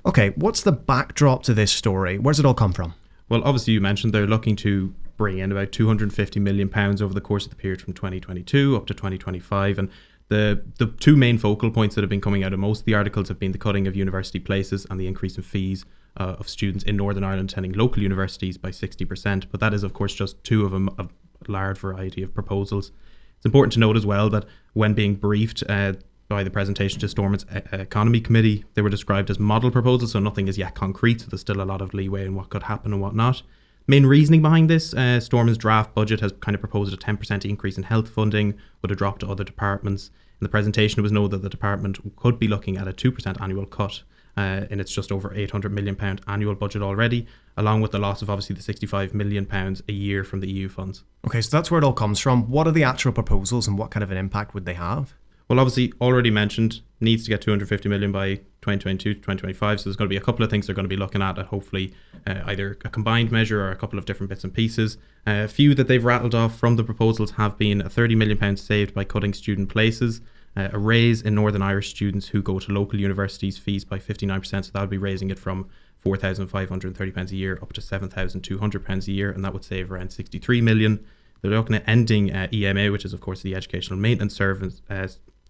Okay, 0.07 0.31
what's 0.37 0.63
the 0.63 0.73
backdrop 0.73 1.43
to 1.43 1.55
this 1.55 1.73
story? 1.73 2.19
Where's 2.19 2.39
it 2.39 2.47
all 2.47 2.55
come 2.55 2.73
from? 2.73 2.95
Well, 3.29 3.43
obviously, 3.45 3.73
you 3.73 3.81
mentioned 3.81 4.15
they're 4.15 4.27
looking 4.27 4.55
to 4.57 4.95
bring 5.17 5.39
in 5.39 5.51
about 5.51 5.73
250 5.73 6.39
million 6.39 6.69
pounds 6.69 7.03
over 7.03 7.13
the 7.13 7.21
course 7.21 7.45
of 7.45 7.51
the 7.51 7.57
period 7.57 7.81
from 7.81 7.93
2022 7.93 8.77
up 8.77 8.87
to 8.87 8.95
2025 8.95 9.79
and 9.79 9.91
the 10.29 10.63
the 10.79 10.87
two 10.87 11.17
main 11.17 11.39
focal 11.39 11.71
points 11.71 11.95
that 11.95 12.03
have 12.03 12.11
been 12.11 12.21
coming 12.21 12.45
out 12.45 12.53
of 12.53 12.59
most 12.59 12.81
of 12.81 12.85
the 12.85 12.95
articles 12.95 13.29
have 13.29 13.39
been 13.39 13.53
the 13.53 13.59
cutting 13.59 13.87
of 13.87 13.97
university 13.97 14.39
places 14.39 14.87
and 14.91 15.01
the 15.01 15.07
increase 15.07 15.37
in 15.37 15.43
fees 15.43 15.85
uh, 16.19 16.37
of 16.39 16.49
students 16.49 16.85
in 16.85 16.97
Northern 16.97 17.25
Ireland 17.25 17.51
attending 17.51 17.73
local 17.73 18.03
universities 18.03 18.57
by 18.57 18.71
60%. 18.71 19.47
But 19.51 19.61
that 19.61 19.75
is, 19.75 19.83
of 19.83 19.93
course, 19.93 20.15
just 20.15 20.43
two 20.45 20.65
of 20.65 20.73
them 20.73 20.89
of 20.99 21.11
large 21.49 21.79
variety 21.79 22.23
of 22.23 22.35
proposals. 22.35 22.91
It's 23.37 23.45
important 23.45 23.73
to 23.75 23.81
note 23.81 23.97
as 23.97 24.07
well 24.07 24.31
that 24.31 24.47
when 24.73 24.95
being 24.95 25.15
briefed 25.15 25.63
uh, 25.69 25.95
by 26.29 26.43
the 26.43 26.51
presentation 26.51 27.01
to 27.01 27.09
Stormont's 27.09 27.47
uh, 27.55 27.61
Economy 27.73 28.21
Committee, 28.21 28.65
they 28.75 28.83
were 28.83 28.91
described 28.91 29.31
as 29.31 29.39
model 29.39 29.71
proposals, 29.71 30.13
so 30.13 30.19
nothing 30.19 30.49
is 30.49 30.59
yet 30.59 30.75
concrete, 30.75 31.21
so 31.21 31.29
there's 31.29 31.41
still 31.41 31.61
a 31.61 31.65
lot 31.65 31.81
of 31.81 31.95
leeway 31.95 32.25
in 32.25 32.35
what 32.35 32.51
could 32.51 32.65
happen 32.65 32.93
and 32.93 33.01
what 33.01 33.15
not. 33.15 33.43
Main 33.89 34.07
reasoning 34.07 34.43
behind 34.43 34.69
this, 34.69 34.93
uh, 34.95 35.21
Stormont's 35.21 35.59
draft 35.59 35.95
budget 35.95 36.21
has 36.21 36.33
kind 36.41 36.55
of 36.55 36.61
proposed 36.61 36.93
a 36.93 36.97
10% 36.97 37.49
increase 37.49 37.77
in 37.77 37.85
health 37.85 38.09
funding 38.09 38.55
with 38.83 38.91
a 38.91 38.97
drop 38.97 39.21
to 39.21 39.29
other 39.29 39.45
departments. 39.45 40.11
In 40.41 40.45
the 40.45 40.49
presentation, 40.49 40.99
it 40.99 41.03
was 41.03 41.13
noted 41.13 41.31
that 41.31 41.43
the 41.43 41.49
department 41.49 41.99
could 42.17 42.39
be 42.39 42.49
looking 42.49 42.77
at 42.77 42.89
a 42.89 42.93
2% 42.93 43.41
annual 43.41 43.65
cut 43.65 44.03
uh, 44.37 44.67
in 44.71 44.81
its 44.81 44.93
just 44.93 45.13
over 45.13 45.33
800 45.35 45.73
million 45.73 45.95
pound 45.95 46.21
annual 46.27 46.55
budget 46.55 46.83
already, 46.83 47.27
along 47.57 47.81
with 47.81 47.93
the 47.93 47.99
loss 47.99 48.23
of 48.23 48.29
obviously 48.29 48.55
the 48.57 48.63
65 48.63 49.15
million 49.15 49.47
pounds 49.47 49.83
a 49.89 49.93
year 49.93 50.25
from 50.25 50.41
the 50.41 50.51
EU 50.51 50.69
funds. 50.69 51.05
Okay, 51.27 51.41
so 51.41 51.57
that's 51.57 51.71
where 51.71 51.79
it 51.79 51.85
all 51.85 51.93
comes 51.93 52.19
from. 52.19 52.51
What 52.51 52.67
are 52.67 52.73
the 52.73 52.85
actual 52.85 53.13
proposals 53.13 53.67
and 53.67 53.79
what 53.79 53.91
kind 53.91 54.05
of 54.05 54.11
an 54.11 54.19
impact 54.19 54.53
would 54.53 54.67
they 54.67 54.75
have? 54.75 55.15
Well, 55.49 55.61
obviously, 55.61 55.93
already 56.01 56.31
mentioned, 56.31 56.81
needs 57.01 57.23
to 57.25 57.31
get 57.31 57.41
250 57.41 57.89
million 57.89 58.11
by 58.11 58.37
2022 58.63 59.15
2025. 59.15 59.81
So 59.81 59.85
there's 59.85 59.97
going 59.97 60.09
to 60.09 60.13
be 60.13 60.17
a 60.17 60.21
couple 60.21 60.45
of 60.45 60.51
things 60.51 60.67
they're 60.67 60.75
going 60.75 60.85
to 60.85 60.89
be 60.89 60.97
looking 60.97 61.23
at, 61.23 61.39
hopefully 61.39 61.95
uh, 62.27 62.41
either 62.47 62.77
a 62.85 62.89
combined 62.89 63.31
measure 63.31 63.63
or 63.63 63.71
a 63.71 63.77
couple 63.77 63.99
of 63.99 64.07
different 64.07 64.29
bits 64.29 64.43
and 64.43 64.53
pieces. 64.53 64.97
Uh, 65.27 65.45
a 65.45 65.49
few 65.49 65.75
that 65.75 65.87
they've 65.87 66.05
rattled 66.05 66.35
off 66.35 66.59
from 66.59 66.75
the 66.75 66.83
proposals 66.83 67.33
have 67.33 67.57
been 67.59 67.81
a 67.81 67.89
30 67.89 68.17
million 68.17 68.39
pounds 68.39 68.61
saved 68.61 68.93
by 68.93 69.05
cutting 69.05 69.33
student 69.33 69.69
places, 69.69 70.21
uh, 70.57 70.69
a 70.73 70.79
raise 70.79 71.23
in 71.23 71.35
Northern 71.37 71.63
Irish 71.63 71.91
students 71.91 72.29
who 72.29 72.43
go 72.43 72.59
to 72.59 72.73
local 72.73 72.99
universities 72.99 73.57
fees 73.57 73.85
by 73.85 73.99
59%. 73.99 74.45
So 74.65 74.71
that 74.73 74.81
would 74.81 74.91
be 74.91 74.99
raising 74.99 75.31
it 75.31 75.39
from 75.39 75.69
4,530 76.01 77.11
pounds 77.13 77.31
a 77.31 77.37
year 77.37 77.59
up 77.63 77.73
to 77.73 77.81
7,200 77.81 78.85
pounds 78.85 79.07
a 79.07 79.13
year, 79.13 79.31
and 79.31 79.45
that 79.45 79.53
would 79.53 79.65
save 79.65 79.93
around 79.93 80.11
63 80.11 80.61
million. 80.61 81.05
They're 81.41 81.51
looking 81.51 81.77
at 81.77 81.85
ending 81.87 82.33
uh, 82.33 82.49
EMA, 82.53 82.91
which 82.91 83.05
is 83.05 83.13
of 83.13 83.21
course 83.21 83.43
the 83.43 83.55
Educational 83.55 83.99
Maintenance 83.99 84.35
Service 84.35 84.83
uh, 84.91 85.07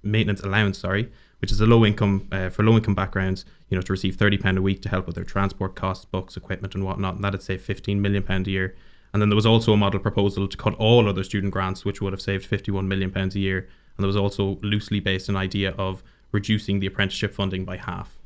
maintenance 0.07 0.41
allowance, 0.43 0.79
sorry, 0.79 1.11
which 1.41 1.53
is 1.53 1.61
a 1.61 1.67
low 1.67 1.85
income 1.85 2.29
uh, 2.33 2.49
for 2.49 2.63
low 2.63 2.77
income 2.77 2.95
backgrounds, 2.95 3.45
you 3.69 3.77
know, 3.77 3.83
to 3.83 3.93
receive 3.93 4.17
thirty 4.17 4.39
pound 4.39 4.59
a 4.59 4.63
week 4.63 4.83
to 4.83 4.89
help 4.89 5.07
with 5.07 5.17
their 5.17 5.25
transport 5.25 5.75
costs, 5.75 6.05
books, 6.05 6.37
equipment, 6.37 6.75
and 6.75 6.85
whatnot, 6.85 7.17
and 7.17 7.25
that'd 7.25 7.43
save 7.43 7.63
fifteen 7.63 8.01
million 8.01 8.23
pound 8.23 8.47
a 8.47 8.51
year. 8.51 8.75
And 9.13 9.23
then 9.23 9.31
there 9.31 9.37
was 9.37 9.47
also 9.47 9.73
a 9.73 9.77
model 9.77 10.01
proposal 10.01 10.47
to 10.47 10.57
cut 10.57 10.75
all 10.75 11.09
other 11.09 11.25
student 11.25 11.53
grants, 11.53 11.85
which 11.85 12.01
would 12.01 12.13
have 12.13 12.21
saved 12.21 12.47
fifty 12.47 12.71
one 12.71 12.89
million 12.89 13.11
pounds 13.11 13.35
a 13.35 13.41
year. 13.41 13.69
And 13.97 14.05
there 14.05 14.09
was 14.09 14.17
also 14.17 14.59
loosely 14.63 15.01
based 15.01 15.29
an 15.29 15.37
idea 15.37 15.71
of 15.73 16.03
reducing 16.33 16.81
the 16.81 16.87
apprenticeship 16.87 17.33
funding 17.33 17.65
by 17.65 17.79
half. 17.79 18.19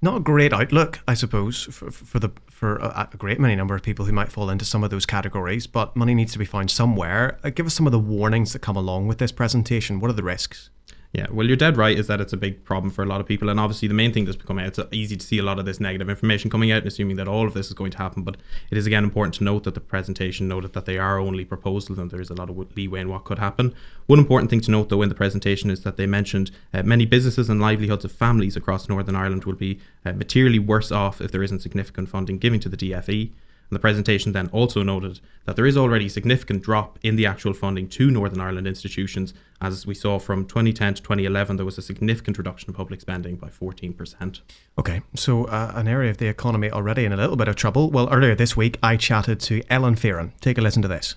Not 0.00 0.16
a 0.16 0.20
great 0.20 0.52
outlook, 0.52 1.00
I 1.08 1.14
suppose, 1.14 1.64
for, 1.64 1.90
for 1.90 2.20
the 2.20 2.30
for 2.48 2.76
a, 2.76 3.08
a, 3.12 3.16
great 3.16 3.40
many 3.40 3.56
number 3.56 3.74
of 3.74 3.82
people 3.82 4.04
who 4.04 4.12
might 4.12 4.30
fall 4.30 4.48
into 4.48 4.64
some 4.64 4.84
of 4.84 4.90
those 4.90 5.06
categories. 5.06 5.66
But 5.66 5.96
money 5.96 6.14
needs 6.14 6.32
to 6.32 6.38
be 6.38 6.44
found 6.44 6.70
somewhere. 6.70 7.38
Uh, 7.42 7.50
give 7.50 7.66
us 7.66 7.74
some 7.74 7.86
of 7.86 7.92
the 7.92 7.98
warnings 7.98 8.52
that 8.52 8.60
come 8.60 8.76
along 8.76 9.08
with 9.08 9.18
this 9.18 9.32
presentation. 9.32 9.98
What 9.98 10.10
are 10.10 10.14
the 10.14 10.22
risks? 10.22 10.70
Yeah, 11.12 11.26
well, 11.30 11.46
you're 11.46 11.56
dead 11.56 11.78
right. 11.78 11.98
Is 11.98 12.06
that 12.08 12.20
it's 12.20 12.34
a 12.34 12.36
big 12.36 12.64
problem 12.64 12.90
for 12.90 13.02
a 13.02 13.06
lot 13.06 13.18
of 13.18 13.26
people, 13.26 13.48
and 13.48 13.58
obviously 13.58 13.88
the 13.88 13.94
main 13.94 14.12
thing 14.12 14.26
that's 14.26 14.36
becoming 14.36 14.66
out. 14.66 14.78
It's 14.78 14.92
easy 14.92 15.16
to 15.16 15.24
see 15.24 15.38
a 15.38 15.42
lot 15.42 15.58
of 15.58 15.64
this 15.64 15.80
negative 15.80 16.10
information 16.10 16.50
coming 16.50 16.70
out, 16.70 16.78
and 16.78 16.86
assuming 16.86 17.16
that 17.16 17.26
all 17.26 17.46
of 17.46 17.54
this 17.54 17.68
is 17.68 17.72
going 17.72 17.92
to 17.92 17.98
happen. 17.98 18.24
But 18.24 18.36
it 18.70 18.76
is 18.76 18.86
again 18.86 19.04
important 19.04 19.34
to 19.36 19.44
note 19.44 19.64
that 19.64 19.72
the 19.72 19.80
presentation 19.80 20.48
noted 20.48 20.74
that 20.74 20.84
they 20.84 20.98
are 20.98 21.18
only 21.18 21.46
proposals, 21.46 21.98
and 21.98 22.10
there 22.10 22.20
is 22.20 22.28
a 22.28 22.34
lot 22.34 22.50
of 22.50 22.76
leeway 22.76 23.00
in 23.00 23.08
what 23.08 23.24
could 23.24 23.38
happen. 23.38 23.74
One 24.06 24.18
important 24.18 24.50
thing 24.50 24.60
to 24.60 24.70
note, 24.70 24.90
though, 24.90 25.00
in 25.00 25.08
the 25.08 25.14
presentation 25.14 25.70
is 25.70 25.82
that 25.82 25.96
they 25.96 26.06
mentioned 26.06 26.50
uh, 26.74 26.82
many 26.82 27.06
businesses 27.06 27.48
and 27.48 27.58
livelihoods 27.58 28.04
of 28.04 28.12
families 28.12 28.54
across 28.54 28.86
Northern 28.86 29.16
Ireland 29.16 29.46
will 29.46 29.54
be 29.54 29.80
uh, 30.04 30.12
materially 30.12 30.58
worse 30.58 30.92
off 30.92 31.22
if 31.22 31.32
there 31.32 31.42
isn't 31.42 31.60
significant 31.60 32.10
funding 32.10 32.36
given 32.36 32.60
to 32.60 32.68
the 32.68 32.76
DFE. 32.76 33.30
And 33.70 33.76
the 33.76 33.80
presentation 33.80 34.32
then 34.32 34.48
also 34.48 34.82
noted 34.82 35.20
that 35.44 35.56
there 35.56 35.66
is 35.66 35.76
already 35.76 36.06
a 36.06 36.10
significant 36.10 36.62
drop 36.62 36.98
in 37.02 37.16
the 37.16 37.26
actual 37.26 37.52
funding 37.52 37.88
to 37.90 38.10
Northern 38.10 38.40
Ireland 38.40 38.66
institutions. 38.66 39.34
As 39.60 39.86
we 39.86 39.94
saw 39.94 40.18
from 40.18 40.46
2010 40.46 40.94
to 40.94 41.02
2011, 41.02 41.56
there 41.56 41.66
was 41.66 41.76
a 41.76 41.82
significant 41.82 42.38
reduction 42.38 42.70
in 42.70 42.74
public 42.74 43.00
spending 43.00 43.36
by 43.36 43.48
14%. 43.48 44.40
Okay, 44.78 45.02
so 45.14 45.44
uh, 45.44 45.72
an 45.74 45.86
area 45.86 46.10
of 46.10 46.16
the 46.16 46.28
economy 46.28 46.70
already 46.70 47.04
in 47.04 47.12
a 47.12 47.16
little 47.16 47.36
bit 47.36 47.48
of 47.48 47.56
trouble. 47.56 47.90
Well, 47.90 48.08
earlier 48.10 48.34
this 48.34 48.56
week, 48.56 48.78
I 48.82 48.96
chatted 48.96 49.40
to 49.40 49.62
Ellen 49.68 49.96
Fearon. 49.96 50.32
Take 50.40 50.56
a 50.58 50.62
listen 50.62 50.82
to 50.82 50.88
this. 50.88 51.16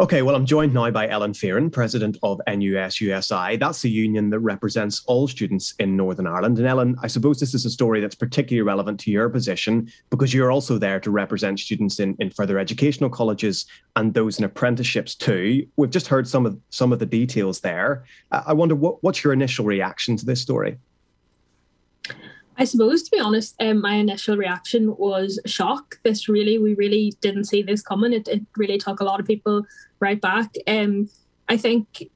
Okay, 0.00 0.22
well, 0.22 0.34
I'm 0.34 0.46
joined 0.46 0.72
now 0.72 0.90
by 0.90 1.06
Ellen 1.06 1.34
Fearon, 1.34 1.70
president 1.70 2.16
of 2.22 2.40
NUS 2.48 2.98
USI. 2.98 3.56
That's 3.56 3.82
the 3.82 3.90
union 3.90 4.30
that 4.30 4.40
represents 4.40 5.02
all 5.06 5.28
students 5.28 5.74
in 5.78 5.98
Northern 5.98 6.26
Ireland. 6.26 6.58
And 6.58 6.66
Ellen, 6.66 6.96
I 7.02 7.06
suppose 7.08 7.38
this 7.38 7.52
is 7.52 7.66
a 7.66 7.70
story 7.70 8.00
that's 8.00 8.14
particularly 8.14 8.62
relevant 8.62 8.98
to 9.00 9.10
your 9.10 9.28
position 9.28 9.92
because 10.08 10.32
you're 10.32 10.50
also 10.50 10.78
there 10.78 10.98
to 10.98 11.10
represent 11.10 11.60
students 11.60 12.00
in, 12.00 12.16
in 12.20 12.30
further 12.30 12.58
educational 12.58 13.10
colleges 13.10 13.66
and 13.94 14.14
those 14.14 14.38
in 14.38 14.44
apprenticeships 14.44 15.14
too. 15.14 15.66
We've 15.76 15.90
just 15.90 16.06
heard 16.06 16.26
some 16.26 16.46
of 16.46 16.58
some 16.70 16.92
of 16.94 16.98
the 16.98 17.06
details 17.06 17.60
there. 17.60 18.04
I 18.30 18.54
wonder 18.54 18.74
what, 18.74 19.02
what's 19.04 19.22
your 19.22 19.34
initial 19.34 19.66
reaction 19.66 20.16
to 20.16 20.24
this 20.24 20.40
story? 20.40 20.78
I 22.58 22.64
suppose, 22.64 23.02
to 23.04 23.10
be 23.10 23.20
honest, 23.20 23.54
um, 23.60 23.80
my 23.80 23.94
initial 23.94 24.36
reaction 24.36 24.94
was 24.96 25.40
shock. 25.46 25.98
This 26.02 26.28
really, 26.28 26.58
we 26.58 26.74
really 26.74 27.14
didn't 27.20 27.44
see 27.44 27.62
this 27.62 27.82
coming. 27.82 28.12
It, 28.12 28.28
it 28.28 28.42
really 28.56 28.78
took 28.78 29.00
a 29.00 29.04
lot 29.04 29.20
of 29.20 29.26
people 29.26 29.64
right 30.00 30.20
back. 30.20 30.54
Um, 30.66 31.08
I 31.48 31.56
think 31.56 32.10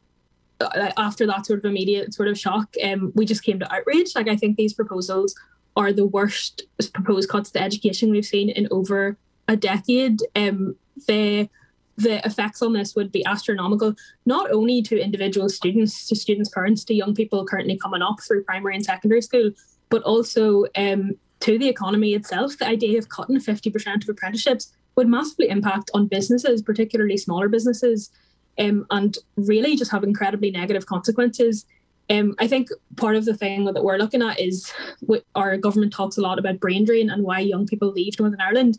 uh, 0.61 0.93
after 0.97 1.26
that 1.26 1.47
sort 1.47 1.61
of 1.61 1.64
immediate 1.64 2.14
sort 2.14 2.28
of 2.28 2.39
shock, 2.39 2.74
um, 2.84 3.12
we 3.14 3.24
just 3.24 3.43
came 3.43 3.59
to 3.61 3.74
outrage. 3.74 4.14
Like, 4.14 4.28
I 4.28 4.37
think 4.37 4.57
these 4.57 4.74
proposals 4.74 5.34
are 5.76 5.93
the 5.93 6.07
worst 6.07 6.62
proposed 6.93 7.28
cuts 7.28 7.51
to 7.53 7.62
education 7.62 8.11
we've 8.11 8.24
seen 8.24 8.51
in 8.51 8.68
over 8.70 9.16
a 9.49 9.57
decade. 9.57 10.20
Um, 10.34 10.76
the 11.07 11.49
the 11.99 12.24
effects 12.26 12.61
on 12.61 12.74
this 12.74 12.95
would 12.95 13.11
be 13.11 13.24
astronomical, 13.24 13.95
not 14.26 14.51
only 14.51 14.82
to 14.82 15.01
individual 15.01 15.49
students, 15.49 16.07
to 16.09 16.14
students' 16.14 16.51
parents, 16.51 16.84
to 16.84 16.95
young 16.95 17.14
people 17.14 17.47
currently 17.47 17.78
coming 17.78 18.03
up 18.03 18.16
through 18.20 18.45
primary 18.45 18.74
and 18.74 18.84
secondary 18.84 19.22
school, 19.22 19.51
but 19.89 20.03
also 20.03 20.64
um, 20.76 21.12
to 21.41 21.59
the 21.59 21.68
economy 21.68 22.14
itself. 22.14 22.59
The 22.59 22.66
idea 22.66 22.99
of 22.99 23.09
cutting 23.09 23.39
50% 23.39 24.03
of 24.03 24.09
apprenticeships 24.09 24.72
would 24.97 25.09
massively 25.09 25.49
impact 25.49 25.91
on 25.95 26.07
businesses, 26.07 26.62
particularly 26.62 27.16
smaller 27.16 27.49
businesses, 27.49 28.11
um, 28.59 28.87
and 28.91 29.18
really 29.37 29.76
just 29.76 29.91
have 29.91 30.05
incredibly 30.05 30.51
negative 30.51 30.87
consequences. 30.87 31.66
Um, 32.09 32.34
I 32.39 32.47
think 32.47 32.68
part 32.97 33.16
of 33.16 33.24
the 33.24 33.37
thing 33.37 33.64
that 33.64 33.84
we're 33.84 33.99
looking 33.99 34.22
at 34.22 34.41
is 34.41 34.72
our 35.34 35.57
government 35.57 35.93
talks 35.93 36.16
a 36.16 36.20
lot 36.20 36.39
about 36.39 36.61
brain 36.61 36.84
drain 36.84 37.11
and 37.11 37.24
why 37.24 37.41
young 37.41 37.66
people 37.66 37.91
leave 37.91 38.18
Northern 38.18 38.41
Ireland. 38.41 38.78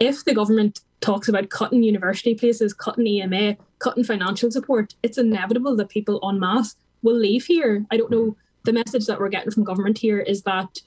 If 0.00 0.24
the 0.24 0.34
government 0.34 0.80
talks 1.00 1.28
about 1.28 1.50
cutting 1.50 1.82
university 1.82 2.34
places, 2.34 2.74
cutting 2.74 3.06
EMA, 3.06 3.56
cutting 3.78 4.04
financial 4.04 4.50
support, 4.50 4.94
it's 5.02 5.18
inevitable 5.18 5.76
that 5.76 5.88
people 5.88 6.20
en 6.28 6.40
masse 6.40 6.74
will 7.02 7.16
leave 7.16 7.44
here. 7.44 7.86
I 7.90 7.96
don't 7.96 8.10
know 8.10 8.36
the 8.64 8.72
message 8.72 9.06
that 9.06 9.20
we're 9.20 9.28
getting 9.28 9.50
from 9.50 9.64
government 9.64 9.98
here 9.98 10.20
is 10.20 10.42
that 10.42 10.80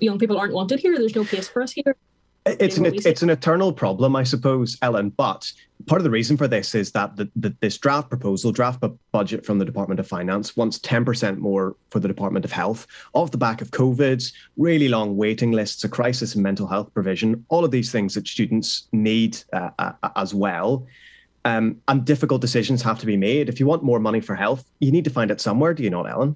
young 0.00 0.18
people 0.18 0.38
aren't 0.38 0.54
wanted 0.54 0.80
here. 0.80 0.96
There's 0.96 1.14
no 1.14 1.24
place 1.24 1.48
for 1.48 1.62
us 1.62 1.72
here. 1.72 1.96
It's 2.46 2.78
an 2.78 2.86
it's 2.86 3.20
an 3.20 3.28
eternal 3.28 3.74
problem, 3.74 4.16
I 4.16 4.22
suppose, 4.22 4.78
Ellen. 4.80 5.10
But 5.10 5.52
part 5.84 6.00
of 6.00 6.04
the 6.04 6.10
reason 6.10 6.38
for 6.38 6.48
this 6.48 6.74
is 6.74 6.92
that 6.92 7.14
the, 7.16 7.28
the, 7.36 7.54
this 7.60 7.76
draft 7.76 8.08
proposal, 8.08 8.52
draft 8.52 8.82
budget 9.12 9.44
from 9.44 9.58
the 9.58 9.66
Department 9.66 10.00
of 10.00 10.08
Finance, 10.08 10.56
wants 10.56 10.78
ten 10.78 11.04
percent 11.04 11.40
more 11.40 11.76
for 11.90 12.00
the 12.00 12.08
Department 12.08 12.46
of 12.46 12.52
Health, 12.52 12.86
off 13.12 13.32
the 13.32 13.36
back 13.36 13.60
of 13.60 13.70
COVID, 13.72 14.32
really 14.56 14.88
long 14.88 15.16
waiting 15.16 15.52
lists, 15.52 15.84
a 15.84 15.90
crisis 15.90 16.36
in 16.36 16.42
mental 16.42 16.66
health 16.66 16.94
provision, 16.94 17.44
all 17.50 17.66
of 17.66 17.70
these 17.70 17.92
things 17.92 18.14
that 18.14 18.26
students 18.26 18.88
need 18.92 19.36
uh, 19.52 19.70
uh, 19.78 19.92
as 20.16 20.32
well. 20.32 20.86
Um, 21.44 21.76
and 21.88 22.02
difficult 22.02 22.40
decisions 22.40 22.80
have 22.82 22.98
to 23.00 23.06
be 23.06 23.16
made. 23.16 23.50
If 23.50 23.60
you 23.60 23.66
want 23.66 23.82
more 23.82 24.00
money 24.00 24.20
for 24.20 24.34
health, 24.34 24.64
you 24.80 24.90
need 24.90 25.04
to 25.04 25.10
find 25.10 25.30
it 25.30 25.40
somewhere. 25.40 25.74
Do 25.74 25.82
you 25.82 25.90
not, 25.90 26.08
Ellen? 26.08 26.34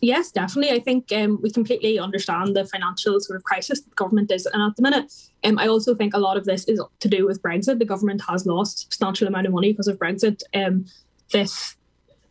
Yes, 0.00 0.30
definitely. 0.30 0.76
I 0.76 0.80
think 0.80 1.12
um, 1.12 1.38
we 1.42 1.50
completely 1.50 1.98
understand 1.98 2.56
the 2.56 2.64
financial 2.64 3.20
sort 3.20 3.36
of 3.36 3.44
crisis 3.44 3.80
the 3.80 3.90
government 3.94 4.30
is 4.30 4.46
in 4.52 4.60
at 4.60 4.76
the 4.76 4.82
minute. 4.82 5.12
Um, 5.44 5.58
I 5.58 5.68
also 5.68 5.94
think 5.94 6.14
a 6.14 6.18
lot 6.18 6.36
of 6.36 6.44
this 6.44 6.64
is 6.64 6.82
to 7.00 7.08
do 7.08 7.26
with 7.26 7.42
Brexit. 7.42 7.78
The 7.78 7.84
government 7.84 8.22
has 8.28 8.46
lost 8.46 8.80
substantial 8.80 9.28
amount 9.28 9.46
of 9.46 9.52
money 9.52 9.72
because 9.72 9.88
of 9.88 9.98
Brexit. 9.98 10.42
Um, 10.54 10.86
this 11.32 11.76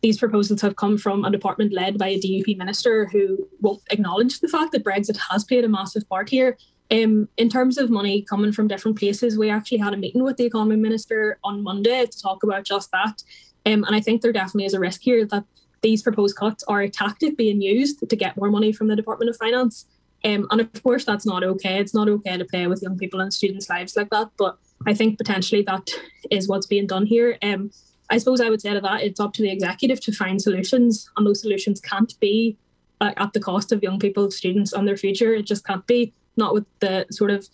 these 0.00 0.18
proposals 0.18 0.60
have 0.60 0.76
come 0.76 0.96
from 0.96 1.24
a 1.24 1.30
department 1.30 1.72
led 1.72 1.98
by 1.98 2.08
a 2.08 2.20
DUP 2.20 2.56
minister 2.56 3.06
who 3.06 3.48
won't 3.60 3.82
acknowledge 3.90 4.38
the 4.38 4.48
fact 4.48 4.70
that 4.72 4.84
Brexit 4.84 5.18
has 5.30 5.44
played 5.44 5.64
a 5.64 5.68
massive 5.68 6.08
part 6.08 6.28
here. 6.28 6.56
Um, 6.90 7.28
in 7.36 7.48
terms 7.48 7.78
of 7.78 7.90
money 7.90 8.22
coming 8.22 8.52
from 8.52 8.68
different 8.68 8.98
places, 8.98 9.36
we 9.36 9.50
actually 9.50 9.78
had 9.78 9.92
a 9.92 9.96
meeting 9.96 10.22
with 10.22 10.36
the 10.36 10.46
economy 10.46 10.76
minister 10.76 11.38
on 11.44 11.62
Monday 11.62 12.06
to 12.06 12.22
talk 12.22 12.42
about 12.42 12.64
just 12.64 12.90
that. 12.92 13.22
Um, 13.66 13.84
and 13.84 13.94
I 13.94 14.00
think 14.00 14.22
there 14.22 14.32
definitely 14.32 14.66
is 14.66 14.74
a 14.74 14.80
risk 14.80 15.02
here 15.02 15.26
that 15.26 15.44
these 15.82 16.02
proposed 16.02 16.36
cuts 16.36 16.64
are 16.64 16.82
a 16.82 16.90
tactic 16.90 17.36
being 17.36 17.60
used 17.60 18.08
to 18.08 18.16
get 18.16 18.36
more 18.36 18.50
money 18.50 18.72
from 18.72 18.88
the 18.88 18.96
Department 18.96 19.30
of 19.30 19.36
Finance. 19.36 19.86
Um, 20.24 20.46
and 20.50 20.60
of 20.60 20.82
course, 20.82 21.04
that's 21.04 21.26
not 21.26 21.44
okay. 21.44 21.78
It's 21.78 21.94
not 21.94 22.08
okay 22.08 22.36
to 22.36 22.44
play 22.44 22.66
with 22.66 22.82
young 22.82 22.98
people 22.98 23.20
and 23.20 23.32
students' 23.32 23.70
lives 23.70 23.96
like 23.96 24.10
that. 24.10 24.30
But 24.36 24.58
I 24.86 24.94
think 24.94 25.18
potentially 25.18 25.62
that 25.62 25.90
is 26.30 26.48
what's 26.48 26.66
being 26.66 26.86
done 26.86 27.06
here. 27.06 27.38
Um, 27.42 27.70
I 28.10 28.18
suppose 28.18 28.40
I 28.40 28.50
would 28.50 28.62
say 28.62 28.72
to 28.72 28.80
that 28.80 29.02
it's 29.02 29.20
up 29.20 29.34
to 29.34 29.42
the 29.42 29.50
executive 29.50 30.00
to 30.00 30.12
find 30.12 30.40
solutions, 30.40 31.10
and 31.16 31.26
those 31.26 31.42
solutions 31.42 31.80
can't 31.80 32.18
be 32.20 32.56
uh, 33.00 33.12
at 33.16 33.32
the 33.32 33.40
cost 33.40 33.70
of 33.70 33.82
young 33.82 33.98
people, 33.98 34.30
students, 34.30 34.72
and 34.72 34.88
their 34.88 34.96
future. 34.96 35.34
It 35.34 35.46
just 35.46 35.66
can't 35.66 35.86
be. 35.86 36.12
Not 36.36 36.54
with 36.54 36.66
the 36.78 37.04
sort 37.10 37.32
of 37.32 37.48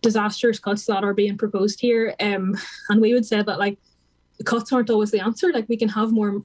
disastrous 0.00 0.60
cuts 0.60 0.86
that 0.86 1.02
are 1.02 1.14
being 1.14 1.36
proposed 1.36 1.80
here. 1.80 2.14
Um, 2.20 2.56
and 2.88 3.00
we 3.00 3.14
would 3.14 3.26
say 3.26 3.42
that 3.42 3.58
like 3.58 3.78
cuts 4.44 4.72
aren't 4.72 4.90
always 4.90 5.10
the 5.10 5.20
answer. 5.20 5.52
Like 5.52 5.68
we 5.68 5.76
can 5.76 5.88
have 5.88 6.12
more 6.12 6.42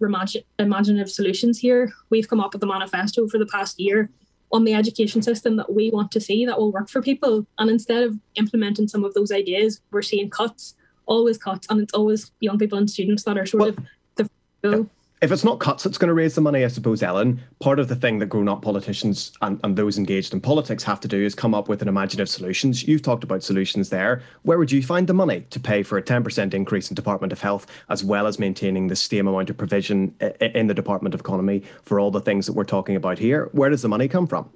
imaginative 0.59 1.11
solutions 1.11 1.59
here. 1.59 1.91
We've 2.09 2.27
come 2.27 2.39
up 2.39 2.53
with 2.53 2.63
a 2.63 2.67
manifesto 2.67 3.27
for 3.27 3.37
the 3.37 3.45
past 3.45 3.79
year 3.79 4.09
on 4.51 4.63
the 4.63 4.73
education 4.73 5.21
system 5.21 5.55
that 5.57 5.73
we 5.73 5.89
want 5.89 6.11
to 6.11 6.21
see 6.21 6.45
that 6.45 6.59
will 6.59 6.71
work 6.71 6.89
for 6.89 7.01
people. 7.01 7.45
And 7.57 7.69
instead 7.69 8.03
of 8.03 8.19
implementing 8.35 8.87
some 8.87 9.03
of 9.03 9.13
those 9.13 9.31
ideas, 9.31 9.81
we're 9.91 10.01
seeing 10.01 10.29
cuts, 10.29 10.75
always 11.05 11.37
cuts, 11.37 11.67
and 11.69 11.81
it's 11.81 11.93
always 11.93 12.31
young 12.39 12.57
people 12.57 12.77
and 12.77 12.89
students 12.89 13.23
that 13.23 13.37
are 13.37 13.45
sort 13.45 13.61
well, 13.61 13.69
of 13.69 13.77
the. 14.15 14.29
Yeah 14.63 14.83
if 15.23 15.31
it's 15.31 15.45
not 15.45 15.61
cuts 15.61 15.85
that's 15.85 15.97
going 15.97 16.09
to 16.09 16.13
raise 16.13 16.35
the 16.35 16.41
money, 16.41 16.65
I 16.65 16.67
suppose, 16.67 17.01
Ellen, 17.01 17.41
part 17.61 17.79
of 17.79 17.87
the 17.87 17.95
thing 17.95 18.19
that 18.19 18.25
grown 18.25 18.49
up 18.49 18.61
politicians 18.61 19.31
and, 19.41 19.57
and 19.63 19.77
those 19.77 19.97
engaged 19.97 20.33
in 20.33 20.41
politics 20.41 20.83
have 20.83 20.99
to 20.99 21.07
do 21.07 21.23
is 21.23 21.33
come 21.33 21.55
up 21.55 21.69
with 21.69 21.81
an 21.81 21.87
imaginative 21.87 22.27
solutions. 22.27 22.85
You've 22.85 23.03
talked 23.03 23.23
about 23.23 23.41
solutions 23.41 23.89
there. 23.89 24.21
Where 24.41 24.57
would 24.57 24.69
you 24.69 24.83
find 24.83 25.07
the 25.07 25.13
money 25.13 25.47
to 25.49 25.61
pay 25.61 25.81
for 25.81 25.97
a 25.97 26.03
10% 26.03 26.53
increase 26.53 26.89
in 26.89 26.95
Department 26.95 27.31
of 27.31 27.39
Health, 27.39 27.67
as 27.87 28.03
well 28.03 28.27
as 28.27 28.37
maintaining 28.37 28.87
the 28.87 28.97
same 28.97 29.29
amount 29.29 29.49
of 29.49 29.55
provision 29.55 30.13
in 30.41 30.67
the 30.67 30.73
Department 30.73 31.15
of 31.15 31.21
Economy 31.21 31.63
for 31.83 32.01
all 32.01 32.11
the 32.11 32.19
things 32.19 32.45
that 32.45 32.53
we're 32.53 32.65
talking 32.65 32.97
about 32.97 33.17
here? 33.17 33.47
Where 33.53 33.69
does 33.69 33.81
the 33.81 33.89
money 33.89 34.09
come 34.09 34.27
from? 34.27 34.49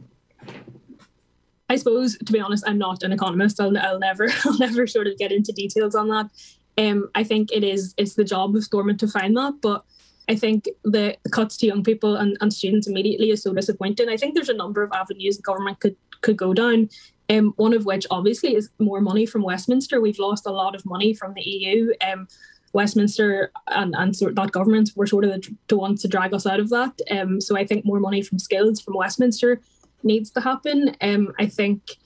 I 1.69 1.77
suppose, 1.77 2.17
to 2.17 2.33
be 2.33 2.41
honest, 2.41 2.65
I'm 2.67 2.77
not 2.77 3.03
an 3.03 3.13
economist. 3.13 3.61
I'll, 3.61 3.77
I'll 3.77 3.99
never, 3.99 4.27
I'll 4.45 4.57
never 4.57 4.85
sort 4.85 5.07
of 5.07 5.17
get 5.17 5.31
into 5.31 5.53
details 5.53 5.95
on 5.95 6.09
that. 6.09 6.29
Um, 6.77 7.09
I 7.15 7.23
think 7.23 7.53
it 7.53 7.63
is, 7.63 7.93
it's 7.97 8.15
the 8.15 8.25
job 8.25 8.53
of 8.53 8.65
Stormont 8.65 8.99
to 8.99 9.07
find 9.07 9.35
that, 9.37 9.61
but 9.61 9.85
I 10.29 10.35
think 10.35 10.67
the, 10.83 11.17
cuts 11.31 11.57
to 11.57 11.67
young 11.67 11.83
people 11.83 12.15
and, 12.15 12.37
and 12.41 12.53
students 12.53 12.87
immediately 12.87 13.31
is 13.31 13.41
so 13.41 13.53
disappointing. 13.53 14.09
I 14.09 14.17
think 14.17 14.35
there's 14.35 14.49
a 14.49 14.53
number 14.53 14.83
of 14.83 14.91
avenues 14.91 15.37
the 15.37 15.43
government 15.43 15.79
could 15.79 15.95
could 16.21 16.37
go 16.37 16.53
down. 16.53 16.89
Um, 17.29 17.53
one 17.57 17.73
of 17.73 17.85
which 17.85 18.07
obviously 18.09 18.55
is 18.55 18.69
more 18.79 19.01
money 19.01 19.25
from 19.25 19.43
Westminster. 19.43 19.99
We've 19.99 20.19
lost 20.19 20.45
a 20.45 20.51
lot 20.51 20.75
of 20.75 20.85
money 20.85 21.13
from 21.13 21.33
the 21.33 21.41
EU. 21.41 21.93
Um, 22.01 22.27
Westminster 22.73 23.51
and, 23.67 23.95
and 23.97 24.15
sort 24.15 24.35
that 24.35 24.51
government 24.51 24.91
were 24.95 25.07
sort 25.07 25.25
of 25.25 25.41
the, 25.67 25.77
ones 25.77 26.01
to 26.01 26.07
drag 26.07 26.33
us 26.33 26.45
out 26.45 26.59
of 26.59 26.69
that. 26.69 26.99
Um, 27.09 27.41
so 27.41 27.57
I 27.57 27.65
think 27.65 27.85
more 27.85 27.99
money 27.99 28.21
from 28.21 28.39
skills 28.39 28.81
from 28.81 28.95
Westminster 28.95 29.61
needs 30.03 30.29
to 30.31 30.41
happen. 30.41 30.95
Um, 31.01 31.33
I 31.39 31.47
think 31.47 31.97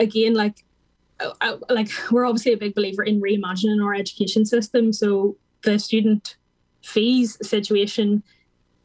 again, 0.00 0.34
like, 0.34 0.64
uh, 1.20 1.32
uh 1.40 1.56
like 1.68 1.88
we're 2.10 2.24
obviously 2.24 2.52
a 2.52 2.56
big 2.56 2.74
believer 2.74 3.02
in 3.02 3.20
reimagining 3.20 3.82
our 3.82 3.94
education 3.94 4.44
system. 4.44 4.92
So 4.92 5.36
the 5.62 5.78
student 5.78 6.36
fees 6.84 7.38
situation 7.42 8.22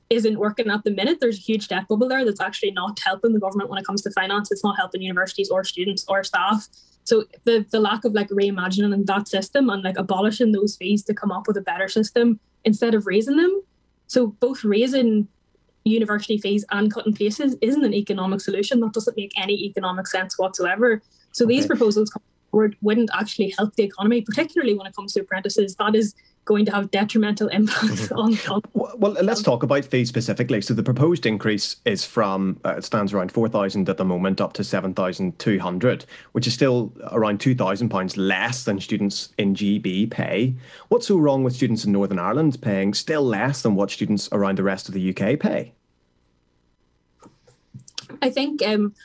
isn't 0.09 0.39
working 0.39 0.69
at 0.69 0.83
the 0.83 0.91
minute. 0.91 1.19
There's 1.19 1.37
a 1.37 1.41
huge 1.41 1.67
debt 1.67 1.87
bubble 1.87 2.07
there 2.07 2.23
that's 2.23 2.39
actually 2.39 2.71
not 2.71 2.99
helping 3.03 3.33
the 3.33 3.39
government 3.39 3.69
when 3.69 3.79
it 3.79 3.85
comes 3.85 4.01
to 4.03 4.11
finance. 4.11 4.51
It's 4.51 4.63
not 4.63 4.77
helping 4.77 5.01
universities 5.01 5.49
or 5.49 5.63
students 5.63 6.05
or 6.07 6.23
staff. 6.23 6.67
So 7.03 7.25
the 7.45 7.65
the 7.71 7.79
lack 7.79 8.05
of 8.05 8.13
like 8.13 8.29
reimagining 8.29 9.05
that 9.05 9.27
system 9.27 9.69
and 9.69 9.83
like 9.83 9.97
abolishing 9.97 10.51
those 10.51 10.75
fees 10.75 11.03
to 11.05 11.13
come 11.13 11.31
up 11.31 11.47
with 11.47 11.57
a 11.57 11.61
better 11.61 11.87
system 11.87 12.39
instead 12.63 12.95
of 12.95 13.05
raising 13.05 13.37
them. 13.37 13.61
So 14.07 14.27
both 14.27 14.63
raising 14.63 15.27
university 15.83 16.37
fees 16.37 16.65
and 16.71 16.93
cutting 16.93 17.13
places 17.13 17.55
isn't 17.61 17.83
an 17.83 17.93
economic 17.93 18.41
solution. 18.41 18.79
That 18.81 18.93
doesn't 18.93 19.17
make 19.17 19.31
any 19.37 19.63
economic 19.65 20.07
sense 20.07 20.37
whatsoever. 20.37 21.01
So 21.31 21.45
okay. 21.45 21.55
these 21.55 21.65
proposals 21.65 22.11
forward 22.51 22.75
wouldn't 22.81 23.09
actually 23.13 23.53
help 23.57 23.75
the 23.75 23.83
economy, 23.83 24.21
particularly 24.21 24.77
when 24.77 24.87
it 24.87 24.95
comes 24.95 25.13
to 25.13 25.21
apprentices. 25.21 25.75
That 25.75 25.95
is 25.95 26.13
going 26.47 26.65
to 26.65 26.71
have 26.71 26.89
detrimental 26.89 27.49
impacts 27.49 28.11
on, 28.13 28.35
on, 28.49 28.63
Well, 28.73 29.11
let's 29.21 29.43
talk 29.43 29.61
about 29.61 29.85
fees 29.85 30.09
specifically. 30.09 30.61
So 30.61 30.73
the 30.73 30.81
proposed 30.81 31.27
increase 31.27 31.75
is 31.85 32.03
from 32.03 32.59
uh, 32.65 32.75
it 32.77 32.85
stands 32.85 33.13
around 33.13 33.31
four 33.31 33.47
thousand 33.47 33.87
at 33.89 33.97
the 33.97 34.05
moment 34.05 34.41
up 34.41 34.53
to 34.53 34.63
seven 34.63 34.95
thousand 34.95 35.37
two 35.37 35.59
hundred, 35.59 36.05
which 36.31 36.47
is 36.47 36.53
still 36.53 36.91
around 37.11 37.39
two 37.39 37.53
thousand 37.53 37.89
pounds 37.89 38.17
less 38.17 38.63
than 38.63 38.79
students 38.79 39.29
in 39.37 39.53
GB 39.53 40.09
pay. 40.09 40.55
What's 40.87 41.07
so 41.07 41.17
wrong 41.17 41.43
with 41.43 41.53
students 41.53 41.85
in 41.85 41.91
Northern 41.91 42.17
Ireland 42.17 42.59
paying 42.61 42.95
still 42.95 43.23
less 43.23 43.61
than 43.61 43.75
what 43.75 43.91
students 43.91 44.29
around 44.31 44.57
the 44.57 44.63
rest 44.63 44.87
of 44.87 44.95
the 44.95 45.09
UK 45.09 45.39
pay? 45.39 45.73
I 48.21 48.29
think 48.29 48.65
um, 48.65 48.95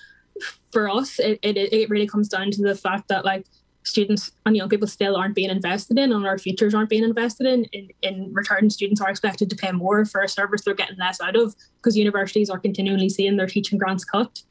for 0.71 0.89
us, 0.89 1.19
it, 1.19 1.41
it, 1.43 1.57
it 1.57 1.91
really 1.91 2.07
comes 2.07 2.29
down 2.29 2.53
to 2.53 2.63
the 2.63 2.77
fact 2.77 3.09
that 3.09 3.25
like 3.25 3.47
students 3.85 4.33
and 4.47 4.57
young 4.57 4.69
people 4.69 4.87
still 4.87 5.17
aren't 5.17 5.35
being 5.35 5.51
invested 5.51 5.99
in 5.99 6.13
and 6.13 6.27
our 6.27 6.39
futures 6.39 6.75
aren't 6.75 6.91
being 6.91 7.05
invested 7.05 7.47
in. 7.47 7.65
In, 7.67 7.89
in 8.03 8.33
return, 8.33 8.71
students 8.71 9.01
are 9.01 9.11
expected 9.11 9.51
to 9.51 9.57
pay 9.57 9.73
more 9.73 10.05
for 10.05 10.21
a 10.21 10.29
service 10.29 10.63
they're 10.63 10.75
getting 10.75 10.99
less 10.99 11.21
out 11.21 11.37
of 11.37 11.55
because 11.77 11.97
universities 11.97 12.51
are 12.51 12.59
continually 12.59 13.09
seeing 13.09 13.37
their 13.37 13.47
teaching 13.47 13.79
grants 13.79 14.05
cut. 14.05 14.43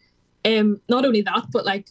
Um, 0.43 0.82
not 0.89 1.05
only 1.05 1.21
that, 1.21 1.45
but 1.51 1.65
like 1.65 1.88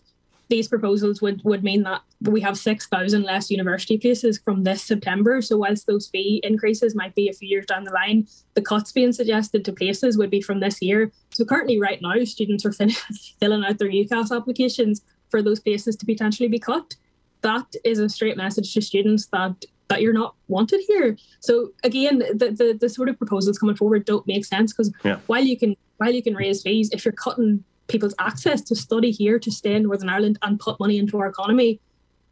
these 0.50 0.68
proposals 0.68 1.22
would 1.22 1.40
would 1.44 1.62
mean 1.62 1.84
that 1.84 2.02
we 2.22 2.40
have 2.40 2.58
6,000 2.58 3.22
less 3.22 3.50
university 3.50 3.96
places 3.96 4.38
from 4.38 4.64
this 4.64 4.82
September. 4.82 5.40
So 5.40 5.56
whilst 5.56 5.86
those 5.86 6.08
fee 6.08 6.40
increases 6.44 6.94
might 6.94 7.14
be 7.14 7.28
a 7.28 7.32
few 7.32 7.48
years 7.48 7.66
down 7.66 7.84
the 7.84 7.92
line, 7.92 8.26
the 8.54 8.60
cuts 8.60 8.92
being 8.92 9.12
suggested 9.12 9.64
to 9.64 9.72
places 9.72 10.18
would 10.18 10.28
be 10.28 10.42
from 10.42 10.60
this 10.60 10.82
year. 10.82 11.12
So 11.30 11.44
currently, 11.44 11.80
right 11.80 12.02
now, 12.02 12.22
students 12.24 12.66
are 12.66 12.72
filling 13.40 13.64
out 13.64 13.78
their 13.78 13.88
UCAS 13.88 14.36
applications 14.36 15.02
for 15.30 15.40
those 15.40 15.60
places 15.60 15.96
to 15.96 16.04
potentially 16.04 16.48
be 16.48 16.58
cut. 16.58 16.96
That 17.42 17.66
is 17.84 17.98
a 17.98 18.08
straight 18.08 18.36
message 18.36 18.74
to 18.74 18.82
students 18.82 19.26
that 19.26 19.64
that 19.88 20.02
you're 20.02 20.12
not 20.12 20.34
wanted 20.48 20.80
here. 20.86 21.16
So 21.40 21.72
again, 21.82 22.18
the 22.18 22.50
the, 22.50 22.78
the 22.80 22.88
sort 22.88 23.08
of 23.08 23.18
proposals 23.18 23.58
coming 23.58 23.76
forward 23.76 24.04
don't 24.04 24.26
make 24.26 24.44
sense 24.44 24.72
because 24.72 24.92
yeah. 25.04 25.18
while 25.26 25.44
you 25.44 25.58
can 25.58 25.76
while 25.98 26.12
you 26.12 26.22
can 26.22 26.34
raise 26.34 26.62
fees, 26.62 26.90
if 26.92 27.04
you're 27.04 27.12
cutting 27.12 27.64
people's 27.88 28.14
access 28.18 28.62
to 28.62 28.76
study 28.76 29.10
here, 29.10 29.38
to 29.38 29.50
stay 29.50 29.74
in 29.74 29.82
Northern 29.82 30.08
Ireland 30.08 30.38
and 30.42 30.58
put 30.58 30.78
money 30.80 30.98
into 30.98 31.18
our 31.18 31.26
economy. 31.26 31.80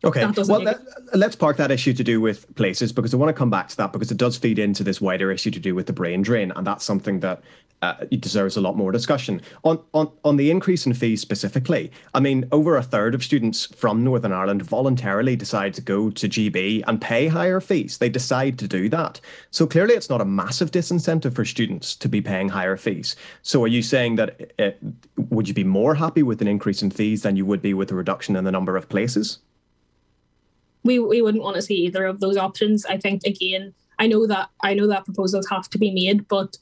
Okay. 0.05 0.25
Well, 0.47 0.63
let, 0.63 1.29
us 1.29 1.35
park 1.35 1.57
that 1.57 1.73
issue 1.73 1.93
to 1.93 2.05
do 2.05 2.21
with 2.21 2.55
places 2.55 2.93
because 2.93 3.13
I 3.13 3.17
want 3.17 3.31
to 3.31 3.33
come 3.33 3.51
back 3.51 3.67
to 3.69 3.77
that 3.79 3.93
because 3.93 4.13
it 4.13 4.17
does 4.17 4.39
feed 4.39 4.59
into 4.61 4.85
this 4.85 5.01
wider 5.01 5.33
issue 5.33 5.51
to 5.51 5.59
do 5.59 5.75
with 5.75 5.87
the 5.87 5.93
brain 5.93 6.23
drain, 6.23 6.53
and 6.55 6.65
that's 6.65 6.85
something 6.85 7.19
that 7.21 7.43
uh, 7.83 7.95
it 8.11 8.21
deserves 8.21 8.57
a 8.57 8.61
lot 8.61 8.77
more 8.77 8.93
discussion. 8.93 9.41
On, 9.65 9.81
on, 9.95 10.11
on 10.25 10.37
the 10.37 10.51
increase 10.51 10.87
in 10.87 10.95
fees 10.95 11.21
specifically, 11.21 11.91
I 12.15 12.21
mean, 12.21 12.49
over 12.53 12.77
a 12.77 12.83
third 12.83 13.15
of 13.15 13.25
students 13.25 13.67
from 13.67 14.05
Northern 14.05 14.33
Ireland 14.33 14.63
voluntarily 14.63 15.37
decide 15.37 15.75
to 15.75 15.81
go 15.81 16.11
to 16.11 16.29
GB 16.29 16.85
and 16.87 17.01
pay 17.01 17.27
higher 17.27 17.61
fees. 17.61 17.99
They 17.99 18.09
decide 18.09 18.59
to 18.61 18.69
do 18.69 18.89
that. 18.91 19.21
So 19.51 19.67
clearly, 19.67 19.95
it's 19.95 20.11
not 20.11 20.21
a 20.21 20.25
massive 20.25 20.71
disincentive 20.71 21.35
for 21.35 21.45
students 21.45 21.97
to 21.97 22.09
be 22.09 22.21
paying 22.21 22.49
higher 22.49 22.77
fees. 22.77 23.17
So 23.43 23.65
are 23.65 23.69
you 23.69 23.83
saying 23.83 24.17
that 24.17 24.41
it, 24.41 24.55
uh, 24.59 24.87
would 25.31 25.49
you 25.49 25.55
be 25.55 25.65
more 25.65 25.95
happy 25.95 26.23
with 26.23 26.41
an 26.41 26.49
increase 26.49 26.83
in 26.83 26.91
fees 26.91 27.23
than 27.23 27.37
you 27.37 27.47
would 27.47 27.63
be 27.63 27.75
with 27.75 27.91
a 27.91 27.95
reduction 27.95 28.37
in 28.37 28.45
the 28.45 28.53
number 28.53 28.77
of 28.77 28.89
places? 28.89 29.39
We, 30.89 30.99
we 30.99 31.21
wouldn't 31.21 31.45
want 31.45 31.57
to 31.57 31.63
see 31.69 31.79
either 31.87 32.07
of 32.07 32.21
those 32.21 32.39
options. 32.39 32.87
I 32.87 32.97
think 32.97 33.23
again, 33.25 33.75
I 33.99 34.07
know 34.07 34.27
that 34.27 34.49
I 34.63 34.73
know 34.73 34.89
that 34.89 35.05
proposals 35.05 35.47
have 35.49 35.69
to 35.71 35.79
be 35.79 35.91
made, 35.91 36.27
but 36.29 36.57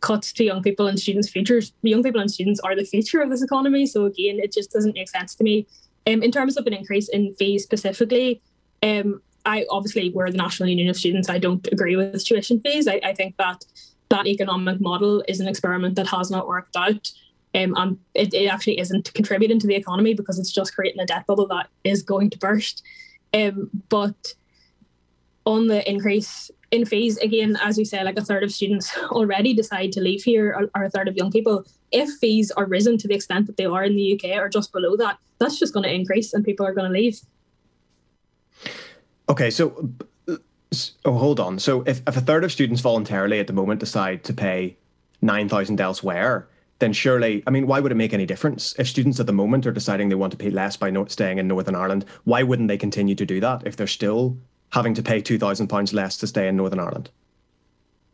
cuts 0.00 0.32
to 0.32 0.44
young 0.44 0.62
people 0.62 0.88
and 0.88 0.98
students' 0.98 1.28
futures. 1.28 1.72
Young 1.82 2.02
people 2.02 2.20
and 2.20 2.30
students 2.30 2.60
are 2.60 2.74
the 2.74 2.84
future 2.84 3.20
of 3.20 3.30
this 3.30 3.42
economy. 3.42 3.86
So 3.86 4.04
again, 4.06 4.40
it 4.40 4.52
just 4.52 4.72
doesn't 4.72 4.94
make 4.94 5.08
sense 5.08 5.36
to 5.36 5.44
me. 5.44 5.66
Um, 6.08 6.22
in 6.22 6.32
terms 6.32 6.56
of 6.56 6.66
an 6.66 6.72
increase 6.72 7.08
in 7.08 7.34
fees 7.38 7.62
specifically, 7.62 8.40
um, 8.82 9.22
I 9.44 9.64
obviously 9.70 10.10
we're 10.10 10.30
the 10.30 10.38
National 10.38 10.68
Union 10.68 10.88
of 10.88 10.96
Students. 10.96 11.28
I 11.28 11.38
don't 11.38 11.66
agree 11.70 11.94
with 11.94 12.24
tuition 12.24 12.60
fees. 12.60 12.88
I, 12.88 13.00
I 13.04 13.14
think 13.14 13.36
that 13.36 13.64
that 14.08 14.26
economic 14.26 14.80
model 14.80 15.22
is 15.28 15.38
an 15.38 15.46
experiment 15.46 15.94
that 15.96 16.08
has 16.08 16.30
not 16.30 16.48
worked 16.48 16.76
out. 16.76 17.04
Um, 17.54 17.74
and 17.76 17.98
it, 18.14 18.34
it 18.34 18.46
actually 18.46 18.78
isn't 18.80 19.14
contributing 19.14 19.60
to 19.60 19.68
the 19.68 19.74
economy 19.74 20.14
because 20.14 20.38
it's 20.38 20.52
just 20.52 20.74
creating 20.74 21.00
a 21.00 21.06
debt 21.06 21.26
bubble 21.28 21.46
that 21.48 21.68
is 21.84 22.02
going 22.02 22.30
to 22.30 22.38
burst. 22.38 22.82
Um, 23.34 23.70
but 23.88 24.34
on 25.44 25.66
the 25.66 25.88
increase 25.90 26.50
in 26.70 26.84
fees, 26.84 27.16
again, 27.18 27.56
as 27.62 27.78
you 27.78 27.84
say, 27.84 28.02
like 28.04 28.18
a 28.18 28.24
third 28.24 28.42
of 28.42 28.52
students 28.52 28.96
already 29.10 29.54
decide 29.54 29.92
to 29.92 30.00
leave 30.00 30.22
here, 30.22 30.52
or, 30.52 30.70
or, 30.80 30.84
a 30.84 30.90
third 30.90 31.08
of 31.08 31.16
young 31.16 31.30
people. 31.30 31.64
If 31.90 32.10
fees 32.20 32.50
are 32.50 32.66
risen 32.66 32.98
to 32.98 33.08
the 33.08 33.14
extent 33.14 33.46
that 33.46 33.56
they 33.56 33.64
are 33.64 33.84
in 33.84 33.96
the 33.96 34.14
UK 34.14 34.36
or 34.38 34.48
just 34.48 34.72
below 34.72 34.96
that, 34.96 35.18
that's 35.38 35.58
just 35.58 35.72
going 35.72 35.84
to 35.84 35.92
increase 35.92 36.34
and 36.34 36.44
people 36.44 36.66
are 36.66 36.74
going 36.74 36.90
to 36.90 36.98
leave. 36.98 37.20
Okay, 39.30 39.50
so 39.50 39.90
oh, 41.04 41.18
hold 41.18 41.40
on. 41.40 41.58
So 41.58 41.82
if, 41.82 42.02
if 42.06 42.16
a 42.16 42.20
third 42.20 42.44
of 42.44 42.52
students 42.52 42.80
voluntarily 42.80 43.40
at 43.40 43.46
the 43.46 43.52
moment 43.52 43.80
decide 43.80 44.24
to 44.24 44.34
pay 44.34 44.76
9,000 45.22 45.80
elsewhere, 45.80 46.48
then 46.78 46.92
surely, 46.92 47.42
I 47.46 47.50
mean, 47.50 47.66
why 47.66 47.80
would 47.80 47.92
it 47.92 47.96
make 47.96 48.12
any 48.12 48.26
difference? 48.26 48.74
If 48.78 48.88
students 48.88 49.18
at 49.18 49.26
the 49.26 49.32
moment 49.32 49.66
are 49.66 49.72
deciding 49.72 50.08
they 50.08 50.14
want 50.14 50.30
to 50.32 50.36
pay 50.36 50.50
less 50.50 50.76
by 50.76 50.90
not 50.90 51.10
staying 51.10 51.38
in 51.38 51.48
Northern 51.48 51.74
Ireland, 51.74 52.04
why 52.24 52.42
wouldn't 52.42 52.68
they 52.68 52.78
continue 52.78 53.14
to 53.16 53.26
do 53.26 53.40
that 53.40 53.66
if 53.66 53.76
they're 53.76 53.86
still 53.86 54.36
having 54.70 54.94
to 54.94 55.02
pay 55.02 55.20
£2,000 55.20 55.92
less 55.92 56.16
to 56.18 56.26
stay 56.26 56.46
in 56.46 56.56
Northern 56.56 56.78
Ireland? 56.78 57.10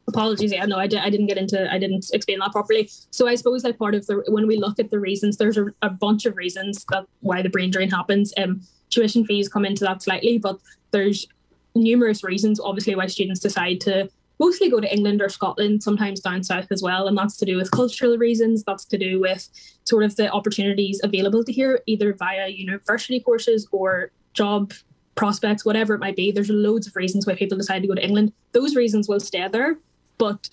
Apologies, 0.06 0.52
yeah, 0.52 0.64
no, 0.66 0.78
I, 0.78 0.86
di- 0.86 0.98
I 0.98 1.10
didn't 1.10 1.26
get 1.26 1.38
into, 1.38 1.70
I 1.70 1.78
didn't 1.78 2.10
explain 2.12 2.38
that 2.38 2.52
properly. 2.52 2.90
So 3.10 3.26
I 3.26 3.34
suppose 3.34 3.64
like 3.64 3.78
part 3.78 3.94
of 3.94 4.06
the, 4.06 4.22
when 4.28 4.46
we 4.46 4.56
look 4.56 4.78
at 4.78 4.90
the 4.90 4.98
reasons, 4.98 5.36
there's 5.36 5.58
a, 5.58 5.66
a 5.82 5.90
bunch 5.90 6.26
of 6.26 6.36
reasons 6.36 6.84
that 6.90 7.06
why 7.20 7.42
the 7.42 7.48
brain 7.48 7.70
drain 7.70 7.90
happens. 7.90 8.32
Um, 8.36 8.62
tuition 8.90 9.24
fees 9.24 9.48
come 9.48 9.64
into 9.64 9.84
that 9.84 10.02
slightly, 10.02 10.38
but 10.38 10.58
there's 10.90 11.26
numerous 11.74 12.22
reasons, 12.22 12.60
obviously, 12.60 12.94
why 12.94 13.06
students 13.06 13.40
decide 13.40 13.80
to 13.82 14.08
mostly 14.44 14.68
go 14.68 14.78
to 14.78 14.92
England 14.92 15.22
or 15.22 15.30
Scotland, 15.30 15.82
sometimes 15.82 16.20
down 16.20 16.42
south 16.42 16.70
as 16.70 16.82
well. 16.82 17.08
And 17.08 17.16
that's 17.16 17.36
to 17.38 17.46
do 17.46 17.56
with 17.56 17.70
cultural 17.70 18.18
reasons. 18.18 18.62
That's 18.62 18.84
to 18.86 18.98
do 18.98 19.18
with 19.18 19.48
sort 19.84 20.04
of 20.04 20.16
the 20.16 20.30
opportunities 20.30 21.00
available 21.02 21.42
to 21.44 21.52
here, 21.52 21.80
either 21.86 22.12
via 22.12 22.48
university 22.48 23.20
courses 23.20 23.66
or 23.72 24.10
job 24.34 24.72
prospects, 25.14 25.64
whatever 25.64 25.94
it 25.94 26.00
might 26.00 26.16
be. 26.16 26.30
There's 26.30 26.50
loads 26.50 26.86
of 26.86 26.94
reasons 26.94 27.26
why 27.26 27.36
people 27.36 27.56
decide 27.56 27.80
to 27.82 27.88
go 27.88 27.94
to 27.94 28.04
England. 28.04 28.32
Those 28.52 28.76
reasons 28.76 29.08
will 29.08 29.20
stay 29.20 29.48
there. 29.48 29.78
But 30.18 30.50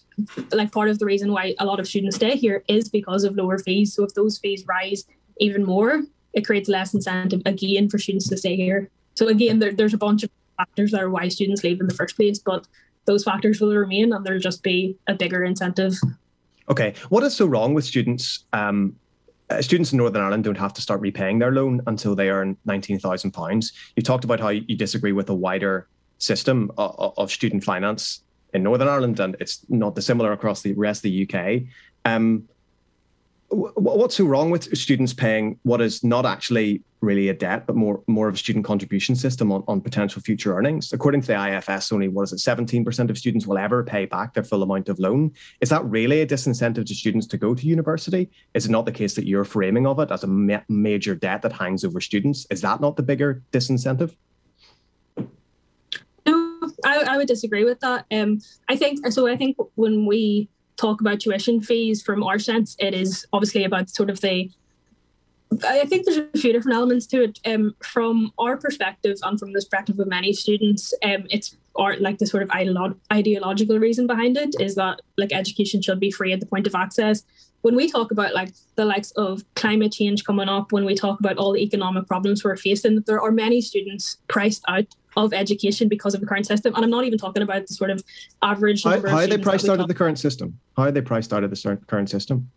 like 0.51 0.71
part 0.71 0.89
of 0.89 0.99
the 0.99 1.05
reason 1.05 1.33
why 1.33 1.55
a 1.59 1.65
lot 1.65 1.79
of 1.79 1.87
students 1.87 2.15
stay 2.15 2.35
here 2.37 2.63
is 2.67 2.87
because 2.89 3.25
of 3.25 3.35
lower 3.35 3.59
fees. 3.59 3.93
So 3.93 4.03
if 4.03 4.13
those 4.13 4.37
fees 4.37 4.65
rise 4.67 5.05
even 5.39 5.65
more, 5.65 6.03
it 6.33 6.45
creates 6.45 6.69
less 6.69 6.93
incentive 6.93 7.41
again 7.45 7.89
for 7.89 7.99
students 7.99 8.29
to 8.29 8.37
stay 8.37 8.55
here. 8.55 8.89
So 9.15 9.27
again, 9.27 9.59
there, 9.59 9.73
there's 9.73 9.93
a 9.93 10.05
bunch 10.07 10.23
of 10.23 10.29
factors 10.57 10.91
that 10.91 11.01
are 11.01 11.09
why 11.09 11.27
students 11.27 11.63
leave 11.63 11.81
in 11.81 11.87
the 11.87 11.93
first 11.93 12.15
place, 12.15 12.39
but 12.39 12.65
those 13.05 13.23
factors 13.23 13.59
will 13.59 13.75
remain 13.75 14.13
and 14.13 14.25
there'll 14.25 14.39
just 14.39 14.63
be 14.63 14.95
a 15.07 15.13
bigger 15.13 15.43
incentive. 15.43 15.95
Okay, 16.69 16.93
what 17.09 17.23
is 17.23 17.35
so 17.35 17.45
wrong 17.45 17.73
with 17.73 17.85
students? 17.85 18.45
Um, 18.53 18.95
uh, 19.49 19.61
students 19.61 19.91
in 19.91 19.97
Northern 19.97 20.21
Ireland 20.21 20.43
don't 20.45 20.57
have 20.57 20.73
to 20.73 20.81
start 20.81 21.01
repaying 21.01 21.39
their 21.39 21.51
loan 21.51 21.81
until 21.87 22.15
they 22.15 22.29
earn 22.29 22.55
nineteen 22.65 22.99
thousand 22.99 23.31
pounds. 23.31 23.73
You 23.95 24.03
talked 24.03 24.23
about 24.23 24.39
how 24.39 24.49
you 24.49 24.77
disagree 24.77 25.11
with 25.11 25.29
a 25.29 25.33
wider 25.33 25.87
system 26.19 26.71
of, 26.77 27.13
of, 27.17 27.31
student 27.31 27.63
finance 27.63 28.21
in 28.53 28.63
Northern 28.63 28.87
Ireland, 28.87 29.19
and 29.19 29.35
it's 29.39 29.65
not 29.69 29.95
dissimilar 29.95 30.31
across 30.31 30.61
the 30.61 30.73
rest 30.73 30.99
of 30.99 31.11
the 31.11 31.27
UK. 31.27 31.63
Um, 32.05 32.47
what's 33.49 34.15
so 34.15 34.23
wrong 34.25 34.49
with 34.49 34.75
students 34.77 35.13
paying 35.13 35.59
what 35.63 35.81
is 35.81 36.03
not 36.03 36.25
actually 36.25 36.81
really 37.01 37.29
a 37.29 37.33
debt, 37.33 37.65
but 37.65 37.75
more 37.75 38.01
more 38.07 38.27
of 38.27 38.35
a 38.35 38.37
student 38.37 38.63
contribution 38.63 39.15
system 39.15 39.51
on, 39.51 39.63
on 39.67 39.81
potential 39.81 40.21
future 40.21 40.55
earnings? 40.55 40.93
According 40.93 41.21
to 41.21 41.27
the 41.27 41.57
IFS, 41.57 41.91
only 41.91 42.07
what 42.07 42.23
is 42.23 42.33
it, 42.33 42.37
17% 42.37 43.09
of 43.09 43.17
students 43.17 43.47
will 43.47 43.57
ever 43.57 43.83
pay 43.83 44.05
back 44.05 44.33
their 44.33 44.43
full 44.43 44.63
amount 44.63 44.89
of 44.89 44.99
loan. 44.99 45.31
Is 45.59 45.69
that 45.69 45.83
really 45.85 46.21
a 46.21 46.27
disincentive 46.27 46.85
to 46.85 46.95
students 46.95 47.27
to 47.27 47.37
go 47.37 47.53
to 47.55 47.65
university? 47.65 48.29
Is 48.53 48.65
it 48.65 48.71
not 48.71 48.85
the 48.85 48.91
case 48.91 49.15
that 49.15 49.27
you're 49.27 49.45
framing 49.45 49.87
of 49.87 49.99
it 49.99 50.11
as 50.11 50.23
a 50.23 50.27
ma- 50.27 50.61
major 50.69 51.15
debt 51.15 51.41
that 51.41 51.53
hangs 51.53 51.83
over 51.83 51.99
students? 51.99 52.45
Is 52.49 52.61
that 52.61 52.81
not 52.81 52.95
the 52.95 53.03
bigger 53.03 53.41
disincentive? 53.51 54.15
No, 56.25 56.71
I, 56.85 57.03
I 57.09 57.17
would 57.17 57.27
disagree 57.27 57.63
with 57.63 57.79
that. 57.79 58.05
Um, 58.11 58.39
I 58.69 58.75
think 58.75 59.11
so. 59.11 59.27
I 59.27 59.35
think 59.35 59.57
when 59.75 60.05
we 60.05 60.49
talk 60.77 61.01
about 61.01 61.19
tuition 61.19 61.61
fees 61.61 62.01
from 62.01 62.23
our 62.23 62.39
sense, 62.39 62.75
it 62.79 62.93
is 62.93 63.25
obviously 63.33 63.63
about 63.63 63.89
sort 63.89 64.09
of 64.09 64.21
the 64.21 64.49
I 65.63 65.85
think 65.85 66.05
there's 66.05 66.17
a 66.17 66.37
few 66.37 66.53
different 66.53 66.77
elements 66.77 67.05
to 67.07 67.23
it. 67.23 67.39
Um, 67.45 67.75
from 67.83 68.31
our 68.39 68.57
perspective 68.57 69.17
and 69.23 69.37
from 69.39 69.49
the 69.49 69.57
perspective 69.57 69.99
of 69.99 70.07
many 70.07 70.33
students, 70.33 70.93
um, 71.03 71.25
it's 71.29 71.57
or 71.75 71.95
like 71.97 72.17
the 72.17 72.25
sort 72.25 72.43
of 72.43 72.49
ideolo- 72.49 72.97
ideological 73.11 73.79
reason 73.79 74.07
behind 74.07 74.37
it 74.37 74.55
is 74.59 74.75
that 74.75 75.01
like 75.17 75.31
education 75.31 75.81
should 75.81 75.99
be 75.99 76.11
free 76.11 76.33
at 76.33 76.39
the 76.39 76.45
point 76.45 76.67
of 76.67 76.75
access. 76.75 77.23
When 77.61 77.75
we 77.75 77.89
talk 77.89 78.11
about 78.11 78.33
like 78.33 78.53
the 78.75 78.85
likes 78.85 79.11
of 79.11 79.43
climate 79.55 79.91
change 79.91 80.23
coming 80.25 80.49
up, 80.49 80.71
when 80.71 80.83
we 80.83 80.95
talk 80.95 81.19
about 81.19 81.37
all 81.37 81.53
the 81.53 81.61
economic 81.61 82.07
problems 82.07 82.43
we're 82.43 82.55
facing, 82.55 83.01
there 83.01 83.21
are 83.21 83.31
many 83.31 83.61
students 83.61 84.17
priced 84.27 84.63
out 84.67 84.87
of 85.15 85.33
education 85.33 85.87
because 85.87 86.13
of 86.13 86.21
the 86.21 86.27
current 86.27 86.47
system. 86.47 86.73
And 86.75 86.83
I'm 86.83 86.89
not 86.89 87.03
even 87.05 87.19
talking 87.19 87.43
about 87.43 87.67
the 87.67 87.73
sort 87.73 87.89
of 87.89 88.03
average. 88.41 88.83
How, 88.83 88.99
how 89.01 89.17
are 89.17 89.27
they 89.27 89.37
priced 89.37 89.69
out 89.69 89.79
of 89.79 89.87
the 89.87 89.93
current 89.93 90.17
system? 90.17 90.59
How 90.75 90.83
are 90.83 90.91
they 90.91 91.01
priced 91.01 91.33
out 91.33 91.43
of 91.43 91.49
the 91.51 91.77
current 91.87 92.09
system? 92.09 92.49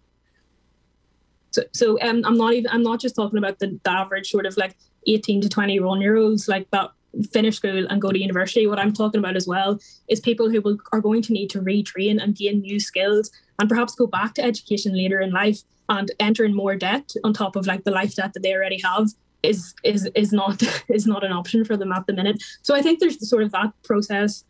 So, 1.54 1.62
so 1.72 1.98
um, 2.02 2.22
I'm 2.24 2.36
not 2.36 2.52
even. 2.52 2.70
I'm 2.72 2.82
not 2.82 3.00
just 3.00 3.14
talking 3.14 3.38
about 3.38 3.60
the, 3.60 3.78
the 3.84 3.90
average 3.90 4.30
sort 4.30 4.44
of 4.44 4.56
like 4.56 4.76
18 5.06 5.40
to 5.42 5.48
21 5.48 6.00
year 6.00 6.16
olds 6.16 6.48
like 6.48 6.68
that 6.72 6.90
finish 7.32 7.56
school 7.56 7.86
and 7.88 8.02
go 8.02 8.10
to 8.10 8.18
university. 8.18 8.66
What 8.66 8.80
I'm 8.80 8.92
talking 8.92 9.20
about 9.20 9.36
as 9.36 9.46
well 9.46 9.78
is 10.08 10.18
people 10.18 10.50
who 10.50 10.60
will, 10.60 10.78
are 10.92 11.00
going 11.00 11.22
to 11.22 11.32
need 11.32 11.50
to 11.50 11.60
retrain 11.60 12.20
and 12.20 12.34
gain 12.34 12.60
new 12.60 12.80
skills 12.80 13.30
and 13.60 13.68
perhaps 13.68 13.94
go 13.94 14.08
back 14.08 14.34
to 14.34 14.42
education 14.42 14.96
later 14.96 15.20
in 15.20 15.30
life 15.30 15.60
and 15.88 16.10
enter 16.18 16.44
in 16.44 16.56
more 16.56 16.74
debt 16.74 17.12
on 17.22 17.32
top 17.32 17.54
of 17.54 17.68
like 17.68 17.84
the 17.84 17.92
life 17.92 18.16
debt 18.16 18.32
that 18.32 18.42
they 18.42 18.52
already 18.52 18.80
have 18.82 19.10
is 19.44 19.74
is 19.84 20.10
is 20.16 20.32
not 20.32 20.60
is 20.88 21.06
not 21.06 21.22
an 21.22 21.30
option 21.30 21.64
for 21.64 21.76
them 21.76 21.92
at 21.92 22.06
the 22.08 22.12
minute. 22.12 22.42
So 22.62 22.74
I 22.74 22.82
think 22.82 22.98
there's 22.98 23.28
sort 23.28 23.44
of 23.44 23.52
that 23.52 23.72
process. 23.84 24.44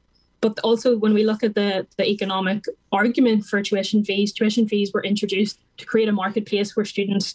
But 0.45 0.59
also 0.61 0.99
when 0.99 1.15
we 1.15 1.25
look 1.25 1.43
at 1.43 1.55
the, 1.55 1.87
the 1.97 2.07
economic 2.07 2.67
argument 2.93 3.47
for 3.47 3.63
tuition 3.63 4.05
fees, 4.05 4.31
tuition 4.31 4.69
fees 4.69 4.93
were 4.93 5.03
introduced 5.03 5.59
to 5.79 5.87
create 5.87 6.07
a 6.07 6.13
marketplace 6.13 6.77
where 6.77 6.85
students 6.85 7.35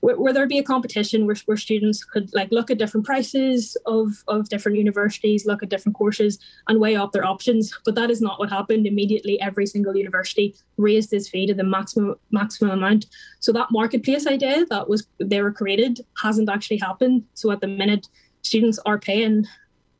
where, 0.00 0.18
where 0.18 0.32
there 0.32 0.46
be 0.46 0.56
a 0.56 0.62
competition 0.62 1.26
where, 1.26 1.36
where 1.44 1.58
students 1.58 2.02
could 2.02 2.32
like 2.32 2.50
look 2.50 2.70
at 2.70 2.78
different 2.78 3.04
prices 3.04 3.76
of, 3.84 4.24
of 4.28 4.48
different 4.48 4.78
universities, 4.78 5.44
look 5.44 5.62
at 5.62 5.68
different 5.68 5.96
courses 5.96 6.38
and 6.66 6.80
weigh 6.80 6.96
up 6.96 7.12
their 7.12 7.26
options. 7.26 7.78
But 7.84 7.94
that 7.96 8.10
is 8.10 8.22
not 8.22 8.38
what 8.38 8.48
happened. 8.48 8.86
Immediately 8.86 9.38
every 9.38 9.66
single 9.66 9.94
university 9.94 10.54
raised 10.78 11.12
its 11.12 11.28
fee 11.28 11.46
to 11.48 11.54
the 11.54 11.62
maximum 11.62 12.14
maximum 12.30 12.70
amount. 12.78 13.04
So 13.40 13.52
that 13.52 13.70
marketplace 13.70 14.26
idea 14.26 14.64
that 14.70 14.88
was 14.88 15.06
they 15.18 15.42
were 15.42 15.52
created 15.52 16.00
hasn't 16.22 16.48
actually 16.48 16.78
happened. 16.78 17.24
So 17.34 17.50
at 17.50 17.60
the 17.60 17.68
minute 17.68 18.08
students 18.40 18.78
are 18.86 18.98
paying 18.98 19.46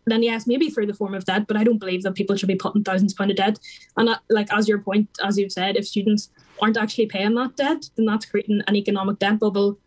then 0.07 0.23
yes, 0.23 0.47
maybe 0.47 0.71
through 0.71 0.87
the 0.87 0.95
form 0.95 1.15
of 1.15 1.25
debt, 1.25 1.47
but 1.47 1.57
I 1.57 1.65
don't 1.65 1.79
believe 1.79 2.03
that 2.05 2.15
people 2.15 2.37
should 2.37 2.49
be 2.49 2.55
putting 2.55 2.85
thousands 2.85 3.13
of 3.13 3.19
pound 3.19 3.31
of 3.33 3.37
debt. 3.37 3.59
And 3.97 4.09
that, 4.09 4.21
like 4.31 4.53
as 4.53 4.69
your 4.69 4.79
point, 4.79 5.09
as 5.23 5.37
you've 5.37 5.53
said, 5.53 5.77
if 5.77 5.87
students 5.87 6.31
aren't 6.63 6.77
actually 6.77 7.07
paying 7.07 7.35
that 7.35 7.57
debt, 7.57 7.91
then 7.97 8.07
that's 8.07 8.27
creating 8.27 8.63
an 8.67 8.77
economic 8.77 9.19
debt 9.19 9.39
bubble 9.39 9.79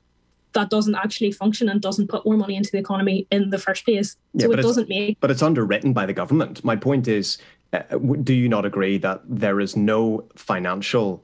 that 0.54 0.70
doesn't 0.70 0.96
actually 0.96 1.32
function 1.32 1.70
and 1.70 1.82
doesn't 1.82 2.10
put 2.10 2.26
more 2.26 2.36
money 2.36 2.56
into 2.56 2.72
the 2.72 2.80
economy 2.80 3.28
in 3.32 3.50
the 3.50 3.58
first 3.58 3.86
place. 3.86 4.18
Yeah, 4.34 4.48
so 4.48 4.52
it 4.54 4.58
doesn't 4.58 4.90
make. 4.90 5.20
But 5.20 5.32
it's 5.32 5.44
underwritten 5.44 5.94
by 5.94 6.06
the 6.06 6.14
government. 6.14 6.64
My 6.64 6.76
point 6.76 7.08
is, 7.08 7.38
uh, 7.72 7.84
do 8.24 8.34
you 8.34 8.50
not 8.50 8.66
agree 8.66 8.98
that 8.98 9.22
there 9.26 9.60
is 9.60 9.76
no 9.76 10.28
financial 10.36 11.24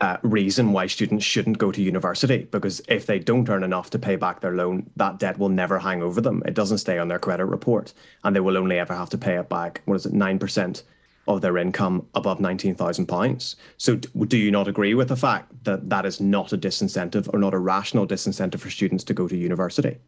uh, 0.00 0.16
reason 0.22 0.72
why 0.72 0.86
students 0.86 1.24
shouldn't 1.24 1.58
go 1.58 1.70
to 1.70 1.82
university? 1.82 2.48
Because 2.50 2.80
if 2.88 3.06
they 3.06 3.18
don't 3.18 3.48
earn 3.48 3.62
enough 3.62 3.90
to 3.90 3.98
pay 3.98 4.16
back 4.16 4.40
their 4.40 4.54
loan, 4.54 4.90
that 4.96 5.18
debt 5.18 5.38
will 5.38 5.48
never 5.48 5.78
hang 5.78 6.02
over 6.02 6.20
them. 6.20 6.42
It 6.46 6.54
doesn't 6.54 6.78
stay 6.78 6.98
on 6.98 7.08
their 7.08 7.18
credit 7.18 7.46
report, 7.46 7.92
and 8.24 8.34
they 8.34 8.40
will 8.40 8.56
only 8.56 8.78
ever 8.78 8.94
have 8.94 9.10
to 9.10 9.18
pay 9.18 9.36
it 9.36 9.48
back. 9.48 9.82
What 9.84 9.96
is 9.96 10.06
it, 10.06 10.12
nine 10.12 10.38
percent? 10.38 10.82
of 11.28 11.42
their 11.42 11.58
income 11.58 12.06
above 12.14 12.38
£19,000. 12.38 13.54
So, 13.76 13.96
do 13.96 14.36
you 14.36 14.50
not 14.50 14.66
agree 14.66 14.94
with 14.94 15.08
the 15.08 15.16
fact 15.16 15.52
that 15.64 15.88
that 15.88 16.04
is 16.04 16.20
not 16.20 16.52
a 16.52 16.58
disincentive 16.58 17.32
or 17.32 17.38
not 17.38 17.54
a 17.54 17.58
rational 17.58 18.06
disincentive 18.06 18.58
for 18.58 18.70
students 18.70 19.04
to 19.04 19.14
go 19.14 19.28
to 19.28 19.36
university? 19.36 19.98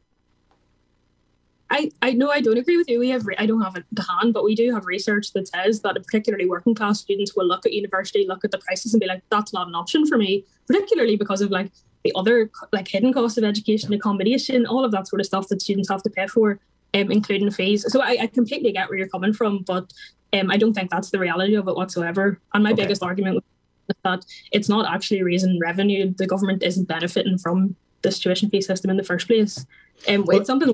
I, 1.72 1.90
I 2.02 2.12
know 2.12 2.30
I 2.30 2.42
don't 2.42 2.58
agree 2.58 2.76
with 2.76 2.88
you. 2.88 2.98
We 2.98 3.08
have 3.08 3.26
I 3.38 3.46
don't 3.46 3.62
have 3.62 3.76
it 3.76 3.84
to 3.96 4.02
hand, 4.02 4.34
but 4.34 4.44
we 4.44 4.54
do 4.54 4.72
have 4.74 4.84
research 4.84 5.32
that 5.32 5.48
says 5.48 5.80
that 5.80 5.94
particularly 5.94 6.46
working 6.46 6.74
class 6.74 7.00
students 7.00 7.34
will 7.34 7.46
look 7.46 7.64
at 7.64 7.72
university, 7.72 8.26
look 8.28 8.44
at 8.44 8.50
the 8.50 8.58
prices, 8.58 8.92
and 8.92 9.00
be 9.00 9.06
like, 9.06 9.22
"That's 9.30 9.54
not 9.54 9.68
an 9.68 9.74
option 9.74 10.06
for 10.06 10.18
me." 10.18 10.44
Particularly 10.66 11.16
because 11.16 11.40
of 11.40 11.50
like 11.50 11.72
the 12.04 12.12
other 12.14 12.50
like 12.72 12.88
hidden 12.88 13.12
cost 13.14 13.38
of 13.38 13.44
education, 13.44 13.90
accommodation, 13.94 14.66
all 14.66 14.84
of 14.84 14.92
that 14.92 15.08
sort 15.08 15.20
of 15.20 15.26
stuff 15.26 15.48
that 15.48 15.62
students 15.62 15.88
have 15.88 16.02
to 16.02 16.10
pay 16.10 16.26
for, 16.26 16.60
um, 16.92 17.10
including 17.10 17.50
fees. 17.50 17.90
So 17.90 18.02
I, 18.02 18.18
I 18.20 18.26
completely 18.26 18.72
get 18.72 18.90
where 18.90 18.98
you're 18.98 19.08
coming 19.08 19.32
from, 19.32 19.62
but 19.62 19.90
um, 20.34 20.50
I 20.50 20.58
don't 20.58 20.74
think 20.74 20.90
that's 20.90 21.08
the 21.08 21.18
reality 21.18 21.54
of 21.54 21.68
it 21.68 21.74
whatsoever. 21.74 22.38
And 22.52 22.62
my 22.64 22.72
okay. 22.72 22.82
biggest 22.82 23.02
argument 23.02 23.42
is 23.88 23.96
that 24.04 24.26
it's 24.50 24.68
not 24.68 24.92
actually 24.92 25.22
raising 25.22 25.58
revenue. 25.58 26.12
The 26.12 26.26
government 26.26 26.62
isn't 26.62 26.86
benefiting 26.86 27.38
from 27.38 27.76
this 28.02 28.18
tuition 28.18 28.50
fee 28.50 28.60
system 28.60 28.90
in 28.90 28.98
the 28.98 29.04
first 29.04 29.26
place. 29.26 29.64
Um, 30.06 30.24
well, 30.26 30.38
it's 30.38 30.48
something 30.48 30.72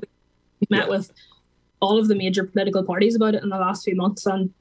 we 0.59 0.67
met 0.69 0.85
yeah. 0.85 0.97
with 0.97 1.11
all 1.81 1.97
of 1.97 2.07
the 2.07 2.15
major 2.15 2.43
political 2.43 2.83
parties 2.83 3.15
about 3.15 3.35
it 3.35 3.43
in 3.43 3.49
the 3.49 3.57
last 3.57 3.83
few 3.83 3.95
months, 3.95 4.25
and 4.25 4.53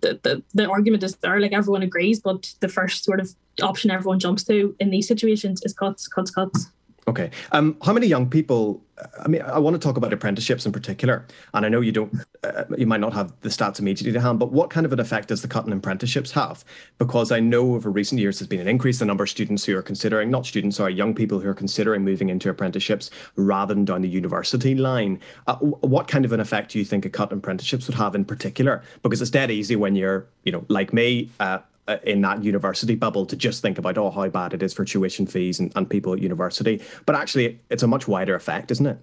the, 0.00 0.18
the, 0.22 0.42
the 0.54 0.68
argument 0.68 1.02
is 1.02 1.16
there. 1.16 1.40
Like 1.40 1.52
everyone 1.52 1.82
agrees, 1.82 2.20
but 2.20 2.54
the 2.60 2.68
first 2.68 3.04
sort 3.04 3.20
of 3.20 3.34
option 3.62 3.90
everyone 3.90 4.18
jumps 4.18 4.44
to 4.44 4.74
in 4.80 4.90
these 4.90 5.08
situations 5.08 5.62
is 5.64 5.72
cuts, 5.72 6.08
cuts, 6.08 6.30
cuts. 6.30 6.66
Okay. 7.08 7.30
Um, 7.52 7.76
how 7.84 7.92
many 7.92 8.08
young 8.08 8.28
people? 8.28 8.82
I 9.22 9.28
mean, 9.28 9.42
I 9.42 9.58
want 9.60 9.74
to 9.74 9.78
talk 9.78 9.96
about 9.96 10.12
apprenticeships 10.12 10.66
in 10.66 10.72
particular, 10.72 11.24
and 11.54 11.64
I 11.64 11.68
know 11.68 11.80
you 11.80 11.92
don't, 11.92 12.12
uh, 12.42 12.64
you 12.76 12.86
might 12.86 12.98
not 12.98 13.12
have 13.12 13.32
the 13.42 13.48
stats 13.48 13.78
immediately 13.78 14.12
to 14.12 14.20
hand, 14.20 14.40
but 14.40 14.50
what 14.50 14.70
kind 14.70 14.84
of 14.86 14.92
an 14.92 14.98
effect 14.98 15.28
does 15.28 15.42
the 15.42 15.48
cut 15.48 15.66
in 15.66 15.72
apprenticeships 15.72 16.32
have? 16.32 16.64
Because 16.98 17.30
I 17.30 17.38
know 17.38 17.74
over 17.74 17.90
recent 17.90 18.20
years 18.20 18.38
there's 18.38 18.48
been 18.48 18.58
an 18.58 18.66
increase 18.66 19.00
in 19.00 19.06
the 19.06 19.10
number 19.10 19.22
of 19.22 19.30
students 19.30 19.64
who 19.64 19.76
are 19.76 19.82
considering, 19.82 20.30
not 20.30 20.46
students, 20.46 20.78
sorry, 20.78 20.94
young 20.94 21.14
people 21.14 21.38
who 21.38 21.48
are 21.48 21.54
considering 21.54 22.02
moving 22.02 22.30
into 22.30 22.48
apprenticeships 22.48 23.10
rather 23.36 23.72
than 23.74 23.84
down 23.84 24.00
the 24.00 24.08
university 24.08 24.74
line. 24.74 25.20
Uh, 25.46 25.56
what 25.56 26.08
kind 26.08 26.24
of 26.24 26.32
an 26.32 26.40
effect 26.40 26.72
do 26.72 26.78
you 26.78 26.84
think 26.84 27.04
a 27.04 27.10
cut 27.10 27.30
in 27.30 27.38
apprenticeships 27.38 27.86
would 27.86 27.96
have 27.96 28.14
in 28.14 28.24
particular? 28.24 28.82
Because 29.02 29.20
it's 29.20 29.30
dead 29.30 29.50
easy 29.50 29.76
when 29.76 29.94
you're, 29.94 30.26
you 30.44 30.50
know, 30.50 30.64
like 30.68 30.92
me, 30.92 31.30
uh, 31.38 31.44
uh, 31.44 31.58
in 32.04 32.20
that 32.22 32.42
university 32.42 32.94
bubble 32.94 33.24
to 33.26 33.36
just 33.36 33.62
think 33.62 33.78
about 33.78 33.96
oh 33.98 34.10
how 34.10 34.28
bad 34.28 34.52
it 34.52 34.62
is 34.62 34.72
for 34.72 34.84
tuition 34.84 35.26
fees 35.26 35.60
and, 35.60 35.72
and 35.76 35.88
people 35.88 36.12
at 36.12 36.20
university. 36.20 36.82
But 37.04 37.14
actually 37.14 37.60
it's 37.70 37.82
a 37.82 37.86
much 37.86 38.08
wider 38.08 38.34
effect 38.34 38.70
isn't 38.70 38.86
it? 38.86 38.98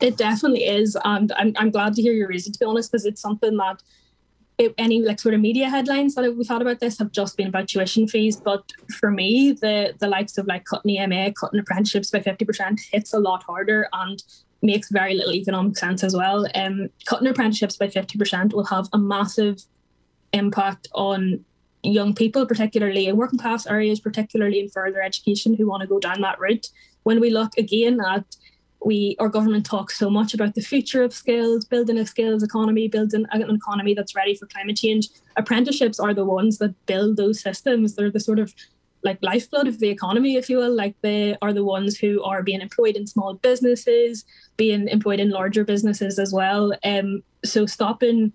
It 0.00 0.16
definitely 0.16 0.64
is 0.64 0.98
and 1.04 1.32
i'm, 1.32 1.54
I'm 1.56 1.70
glad 1.70 1.94
to 1.94 2.02
hear 2.02 2.12
your 2.12 2.28
reason 2.28 2.52
to 2.52 2.58
be 2.58 2.66
honest 2.66 2.90
because 2.90 3.06
it's 3.06 3.20
something 3.20 3.56
that 3.56 3.82
it, 4.58 4.74
any 4.76 5.02
like 5.02 5.18
sort 5.18 5.34
of 5.34 5.40
media 5.40 5.68
headlines 5.68 6.14
that 6.14 6.36
we've 6.36 6.48
had 6.48 6.62
about 6.62 6.80
this 6.80 6.98
have 6.98 7.10
just 7.10 7.36
been 7.36 7.48
about 7.48 7.68
tuition 7.68 8.06
fees. 8.06 8.36
But 8.36 8.70
for 9.00 9.10
me 9.10 9.52
the 9.52 9.94
the 9.98 10.08
likes 10.08 10.36
of 10.38 10.46
like 10.46 10.64
cutting 10.64 10.90
EMA 10.90 11.32
cutting 11.32 11.60
apprenticeships 11.60 12.10
by 12.10 12.20
50% 12.20 12.80
hits 12.92 13.12
a 13.12 13.18
lot 13.18 13.42
harder 13.44 13.88
and 13.92 14.22
makes 14.60 14.90
very 14.90 15.14
little 15.14 15.32
economic 15.32 15.78
sense 15.78 16.04
as 16.04 16.14
well. 16.14 16.46
Um 16.54 16.90
cutting 17.06 17.28
apprenticeships 17.28 17.76
by 17.76 17.88
50% 17.88 18.52
will 18.52 18.64
have 18.64 18.88
a 18.92 18.98
massive 18.98 19.62
impact 20.32 20.88
on 20.92 21.44
young 21.82 22.14
people, 22.14 22.46
particularly 22.46 23.06
in 23.06 23.16
working 23.16 23.38
class 23.38 23.66
areas, 23.66 24.00
particularly 24.00 24.60
in 24.60 24.68
further 24.68 25.02
education, 25.02 25.54
who 25.54 25.66
want 25.66 25.82
to 25.82 25.86
go 25.86 25.98
down 25.98 26.20
that 26.20 26.38
route. 26.38 26.68
When 27.02 27.20
we 27.20 27.30
look 27.30 27.52
again 27.58 28.00
at 28.00 28.24
we 28.84 29.16
our 29.20 29.28
government 29.28 29.64
talks 29.64 29.98
so 29.98 30.10
much 30.10 30.34
about 30.34 30.54
the 30.54 30.60
future 30.60 31.02
of 31.02 31.12
skills, 31.12 31.64
building 31.64 31.98
a 31.98 32.06
skills 32.06 32.42
economy, 32.42 32.88
building 32.88 33.26
an 33.30 33.42
economy 33.42 33.94
that's 33.94 34.16
ready 34.16 34.34
for 34.34 34.46
climate 34.46 34.76
change. 34.76 35.08
Apprenticeships 35.36 36.00
are 36.00 36.14
the 36.14 36.24
ones 36.24 36.58
that 36.58 36.74
build 36.86 37.16
those 37.16 37.40
systems. 37.40 37.94
They're 37.94 38.10
the 38.10 38.20
sort 38.20 38.38
of 38.38 38.52
like 39.04 39.18
lifeblood 39.22 39.66
of 39.66 39.80
the 39.80 39.88
economy, 39.88 40.36
if 40.36 40.48
you 40.48 40.58
will. 40.58 40.74
Like 40.74 40.94
they 41.02 41.36
are 41.42 41.52
the 41.52 41.64
ones 41.64 41.98
who 41.98 42.22
are 42.22 42.42
being 42.42 42.60
employed 42.60 42.96
in 42.96 43.06
small 43.06 43.34
businesses, 43.34 44.24
being 44.56 44.88
employed 44.88 45.20
in 45.20 45.30
larger 45.30 45.64
businesses 45.64 46.18
as 46.18 46.32
well. 46.32 46.72
Um, 46.84 47.22
so 47.44 47.66
stopping 47.66 48.32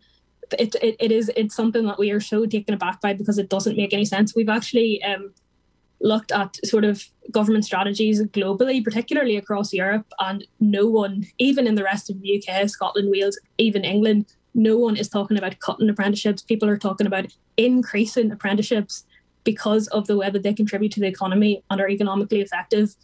it, 0.60 0.76
it, 0.82 0.96
it 1.00 1.12
is 1.12 1.32
it's 1.36 1.56
something 1.56 1.86
that 1.86 2.00
we 2.00 2.12
are 2.12 2.20
so 2.20 2.46
taken 2.46 2.74
aback 2.74 3.02
by 3.02 3.14
because 3.14 3.38
it 3.38 3.50
doesn't 3.50 3.78
make 3.78 3.94
any 3.94 4.06
sense. 4.06 4.36
We've 4.36 4.50
actually 4.50 5.04
um, 5.04 5.34
looked 6.02 6.32
at 6.32 6.58
sort 6.66 6.86
of 6.86 7.04
government 7.32 7.66
strategies 7.66 8.22
globally, 8.22 8.84
particularly 8.84 9.38
across 9.38 9.74
Europe, 9.74 10.06
and 10.20 10.46
no 10.60 10.88
one, 10.88 11.26
even 11.38 11.68
in 11.68 11.76
the 11.76 11.84
rest 11.84 12.10
of 12.10 12.22
the 12.22 12.42
UK, 12.42 12.70
Scotland, 12.70 13.10
Wales, 13.12 13.40
even 13.58 13.84
England, 13.84 14.26
no 14.54 14.78
one 14.78 14.98
is 14.98 15.08
talking 15.08 15.38
about 15.38 15.60
cutting 15.60 15.90
apprenticeships. 15.90 16.42
People 16.42 16.68
are 16.68 16.78
talking 16.78 17.08
about 17.08 17.28
increasing 17.58 18.32
apprenticeships 18.32 19.06
because 19.44 19.88
of 19.90 20.08
the 20.08 20.18
way 20.18 20.30
that 20.30 20.44
they 20.44 20.54
contribute 20.54 20.92
to 20.94 21.00
the 21.00 21.08
economy 21.08 21.64
and 21.70 21.80
are 21.80 21.90
economically 21.90 22.42
effective. 22.42 22.96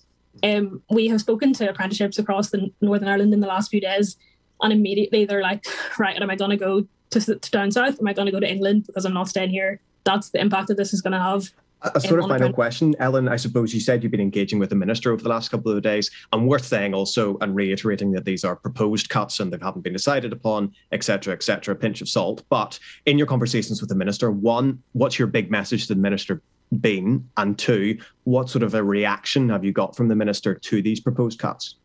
Um, 0.42 0.82
we 0.90 1.08
have 1.08 1.22
spoken 1.22 1.54
to 1.54 1.70
apprenticeships 1.70 2.18
across 2.18 2.50
the 2.50 2.72
Northern 2.82 3.08
Ireland 3.08 3.34
in 3.34 3.40
the 3.40 3.48
last 3.48 3.70
few 3.70 3.80
days, 3.80 4.18
and 4.62 4.74
immediately 4.74 5.26
they're 5.26 5.42
like, 5.42 5.64
right, 6.00 6.20
am 6.20 6.30
I 6.30 6.36
going 6.36 6.52
to 6.52 6.58
go 6.58 6.88
to, 7.14 7.36
to 7.36 7.52
down 7.52 7.72
south? 7.72 8.00
Am 8.00 8.08
I 8.08 8.14
going 8.14 8.26
to 8.26 8.32
go 8.32 8.40
to 8.40 8.50
England 8.50 8.86
because 8.88 9.06
I'm 9.06 9.14
not 9.14 9.28
staying 9.28 9.50
here? 9.50 9.80
That's 10.04 10.30
the 10.30 10.40
impact 10.40 10.68
that 10.68 10.78
this 10.78 10.94
is 10.94 11.02
going 11.02 11.14
to 11.14 11.20
have 11.20 11.50
a 11.96 12.00
sort 12.00 12.20
of 12.20 12.30
final 12.30 12.54
question, 12.54 12.96
Ellen. 13.00 13.28
I 13.28 13.36
suppose 13.36 13.74
you 13.74 13.80
said 13.80 14.04
you've 14.04 14.12
been 14.12 14.22
engaging 14.22 14.60
with 14.60 14.70
the 14.70 14.76
minister 14.76 15.12
over 15.12 15.22
the 15.22 15.30
last 15.30 15.50
couple 15.50 15.72
of 15.72 15.82
days, 15.82 16.10
and 16.32 16.48
worth 16.48 16.66
saying 16.66 16.94
also 16.94 17.38
and 17.42 17.56
reiterating 17.56 18.12
that 18.12 18.26
these 18.26 18.44
are 18.44 18.56
proposed 18.56 19.10
cuts 19.10 19.40
and 19.40 19.52
they 19.52 19.58
haven't 19.62 19.82
been 19.82 19.94
decided 19.94 20.32
upon, 20.32 20.74
etc., 20.92 21.34
etc. 21.34 21.76
A 21.76 21.78
pinch 21.78 22.02
of 22.02 22.08
salt. 22.08 22.44
But 22.50 22.80
in 23.06 23.18
your 23.18 23.28
conversations 23.28 23.82
with 23.82 23.90
the 23.90 23.96
minister, 23.96 24.32
one, 24.32 24.82
what's 24.94 25.20
your 25.20 25.28
big 25.28 25.52
message 25.52 25.88
to 25.88 25.96
the 25.96 26.00
minister 26.00 26.42
been, 26.80 27.28
and 27.38 27.58
two, 27.60 27.98
what 28.24 28.50
sort 28.50 28.64
of 28.64 28.74
a 28.74 28.84
reaction 28.84 29.50
have 29.50 29.64
you 29.64 29.72
got 29.72 29.96
from 29.96 30.08
the 30.08 30.16
minister 30.16 30.56
to 30.56 30.82
these 30.82 31.00
proposed 31.00 31.40
cuts? 31.40 31.76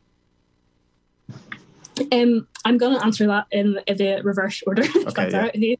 Um, 2.12 2.46
I'm 2.64 2.78
going 2.78 2.98
to 2.98 3.04
answer 3.04 3.26
that 3.26 3.46
in 3.50 3.74
the 3.86 4.20
reverse 4.22 4.62
order. 4.66 4.82
Okay, 4.96 5.30
yeah. 5.54 5.76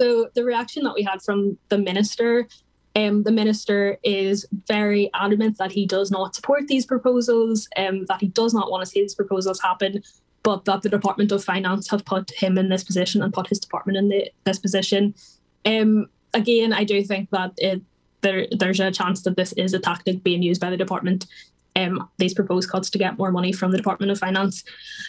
So 0.00 0.28
the 0.34 0.44
reaction 0.44 0.82
that 0.84 0.94
we 0.94 1.02
had 1.02 1.22
from 1.22 1.56
the 1.68 1.78
minister 1.78 2.48
um, 2.96 3.24
the 3.24 3.32
minister 3.32 3.98
is 4.04 4.46
very 4.68 5.10
adamant 5.14 5.58
that 5.58 5.72
he 5.72 5.84
does 5.84 6.10
not 6.10 6.34
support 6.34 6.68
these 6.68 6.86
proposals, 6.86 7.68
um, 7.76 8.06
that 8.06 8.20
he 8.20 8.28
does 8.28 8.54
not 8.54 8.70
want 8.70 8.84
to 8.84 8.86
see 8.86 9.00
these 9.00 9.14
proposals 9.14 9.60
happen, 9.60 10.02
but 10.44 10.64
that 10.66 10.82
the 10.82 10.88
Department 10.88 11.32
of 11.32 11.42
Finance 11.42 11.90
have 11.90 12.04
put 12.04 12.30
him 12.30 12.56
in 12.56 12.68
this 12.68 12.84
position 12.84 13.22
and 13.22 13.32
put 13.32 13.48
his 13.48 13.58
department 13.58 13.98
in 13.98 14.08
the, 14.10 14.30
this 14.44 14.60
position. 14.60 15.14
Um, 15.64 16.06
again, 16.34 16.72
I 16.72 16.84
do 16.84 17.02
think 17.02 17.30
that 17.30 17.52
it, 17.58 17.82
there 18.20 18.46
there's 18.52 18.80
a 18.80 18.92
chance 18.92 19.22
that 19.22 19.36
this 19.36 19.52
is 19.54 19.74
a 19.74 19.80
tactic 19.80 20.22
being 20.22 20.42
used 20.42 20.60
by 20.60 20.70
the 20.70 20.76
department. 20.76 21.26
Um, 21.76 22.08
these 22.18 22.34
proposed 22.34 22.70
cuts 22.70 22.88
to 22.90 22.98
get 22.98 23.18
more 23.18 23.32
money 23.32 23.52
from 23.52 23.72
the 23.72 23.76
Department 23.76 24.12
of 24.12 24.18
Finance. 24.18 24.62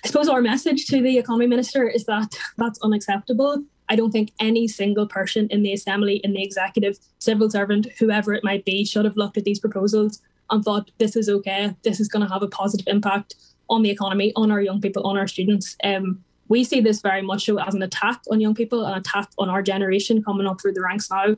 I 0.04 0.08
suppose 0.08 0.28
our 0.28 0.42
message 0.42 0.88
to 0.88 1.02
the 1.02 1.20
economy 1.20 1.46
minister 1.46 1.88
is 1.88 2.06
that 2.06 2.36
that's 2.58 2.80
unacceptable. 2.82 3.64
I 3.88 3.96
don't 3.96 4.12
think 4.12 4.32
any 4.40 4.68
single 4.68 5.08
person 5.08 5.48
in 5.52 5.62
the 5.62 5.74
assembly, 5.74 6.16
in 6.24 6.34
the 6.34 6.44
executive, 6.44 6.98
civil 7.20 7.50
servant, 7.52 7.88
whoever 8.00 8.34
it 8.34 8.44
might 8.44 8.66
be, 8.66 8.84
should 8.84 9.06
have 9.06 9.16
looked 9.16 9.38
at 9.38 9.44
these 9.44 9.60
proposals 9.60 10.22
and 10.50 10.64
thought 10.64 10.90
this 10.98 11.16
is 11.16 11.30
okay. 11.30 11.76
This 11.84 12.00
is 12.00 12.08
going 12.08 12.26
to 12.26 12.34
have 12.34 12.42
a 12.42 12.48
positive 12.48 12.88
impact 12.88 13.36
on 13.70 13.84
the 13.84 13.90
economy, 13.90 14.32
on 14.36 14.52
our 14.52 14.62
young 14.62 14.82
people, 14.82 15.06
on 15.06 15.18
our 15.18 15.28
students. 15.28 15.76
Um, 15.84 16.24
we 16.48 16.64
see 16.64 16.82
this 16.82 17.02
very 17.02 17.22
much 17.22 17.46
so 17.46 17.60
as 17.60 17.74
an 17.74 17.82
attack 17.82 18.22
on 18.32 18.40
young 18.40 18.54
people, 18.54 18.86
an 18.86 18.98
attack 18.98 19.30
on 19.40 19.50
our 19.50 19.62
generation 19.62 20.24
coming 20.24 20.46
up 20.46 20.62
through 20.62 20.74
the 20.74 20.82
ranks 20.82 21.10
now, 21.10 21.36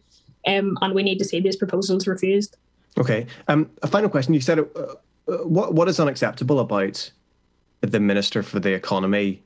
um, 0.47 0.77
and 0.81 0.93
we 0.93 1.03
need 1.03 1.19
to 1.19 1.25
see 1.25 1.39
these 1.39 1.55
proposals 1.55 2.07
refused. 2.07 2.57
Okay. 2.97 3.27
Um, 3.47 3.69
a 3.83 3.87
final 3.87 4.09
question. 4.09 4.33
You 4.33 4.41
said 4.41 4.59
uh, 4.59 4.65
uh, 4.75 4.95
what 5.27 5.73
what 5.73 5.87
is 5.87 5.99
unacceptable 5.99 6.59
about 6.59 7.11
the 7.81 7.99
minister 7.99 8.41
for 8.41 8.59
the 8.59 8.73
economy 8.73 9.43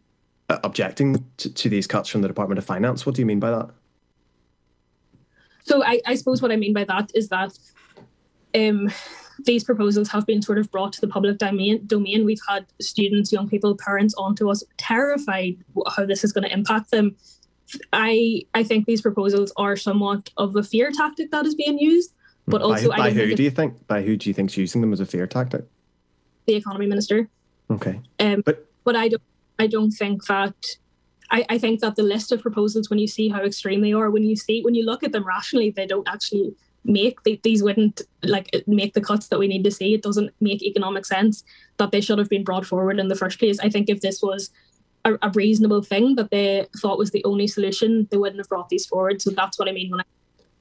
uh, 0.49 0.59
objecting 0.63 1.25
to, 1.37 1.53
to, 1.53 1.69
these 1.69 1.87
cuts 1.87 2.09
from 2.09 2.21
the 2.21 2.27
Department 2.27 2.57
of 2.57 2.65
Finance. 2.65 3.05
What 3.05 3.15
do 3.15 3.21
you 3.21 3.25
mean 3.25 3.39
by 3.39 3.51
that? 3.51 3.69
So 5.63 5.83
I, 5.83 6.01
I 6.05 6.15
suppose 6.15 6.41
what 6.41 6.51
I 6.51 6.55
mean 6.55 6.73
by 6.73 6.83
that 6.85 7.11
is 7.13 7.29
that 7.29 7.57
um, 8.55 8.91
these 9.45 9.63
proposals 9.63 10.09
have 10.09 10.25
been 10.25 10.41
sort 10.41 10.57
of 10.57 10.71
brought 10.71 10.93
to 10.93 11.01
the 11.01 11.07
public 11.07 11.37
domain. 11.37 11.85
Domain. 11.85 12.25
We've 12.25 12.41
had 12.47 12.65
students, 12.81 13.31
young 13.31 13.49
people, 13.49 13.75
parents 13.77 14.13
onto 14.15 14.49
us, 14.49 14.63
terrified 14.77 15.57
how 15.95 16.05
this 16.05 16.23
is 16.23 16.33
going 16.33 16.43
to 16.43 16.53
impact 16.53 16.91
them. 16.91 17.15
I 17.93 18.43
I 18.53 18.63
think 18.63 18.85
these 18.85 19.01
proposals 19.01 19.53
are 19.55 19.77
somewhat 19.77 20.29
of 20.37 20.55
a 20.55 20.63
fear 20.63 20.91
tactic 20.91 21.31
that 21.31 21.45
is 21.45 21.55
being 21.55 21.79
used, 21.79 22.13
but 22.47 22.61
also 22.61 22.89
by, 22.89 22.97
by 22.97 23.11
who 23.11 23.35
do 23.35 23.43
you 23.43 23.51
think? 23.51 23.87
By 23.87 24.01
who 24.01 24.17
do 24.17 24.29
you 24.29 24.33
think 24.33 24.49
is 24.49 24.57
using 24.57 24.81
them 24.81 24.93
as 24.93 24.99
a 24.99 25.05
fear 25.05 25.27
tactic? 25.27 25.65
The 26.45 26.55
economy 26.55 26.87
minister. 26.87 27.29
Okay. 27.69 27.99
Um, 28.19 28.41
but 28.45 28.67
but 28.83 28.95
I 28.95 29.07
don't 29.07 29.21
I 29.59 29.67
don't 29.67 29.91
think 29.91 30.25
that 30.25 30.55
I, 31.29 31.45
I 31.49 31.57
think 31.57 31.79
that 31.79 31.95
the 31.95 32.03
list 32.03 32.31
of 32.31 32.41
proposals, 32.41 32.89
when 32.89 32.99
you 32.99 33.07
see 33.07 33.29
how 33.29 33.41
extreme 33.43 33.81
they 33.81 33.93
are, 33.93 34.09
when 34.09 34.23
you 34.23 34.35
see 34.35 34.61
when 34.61 34.75
you 34.75 34.85
look 34.85 35.03
at 35.03 35.11
them 35.11 35.25
rationally, 35.25 35.69
they 35.69 35.85
don't 35.85 36.07
actually 36.07 36.55
make 36.83 37.21
they, 37.23 37.39
these 37.43 37.61
wouldn't 37.61 38.01
like 38.23 38.49
make 38.65 38.95
the 38.95 39.01
cuts 39.01 39.27
that 39.27 39.39
we 39.39 39.47
need 39.47 39.63
to 39.63 39.71
see. 39.71 39.93
It 39.93 40.01
doesn't 40.01 40.31
make 40.41 40.63
economic 40.63 41.05
sense 41.05 41.43
that 41.77 41.91
they 41.91 42.01
should 42.01 42.17
have 42.17 42.29
been 42.29 42.43
brought 42.43 42.65
forward 42.65 42.99
in 42.99 43.07
the 43.07 43.15
first 43.15 43.39
place. 43.39 43.59
I 43.59 43.69
think 43.69 43.89
if 43.89 44.01
this 44.01 44.21
was 44.21 44.49
a, 45.05 45.13
a 45.21 45.29
reasonable 45.29 45.81
thing 45.83 46.15
that 46.15 46.31
they 46.31 46.67
thought 46.77 46.97
was 46.97 47.11
the 47.11 47.23
only 47.23 47.47
solution, 47.47 48.07
they 48.11 48.17
wouldn't 48.17 48.39
have 48.39 48.49
brought 48.49 48.69
these 48.69 48.85
forward. 48.85 49.21
So 49.21 49.29
that's 49.31 49.57
what 49.57 49.69
I 49.69 49.71
mean 49.71 49.91
when 49.91 50.01
I 50.01 50.03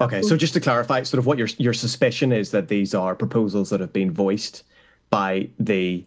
Okay, 0.01 0.22
so 0.22 0.36
just 0.36 0.55
to 0.55 0.61
clarify, 0.61 1.03
sort 1.03 1.18
of 1.18 1.26
what 1.26 1.36
your 1.36 1.48
your 1.59 1.74
suspicion 1.74 2.32
is 2.32 2.51
that 2.53 2.68
these 2.68 2.94
are 2.94 3.14
proposals 3.14 3.68
that 3.70 3.80
have 3.80 3.92
been 3.92 4.11
voiced 4.11 4.64
by 5.11 5.48
the 5.59 6.05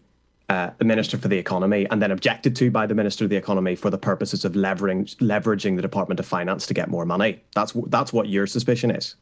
uh, 0.48 0.70
the 0.78 0.84
Minister 0.84 1.16
for 1.16 1.28
the 1.28 1.38
Economy 1.38 1.86
and 1.90 2.02
then 2.02 2.10
objected 2.10 2.56
to 2.56 2.70
by 2.70 2.86
the 2.86 2.94
Minister 2.94 3.24
of 3.24 3.30
the 3.30 3.36
Economy 3.36 3.76
for 3.76 3.90
the 3.90 3.98
purposes 3.98 4.44
of 4.44 4.52
leveraging 4.54 5.14
leveraging 5.16 5.76
the 5.76 5.82
Department 5.82 6.18
of 6.18 6.26
Finance 6.26 6.66
to 6.66 6.74
get 6.74 6.88
more 6.88 7.06
money. 7.06 7.40
That's 7.54 7.72
that's 7.86 8.12
what 8.12 8.28
your 8.28 8.46
suspicion 8.48 8.90
is. 8.90 9.14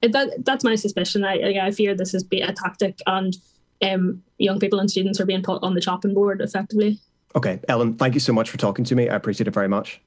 That 0.00 0.44
that's 0.44 0.64
my 0.64 0.76
suspicion. 0.76 1.24
I 1.24 1.66
I 1.66 1.70
fear 1.70 1.94
this 1.94 2.14
is 2.14 2.24
a 2.32 2.52
tactic, 2.52 3.00
and 3.06 3.36
um, 3.82 4.22
young 4.38 4.60
people 4.60 4.80
and 4.80 4.90
students 4.90 5.20
are 5.20 5.26
being 5.26 5.42
put 5.42 5.62
on 5.62 5.74
the 5.74 5.80
chopping 5.80 6.14
board 6.14 6.40
effectively. 6.40 6.98
Okay, 7.36 7.60
Ellen, 7.68 7.94
thank 7.96 8.14
you 8.14 8.20
so 8.20 8.32
much 8.32 8.48
for 8.48 8.56
talking 8.56 8.84
to 8.86 8.94
me. 8.94 9.08
I 9.08 9.16
appreciate 9.16 9.48
it 9.48 9.54
very 9.54 9.68
much. 9.68 10.00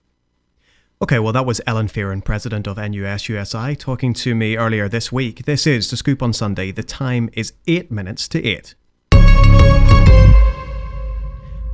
Okay, 0.99 1.19
well, 1.19 1.31
that 1.31 1.45
was 1.45 1.61
Ellen 1.67 1.87
Fearon, 1.87 2.23
president 2.23 2.65
of 2.65 2.77
NUS 2.77 3.29
USI, 3.29 3.75
talking 3.75 4.15
to 4.15 4.33
me 4.33 4.57
earlier 4.57 4.89
this 4.89 5.11
week. 5.11 5.45
This 5.45 5.67
is 5.67 5.91
The 5.91 5.95
Scoop 5.95 6.23
on 6.23 6.33
Sunday. 6.33 6.71
The 6.71 6.81
time 6.81 7.29
is 7.33 7.53
eight 7.67 7.91
minutes 7.91 8.27
to 8.29 8.43
eight. 8.43 8.73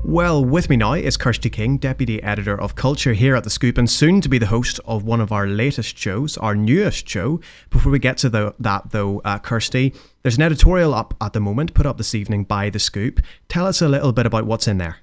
Well, 0.03 0.43
with 0.43 0.69
me 0.69 0.75
now 0.75 0.91
is 0.91 1.15
Kirsty 1.15 1.49
King, 1.49 1.77
Deputy 1.77 2.21
Editor 2.21 2.59
of 2.59 2.75
Culture 2.75 3.13
here 3.13 3.37
at 3.37 3.45
The 3.45 3.49
Scoop, 3.49 3.77
and 3.77 3.89
soon 3.89 4.19
to 4.19 4.27
be 4.27 4.39
the 4.39 4.47
host 4.47 4.81
of 4.83 5.05
one 5.05 5.21
of 5.21 5.31
our 5.31 5.47
latest 5.47 5.97
shows, 5.97 6.37
our 6.37 6.53
newest 6.53 7.07
show. 7.07 7.39
Before 7.69 7.93
we 7.93 7.99
get 7.99 8.17
to 8.17 8.29
the, 8.29 8.53
that, 8.59 8.91
though, 8.91 9.21
uh, 9.23 9.39
Kirsty, 9.39 9.93
there's 10.23 10.35
an 10.35 10.43
editorial 10.43 10.93
up 10.93 11.13
at 11.21 11.31
the 11.31 11.39
moment, 11.39 11.73
put 11.73 11.85
up 11.85 11.97
this 11.97 12.13
evening 12.13 12.43
by 12.43 12.69
The 12.69 12.79
Scoop. 12.79 13.21
Tell 13.47 13.67
us 13.67 13.81
a 13.81 13.87
little 13.87 14.11
bit 14.11 14.25
about 14.25 14.45
what's 14.45 14.67
in 14.67 14.79
there. 14.79 14.97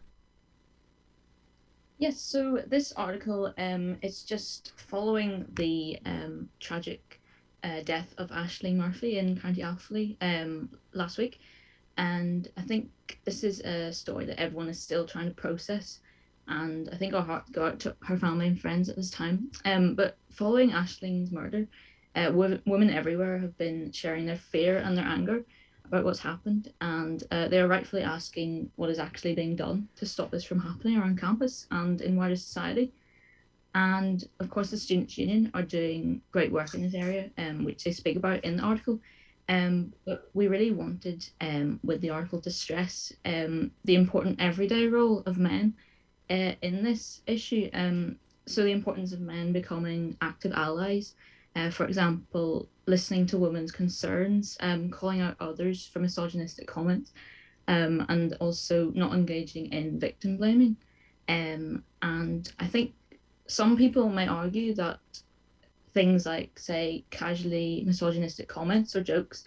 Yes, 2.01 2.19
so 2.19 2.63
this 2.67 2.93
article 2.93 3.53
um, 3.59 3.99
is 4.01 4.23
just 4.23 4.73
following 4.89 5.45
the 5.53 5.99
um, 6.07 6.49
tragic 6.59 7.21
uh, 7.63 7.83
death 7.83 8.15
of 8.17 8.31
Ashling 8.31 8.77
Murphy 8.77 9.19
in 9.19 9.39
County 9.39 9.61
Offaly 9.61 10.17
um, 10.23 10.71
last 10.95 11.19
week. 11.19 11.41
And 11.99 12.49
I 12.57 12.63
think 12.63 12.89
this 13.27 13.45
is 13.45 13.61
a 13.61 13.93
story 13.93 14.25
that 14.25 14.41
everyone 14.41 14.71
is 14.71 14.81
still 14.81 15.07
trying 15.07 15.29
to 15.29 15.35
process. 15.35 16.01
And 16.49 16.89
I 16.91 16.97
think 16.97 17.13
our 17.13 17.21
heart 17.21 17.53
go 17.53 17.67
out 17.67 17.81
to 17.81 17.95
her 18.05 18.17
family 18.17 18.47
and 18.47 18.59
friends 18.59 18.89
at 18.89 18.97
this 18.97 19.11
time. 19.11 19.51
Um, 19.67 19.95
but 19.95 20.17
following 20.31 20.71
Ashling's 20.71 21.31
murder, 21.31 21.69
uh, 22.17 22.31
women 22.33 22.89
everywhere 22.89 23.39
have 23.41 23.59
been 23.59 23.93
sharing 23.93 24.25
their 24.25 24.39
fear 24.39 24.79
and 24.79 24.97
their 24.97 25.05
anger 25.05 25.45
about 25.91 26.05
what's 26.05 26.21
happened, 26.21 26.73
and 26.81 27.25
uh, 27.33 27.49
they 27.49 27.59
are 27.59 27.67
rightfully 27.67 28.03
asking 28.03 28.71
what 28.77 28.91
is 28.91 29.01
actually 29.01 29.35
being 29.35 29.57
done 29.57 29.89
to 29.97 30.07
stop 30.07 30.31
this 30.31 30.45
from 30.45 30.61
happening 30.61 30.97
around 30.97 31.21
campus 31.21 31.67
and 31.73 32.01
in 32.01 32.15
wider 32.15 32.37
society. 32.37 32.93
And 33.75 34.25
of 34.39 34.51
course, 34.51 34.71
the 34.71 34.77
Students' 34.77 35.19
Union 35.19 35.51
are 35.53 35.63
doing 35.63 36.23
great 36.31 36.53
work 36.53 36.75
in 36.75 36.83
this 36.83 36.95
area, 36.95 37.31
um, 37.39 37.65
which 37.65 37.83
they 37.83 37.91
speak 37.91 38.17
about 38.17 38.45
in 38.45 38.57
the 38.57 38.63
article. 38.63 39.01
Um, 39.49 39.93
but 40.07 40.31
we 40.33 40.47
really 40.47 40.71
wanted 40.71 41.29
um, 41.41 41.81
with 41.83 42.01
the 42.01 42.11
article 42.11 42.41
to 42.43 42.53
stress 42.53 43.13
um, 43.25 43.73
the 43.85 43.97
important 43.97 44.41
everyday 44.41 44.87
role 44.87 45.25
of 45.27 45.39
men 45.39 45.75
uh, 46.31 46.53
in 46.63 46.85
this 46.85 47.23
issue. 47.27 47.69
Um, 47.73 48.17
so 48.47 48.63
the 48.63 48.71
importance 48.71 49.13
of 49.13 49.21
men 49.21 49.53
becoming 49.53 50.17
active 50.23 50.53
allies, 50.53 51.15
uh, 51.57 51.71
for 51.71 51.87
example, 51.87 52.69
listening 52.87 53.27
to 53.27 53.39
women's 53.39 53.73
concerns, 53.73 54.57
um, 54.61 54.91
calling 54.91 55.21
out 55.21 55.37
others 55.41 55.87
for 55.87 55.99
misogynistic 55.99 56.67
comments, 56.67 57.13
um, 57.69 58.05
and 58.09 58.37
also 58.41 58.91
not 58.95 59.15
engaging 59.15 59.73
in 59.73 59.99
victim 59.99 60.37
blaming. 60.37 60.77
Um, 61.29 61.85
and 62.03 62.51
I 62.59 62.67
think 62.67 62.95
some 63.47 63.77
people 63.77 64.09
may 64.09 64.27
argue 64.27 64.75
that 64.75 65.01
things 65.93 66.27
like, 66.27 66.59
say, 66.59 67.05
casually 67.11 67.83
misogynistic 67.87 68.49
comments 68.49 68.95
or 68.95 69.03
jokes 69.03 69.45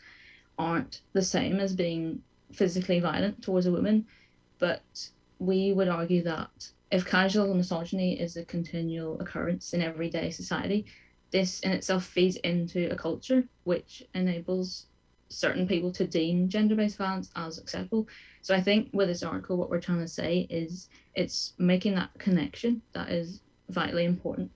aren't 0.58 1.01
the 1.14 1.22
same 1.22 1.60
as 1.60 1.76
being 1.76 2.22
physically 2.51 2.99
violent 2.99 3.41
towards 3.41 3.66
a 3.66 3.72
woman. 3.72 4.06
But 4.60 5.10
we 5.39 5.74
would 5.74 5.88
argue 5.88 6.24
that 6.24 6.70
if 6.91 7.06
casual 7.06 7.54
misogyny 7.54 8.20
is 8.20 8.38
a 8.38 8.45
continual 8.45 9.20
occurrence 9.20 9.74
in 9.74 9.82
everyday 9.82 10.30
society, 10.30 10.86
this 11.34 11.60
in 11.62 11.72
itself 11.72 12.06
feeds 12.06 12.38
into 12.38 12.90
a 12.92 12.96
culture 12.96 13.44
which 13.66 14.04
enables 14.14 14.86
certain 15.28 15.68
people 15.68 15.92
to 15.92 16.06
deem 16.06 16.48
gender-based 16.48 16.98
violence 16.98 17.32
as 17.36 17.58
acceptable. 17.58 18.08
So 18.42 18.56
I 18.56 18.62
think 18.62 18.90
with 18.94 19.08
this 19.10 19.24
article, 19.24 19.58
what 19.58 19.70
we're 19.70 19.82
trying 19.82 20.00
to 20.00 20.08
say 20.08 20.48
is 20.50 20.90
it's 21.16 21.54
making 21.58 21.96
that 21.96 22.12
connection 22.20 22.82
that 22.94 23.10
is 23.10 23.42
vitally 23.70 24.06
important. 24.06 24.52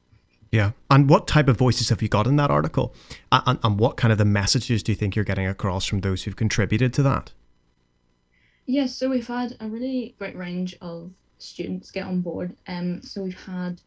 Yeah. 0.51 0.71
And 0.89 1.09
what 1.09 1.27
type 1.27 1.47
of 1.49 1.57
voices 1.57 1.89
have 1.89 2.01
you 2.01 2.07
got 2.07 2.27
in 2.27 2.35
that 2.37 2.51
article? 2.51 2.93
And, 3.31 3.59
and 3.63 3.79
what 3.79 3.97
kind 3.97 4.11
of 4.11 4.17
the 4.17 4.25
messages 4.25 4.83
do 4.83 4.91
you 4.91 4.95
think 4.95 5.15
you're 5.15 5.25
getting 5.25 5.47
across 5.47 5.85
from 5.85 6.01
those 6.01 6.23
who've 6.23 6.35
contributed 6.35 6.93
to 6.93 7.03
that? 7.03 7.33
Yes, 8.65 8.95
so 8.95 9.09
we've 9.09 9.27
had 9.27 9.57
a 9.59 9.67
really 9.67 10.15
great 10.19 10.37
range 10.37 10.77
of 10.79 11.11
students 11.39 11.89
get 11.89 12.05
on 12.05 12.21
board. 12.21 12.55
Um, 12.67 13.01
so 13.01 13.23
we've 13.23 13.43
had 13.45 13.81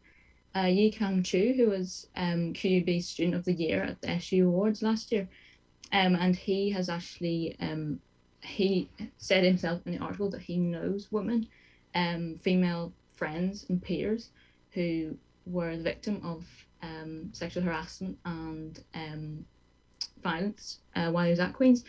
uh, 0.55 0.67
Yi 0.67 0.91
Kang 0.91 1.23
Chu, 1.23 1.53
who 1.55 1.69
was 1.69 2.07
um, 2.15 2.53
QUB 2.53 3.01
Student 3.01 3.35
of 3.35 3.45
the 3.45 3.53
Year 3.53 3.83
at 3.83 4.01
the 4.01 4.09
SU 4.11 4.47
Awards 4.47 4.81
last 4.81 5.11
year. 5.11 5.27
Um, 5.93 6.15
and 6.15 6.35
he 6.35 6.69
has 6.71 6.89
actually 6.89 7.55
um, 7.59 7.99
he 8.43 8.89
said 9.17 9.43
himself 9.43 9.81
in 9.85 9.93
the 9.93 9.99
article 9.99 10.29
that 10.31 10.41
he 10.41 10.57
knows 10.57 11.11
women, 11.11 11.47
um, 11.95 12.35
female 12.37 12.91
friends 13.15 13.65
and 13.69 13.81
peers 13.81 14.29
who 14.71 15.15
were 15.45 15.75
the 15.75 15.83
victim 15.83 16.21
of 16.23 16.45
um, 16.81 17.29
sexual 17.33 17.63
harassment 17.63 18.17
and 18.25 18.83
um, 18.95 19.45
violence 20.23 20.79
uh, 20.95 21.11
while 21.11 21.25
he 21.25 21.31
was 21.31 21.39
at 21.39 21.53
Queen's. 21.53 21.83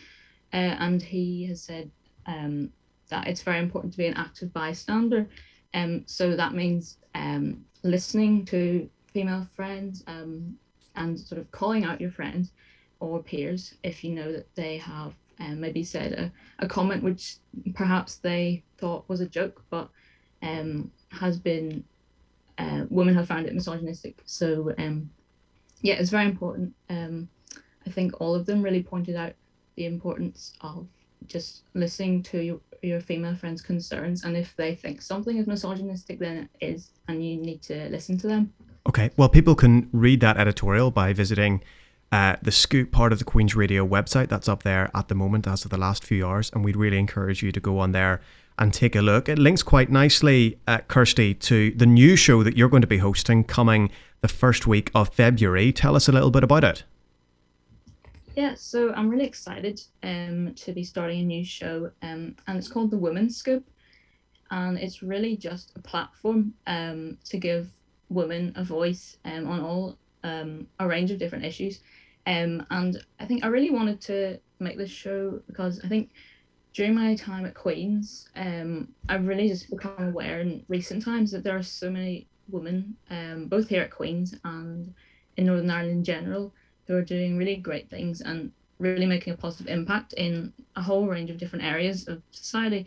Uh, 0.53 0.77
and 0.79 1.01
he 1.01 1.45
has 1.47 1.61
said 1.61 1.89
um, 2.27 2.69
that 3.09 3.27
it's 3.27 3.41
very 3.41 3.59
important 3.59 3.91
to 3.93 3.97
be 3.97 4.07
an 4.07 4.17
active 4.17 4.53
bystander. 4.53 5.27
Um, 5.73 6.03
so 6.05 6.35
that 6.35 6.53
means 6.53 6.97
um, 7.15 7.65
listening 7.83 8.45
to 8.45 8.89
female 9.11 9.47
friends 9.55 10.03
um, 10.07 10.57
and 10.95 11.19
sort 11.19 11.39
of 11.39 11.51
calling 11.51 11.85
out 11.85 12.01
your 12.01 12.11
friends 12.11 12.51
or 12.99 13.21
peers 13.21 13.75
if 13.83 14.03
you 14.03 14.11
know 14.11 14.31
that 14.31 14.53
they 14.55 14.77
have 14.77 15.13
um, 15.39 15.59
maybe 15.59 15.83
said 15.83 16.13
a, 16.13 16.31
a 16.63 16.67
comment 16.67 17.03
which 17.03 17.37
perhaps 17.73 18.17
they 18.17 18.63
thought 18.77 19.07
was 19.09 19.21
a 19.21 19.27
joke 19.27 19.63
but 19.69 19.89
um, 20.41 20.91
has 21.11 21.37
been 21.37 21.83
uh, 22.57 22.83
women 22.89 23.15
have 23.15 23.27
found 23.27 23.47
it 23.47 23.53
misogynistic. 23.53 24.21
So 24.25 24.73
um, 24.77 25.09
yeah 25.81 25.95
it's 25.95 26.09
very 26.09 26.25
important. 26.25 26.73
Um, 26.89 27.29
i 27.85 27.89
think 27.89 28.21
all 28.21 28.33
of 28.33 28.45
them 28.45 28.61
really 28.61 28.81
pointed 28.81 29.15
out 29.15 29.33
the 29.75 29.85
importance 29.85 30.53
of 30.61 30.87
just 31.27 31.63
listening 31.73 32.21
to 32.23 32.41
your, 32.41 32.59
your 32.81 32.99
female 32.99 33.35
friends 33.35 33.61
concerns 33.61 34.23
and 34.23 34.35
if 34.35 34.55
they 34.55 34.75
think 34.75 35.01
something 35.01 35.37
is 35.37 35.47
misogynistic 35.47 36.19
then 36.19 36.49
it 36.59 36.65
is 36.65 36.89
and 37.07 37.25
you 37.25 37.37
need 37.37 37.61
to 37.61 37.89
listen 37.89 38.17
to 38.17 38.27
them 38.27 38.51
okay 38.87 39.09
well 39.17 39.29
people 39.29 39.55
can 39.55 39.89
read 39.91 40.19
that 40.19 40.37
editorial 40.37 40.91
by 40.91 41.13
visiting 41.13 41.61
uh, 42.13 42.35
the 42.43 42.51
Scoop 42.51 42.91
part 42.91 43.11
of 43.11 43.17
the 43.17 43.25
Queen's 43.25 43.55
Radio 43.55 43.87
website. 43.87 44.29
That's 44.29 44.47
up 44.47 44.61
there 44.61 44.91
at 44.93 45.07
the 45.07 45.15
moment 45.15 45.47
as 45.47 45.65
of 45.65 45.71
the 45.71 45.79
last 45.79 46.03
few 46.03 46.27
hours, 46.27 46.51
and 46.53 46.63
we'd 46.63 46.75
really 46.75 46.99
encourage 46.99 47.41
you 47.41 47.51
to 47.51 47.59
go 47.59 47.79
on 47.79 47.91
there 47.91 48.21
and 48.59 48.71
take 48.71 48.95
a 48.95 49.01
look. 49.01 49.27
It 49.27 49.39
links 49.39 49.63
quite 49.63 49.89
nicely, 49.89 50.59
uh, 50.67 50.77
Kirsty, 50.87 51.33
to 51.33 51.71
the 51.71 51.87
new 51.87 52.15
show 52.15 52.43
that 52.43 52.55
you're 52.55 52.69
going 52.69 52.81
to 52.81 52.87
be 52.87 52.99
hosting 52.99 53.43
coming 53.43 53.89
the 54.21 54.27
first 54.27 54.67
week 54.67 54.91
of 54.93 55.09
February. 55.09 55.73
Tell 55.73 55.95
us 55.95 56.07
a 56.07 56.11
little 56.11 56.29
bit 56.29 56.43
about 56.43 56.63
it. 56.63 56.83
Yeah, 58.35 58.55
so 58.55 58.91
I'm 58.93 59.09
really 59.09 59.25
excited 59.25 59.79
um, 60.01 60.55
to 60.55 60.73
be 60.73 60.83
starting 60.83 61.19
a 61.19 61.23
new 61.23 61.45
show, 61.45 61.91
um, 62.01 62.35
and 62.47 62.57
it's 62.57 62.67
called 62.67 62.89
The 62.89 62.97
Women's 62.97 63.37
Scoop. 63.37 63.63
And 64.49 64.77
it's 64.77 65.03
really 65.03 65.37
just 65.37 65.71
a 65.75 65.79
platform 65.79 66.53
um, 66.65 67.17
to 67.25 67.37
give 67.37 67.69
women 68.09 68.53
a 68.55 68.63
voice 68.63 69.17
um, 69.25 69.47
on 69.47 69.61
all 69.61 69.97
um, 70.23 70.67
a 70.79 70.87
range 70.87 71.11
of 71.11 71.19
different 71.19 71.45
issues. 71.45 71.81
Um, 72.25 72.65
and 72.71 73.03
I 73.19 73.25
think 73.25 73.43
I 73.43 73.47
really 73.47 73.71
wanted 73.71 74.01
to 74.01 74.39
make 74.59 74.77
this 74.77 74.91
show 74.91 75.39
because 75.47 75.79
I 75.83 75.87
think 75.87 76.09
during 76.73 76.95
my 76.95 77.15
time 77.15 77.45
at 77.45 77.53
Queen's, 77.53 78.29
um, 78.35 78.89
I've 79.09 79.27
really 79.27 79.47
just 79.47 79.69
become 79.69 79.95
aware 79.99 80.41
in 80.41 80.65
recent 80.69 81.03
times 81.03 81.31
that 81.31 81.43
there 81.43 81.57
are 81.57 81.63
so 81.63 81.89
many 81.89 82.27
women, 82.49 82.95
um, 83.11 83.47
both 83.47 83.69
here 83.69 83.83
at 83.83 83.91
Queen's 83.91 84.35
and 84.43 84.93
in 85.37 85.45
Northern 85.45 85.69
Ireland 85.69 85.97
in 85.97 86.03
general, 86.03 86.53
who 86.87 86.95
are 86.95 87.01
doing 87.01 87.37
really 87.37 87.55
great 87.55 87.89
things 87.89 88.21
and 88.21 88.51
really 88.79 89.05
making 89.05 89.33
a 89.33 89.37
positive 89.37 89.67
impact 89.67 90.13
in 90.13 90.51
a 90.75 90.81
whole 90.81 91.07
range 91.07 91.29
of 91.29 91.37
different 91.37 91.63
areas 91.63 92.07
of 92.07 92.21
society. 92.31 92.85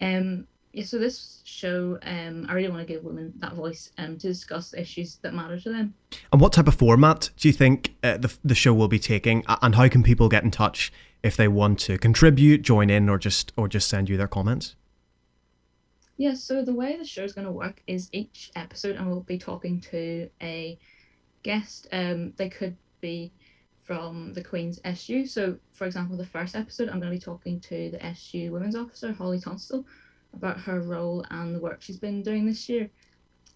Um, 0.00 0.46
yeah, 0.72 0.84
so 0.84 0.98
this 0.98 1.40
show, 1.44 1.98
um, 2.02 2.46
I 2.50 2.52
really 2.52 2.68
want 2.68 2.86
to 2.86 2.92
give 2.92 3.02
women 3.02 3.32
that 3.38 3.54
voice 3.54 3.90
um, 3.96 4.18
to 4.18 4.28
discuss 4.28 4.74
issues 4.74 5.16
that 5.22 5.32
matter 5.32 5.58
to 5.58 5.70
them. 5.70 5.94
And 6.32 6.40
what 6.40 6.52
type 6.52 6.68
of 6.68 6.74
format 6.74 7.30
do 7.38 7.48
you 7.48 7.54
think 7.54 7.94
uh, 8.02 8.18
the, 8.18 8.36
the 8.44 8.54
show 8.54 8.74
will 8.74 8.88
be 8.88 8.98
taking? 8.98 9.42
And 9.62 9.74
how 9.74 9.88
can 9.88 10.02
people 10.02 10.28
get 10.28 10.44
in 10.44 10.50
touch 10.50 10.92
if 11.22 11.34
they 11.34 11.48
want 11.48 11.78
to 11.80 11.96
contribute, 11.96 12.60
join 12.60 12.90
in, 12.90 13.08
or 13.08 13.16
just 13.16 13.52
or 13.56 13.68
just 13.68 13.88
send 13.88 14.10
you 14.10 14.18
their 14.18 14.28
comments? 14.28 14.76
Yeah, 16.18 16.34
so 16.34 16.62
the 16.62 16.74
way 16.74 16.96
the 16.98 17.06
show 17.06 17.24
is 17.24 17.32
going 17.32 17.46
to 17.46 17.52
work 17.52 17.82
is 17.86 18.10
each 18.12 18.50
episode, 18.54 18.96
and 18.96 19.08
we'll 19.08 19.20
be 19.20 19.38
talking 19.38 19.80
to 19.92 20.28
a 20.42 20.78
guest. 21.42 21.88
Um, 21.90 22.34
they 22.36 22.50
could 22.50 22.76
be 23.06 23.32
from 23.84 24.32
the 24.32 24.42
Queen's 24.42 24.80
SU. 24.84 25.26
So, 25.26 25.56
for 25.72 25.86
example, 25.86 26.16
the 26.16 26.26
first 26.26 26.56
episode, 26.56 26.88
I'm 26.88 27.00
going 27.00 27.12
to 27.12 27.18
be 27.18 27.24
talking 27.24 27.60
to 27.60 27.90
the 27.90 28.04
SU 28.06 28.52
Women's 28.52 28.74
Officer, 28.74 29.12
Holly 29.12 29.38
Tunstall 29.38 29.84
about 30.34 30.58
her 30.60 30.80
role 30.80 31.24
and 31.30 31.54
the 31.54 31.60
work 31.60 31.80
she's 31.80 31.98
been 31.98 32.22
doing 32.22 32.46
this 32.46 32.68
year. 32.68 32.90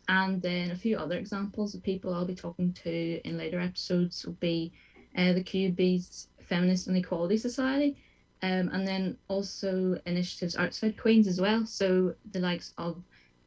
And 0.09 0.41
then 0.41 0.71
a 0.71 0.77
few 0.77 0.97
other 0.97 1.17
examples 1.17 1.75
of 1.75 1.83
people 1.83 2.15
I'll 2.15 2.25
be 2.25 2.35
talking 2.35 2.73
to 2.85 3.21
in 3.25 3.37
later 3.37 3.61
episodes 3.61 4.25
will 4.25 4.35
be 4.35 4.73
uh, 5.17 5.33
the 5.33 5.43
QUB's 5.43 6.29
Feminist 6.49 6.87
and 6.89 6.97
Equality 6.97 7.37
Society, 7.37 7.97
um, 8.43 8.71
and 8.73 8.87
then 8.87 9.17
also 9.29 10.01
initiatives 10.07 10.57
outside 10.57 10.97
Queens 10.97 11.29
as 11.29 11.41
well. 11.41 11.67
So 11.67 12.15
the 12.33 12.41
likes 12.41 12.73
of 12.79 13.03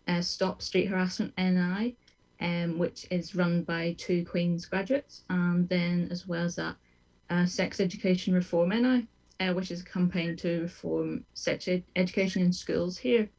uh, 0.08 0.22
Stop 0.22 0.62
Street 0.62 0.86
Harassment 0.86 1.34
NI, 1.38 1.95
um, 2.43 2.77
which 2.77 3.07
is 3.09 3.35
run 3.35 3.63
by 3.63 3.95
two 3.97 4.25
Queens 4.25 4.65
graduates, 4.65 5.23
and 5.29 5.67
then 5.69 6.09
as 6.11 6.27
well 6.27 6.43
as 6.43 6.57
that, 6.57 6.75
uh, 7.29 7.45
Sex 7.45 7.79
Education 7.79 8.33
Reform 8.33 8.69
NI, 8.69 9.07
uh, 9.39 9.53
which 9.53 9.71
is 9.71 9.81
a 9.81 9.85
campaign 9.85 10.35
to 10.37 10.63
reform 10.63 11.25
sex 11.33 11.67
ed- 11.69 11.85
education 11.95 12.41
in 12.41 12.51
schools 12.51 12.97
here. 12.97 13.29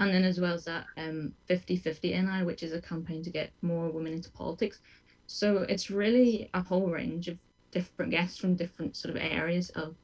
And 0.00 0.12
then, 0.12 0.24
as 0.24 0.40
well 0.40 0.52
as 0.52 0.64
that, 0.64 0.86
um, 0.96 1.32
50 1.46 1.76
50 1.76 2.20
NI, 2.20 2.42
which 2.42 2.64
is 2.64 2.72
a 2.72 2.82
campaign 2.82 3.22
to 3.22 3.30
get 3.30 3.52
more 3.62 3.88
women 3.90 4.12
into 4.12 4.30
politics. 4.32 4.80
So 5.28 5.58
it's 5.58 5.88
really 5.88 6.50
a 6.54 6.60
whole 6.60 6.90
range 6.90 7.28
of 7.28 7.38
different 7.70 8.10
guests 8.10 8.36
from 8.38 8.56
different 8.56 8.96
sort 8.96 9.14
of 9.14 9.22
areas 9.22 9.70
of 9.70 9.94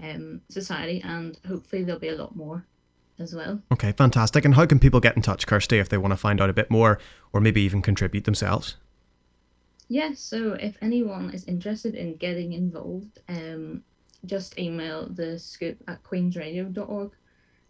um, 0.00 0.40
society, 0.48 1.02
and 1.04 1.38
hopefully 1.46 1.82
there'll 1.82 2.00
be 2.00 2.08
a 2.08 2.16
lot 2.16 2.36
more 2.36 2.64
as 3.18 3.34
well. 3.34 3.60
Okay, 3.72 3.92
fantastic. 3.92 4.44
And 4.44 4.54
how 4.54 4.66
can 4.66 4.78
people 4.78 5.00
get 5.00 5.16
in 5.16 5.22
touch, 5.22 5.46
Kirsty, 5.46 5.78
if 5.78 5.88
they 5.88 5.98
want 5.98 6.12
to 6.12 6.16
find 6.16 6.40
out 6.40 6.50
a 6.50 6.54
bit 6.54 6.70
more 6.70 6.98
or 7.32 7.40
maybe 7.40 7.62
even 7.62 7.82
contribute 7.82 8.24
themselves? 8.24 8.76
Yeah, 9.88 10.12
so 10.14 10.52
if 10.54 10.76
anyone 10.80 11.30
is 11.30 11.44
interested 11.44 11.94
in 11.94 12.16
getting 12.16 12.52
involved, 12.52 13.20
um, 13.28 13.84
just 14.24 14.58
email 14.58 15.06
the 15.08 15.38
scoop 15.38 15.76
at 15.86 16.02
queensradio.org 16.02 17.12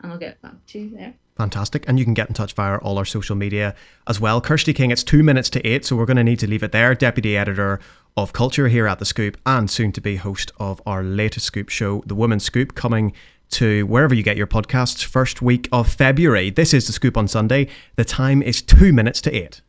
and 0.00 0.12
I'll 0.12 0.18
get 0.18 0.40
back 0.40 0.64
to 0.68 0.78
you 0.78 0.90
there. 0.96 1.14
Fantastic. 1.36 1.88
And 1.88 1.98
you 1.98 2.04
can 2.04 2.14
get 2.14 2.28
in 2.28 2.34
touch 2.34 2.52
via 2.52 2.76
all 2.78 2.96
our 2.96 3.04
social 3.04 3.34
media 3.34 3.74
as 4.06 4.20
well. 4.20 4.40
Kirsty 4.40 4.72
King, 4.72 4.92
it's 4.92 5.02
two 5.02 5.24
minutes 5.24 5.50
to 5.50 5.66
eight, 5.66 5.84
so 5.84 5.96
we're 5.96 6.06
going 6.06 6.16
to 6.16 6.24
need 6.24 6.38
to 6.38 6.46
leave 6.46 6.62
it 6.62 6.70
there. 6.70 6.94
Deputy 6.94 7.36
Editor 7.36 7.80
of 8.16 8.32
Culture 8.32 8.68
here 8.68 8.86
at 8.86 9.00
The 9.00 9.04
Scoop 9.04 9.36
and 9.44 9.68
soon 9.68 9.90
to 9.92 10.00
be 10.00 10.16
host 10.16 10.52
of 10.58 10.80
our 10.86 11.02
latest 11.02 11.46
Scoop 11.46 11.68
show, 11.68 12.04
The 12.06 12.14
Women's 12.14 12.44
Scoop, 12.44 12.76
coming 12.76 13.12
to 13.54 13.86
wherever 13.86 14.14
you 14.14 14.22
get 14.22 14.36
your 14.36 14.46
podcasts 14.46 15.04
first 15.04 15.40
week 15.40 15.68
of 15.72 15.88
February. 15.88 16.50
This 16.50 16.74
is 16.74 16.86
The 16.86 16.92
Scoop 16.92 17.16
on 17.16 17.28
Sunday. 17.28 17.68
The 17.96 18.04
time 18.04 18.42
is 18.42 18.60
two 18.60 18.92
minutes 18.92 19.20
to 19.22 19.34
eight. 19.34 19.60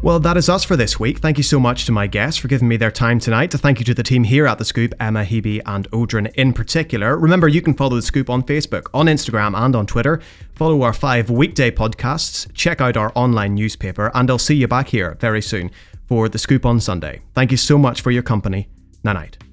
Well, 0.00 0.20
that 0.20 0.36
is 0.36 0.48
us 0.48 0.62
for 0.62 0.76
this 0.76 1.00
week. 1.00 1.18
Thank 1.18 1.38
you 1.38 1.42
so 1.42 1.58
much 1.58 1.84
to 1.86 1.92
my 1.92 2.06
guests 2.06 2.38
for 2.38 2.46
giving 2.46 2.68
me 2.68 2.76
their 2.76 2.92
time 2.92 3.18
tonight. 3.18 3.50
To 3.50 3.58
thank 3.58 3.80
you 3.80 3.84
to 3.86 3.94
the 3.94 4.04
team 4.04 4.22
here 4.22 4.46
at 4.46 4.58
The 4.58 4.64
Scoop, 4.64 4.94
Emma, 5.00 5.24
Hebe, 5.24 5.60
and 5.66 5.90
Odrin 5.90 6.32
in 6.34 6.52
particular. 6.52 7.18
Remember, 7.18 7.48
you 7.48 7.60
can 7.60 7.74
follow 7.74 7.96
The 7.96 8.02
Scoop 8.02 8.30
on 8.30 8.44
Facebook, 8.44 8.86
on 8.94 9.06
Instagram, 9.06 9.58
and 9.58 9.74
on 9.74 9.86
Twitter. 9.88 10.20
Follow 10.54 10.82
our 10.82 10.92
five 10.92 11.30
weekday 11.30 11.72
podcasts, 11.72 12.48
check 12.54 12.80
out 12.80 12.96
our 12.96 13.10
online 13.16 13.56
newspaper, 13.56 14.12
and 14.14 14.30
I'll 14.30 14.38
see 14.38 14.54
you 14.54 14.68
back 14.68 14.86
here 14.86 15.16
very 15.18 15.42
soon 15.42 15.72
for 16.06 16.28
The 16.28 16.38
Scoop 16.38 16.64
on 16.64 16.78
Sunday. 16.78 17.22
Thank 17.34 17.50
you 17.50 17.56
so 17.56 17.76
much 17.76 18.00
for 18.00 18.12
your 18.12 18.22
company. 18.22 18.68
Night 19.02 19.14
night. 19.14 19.47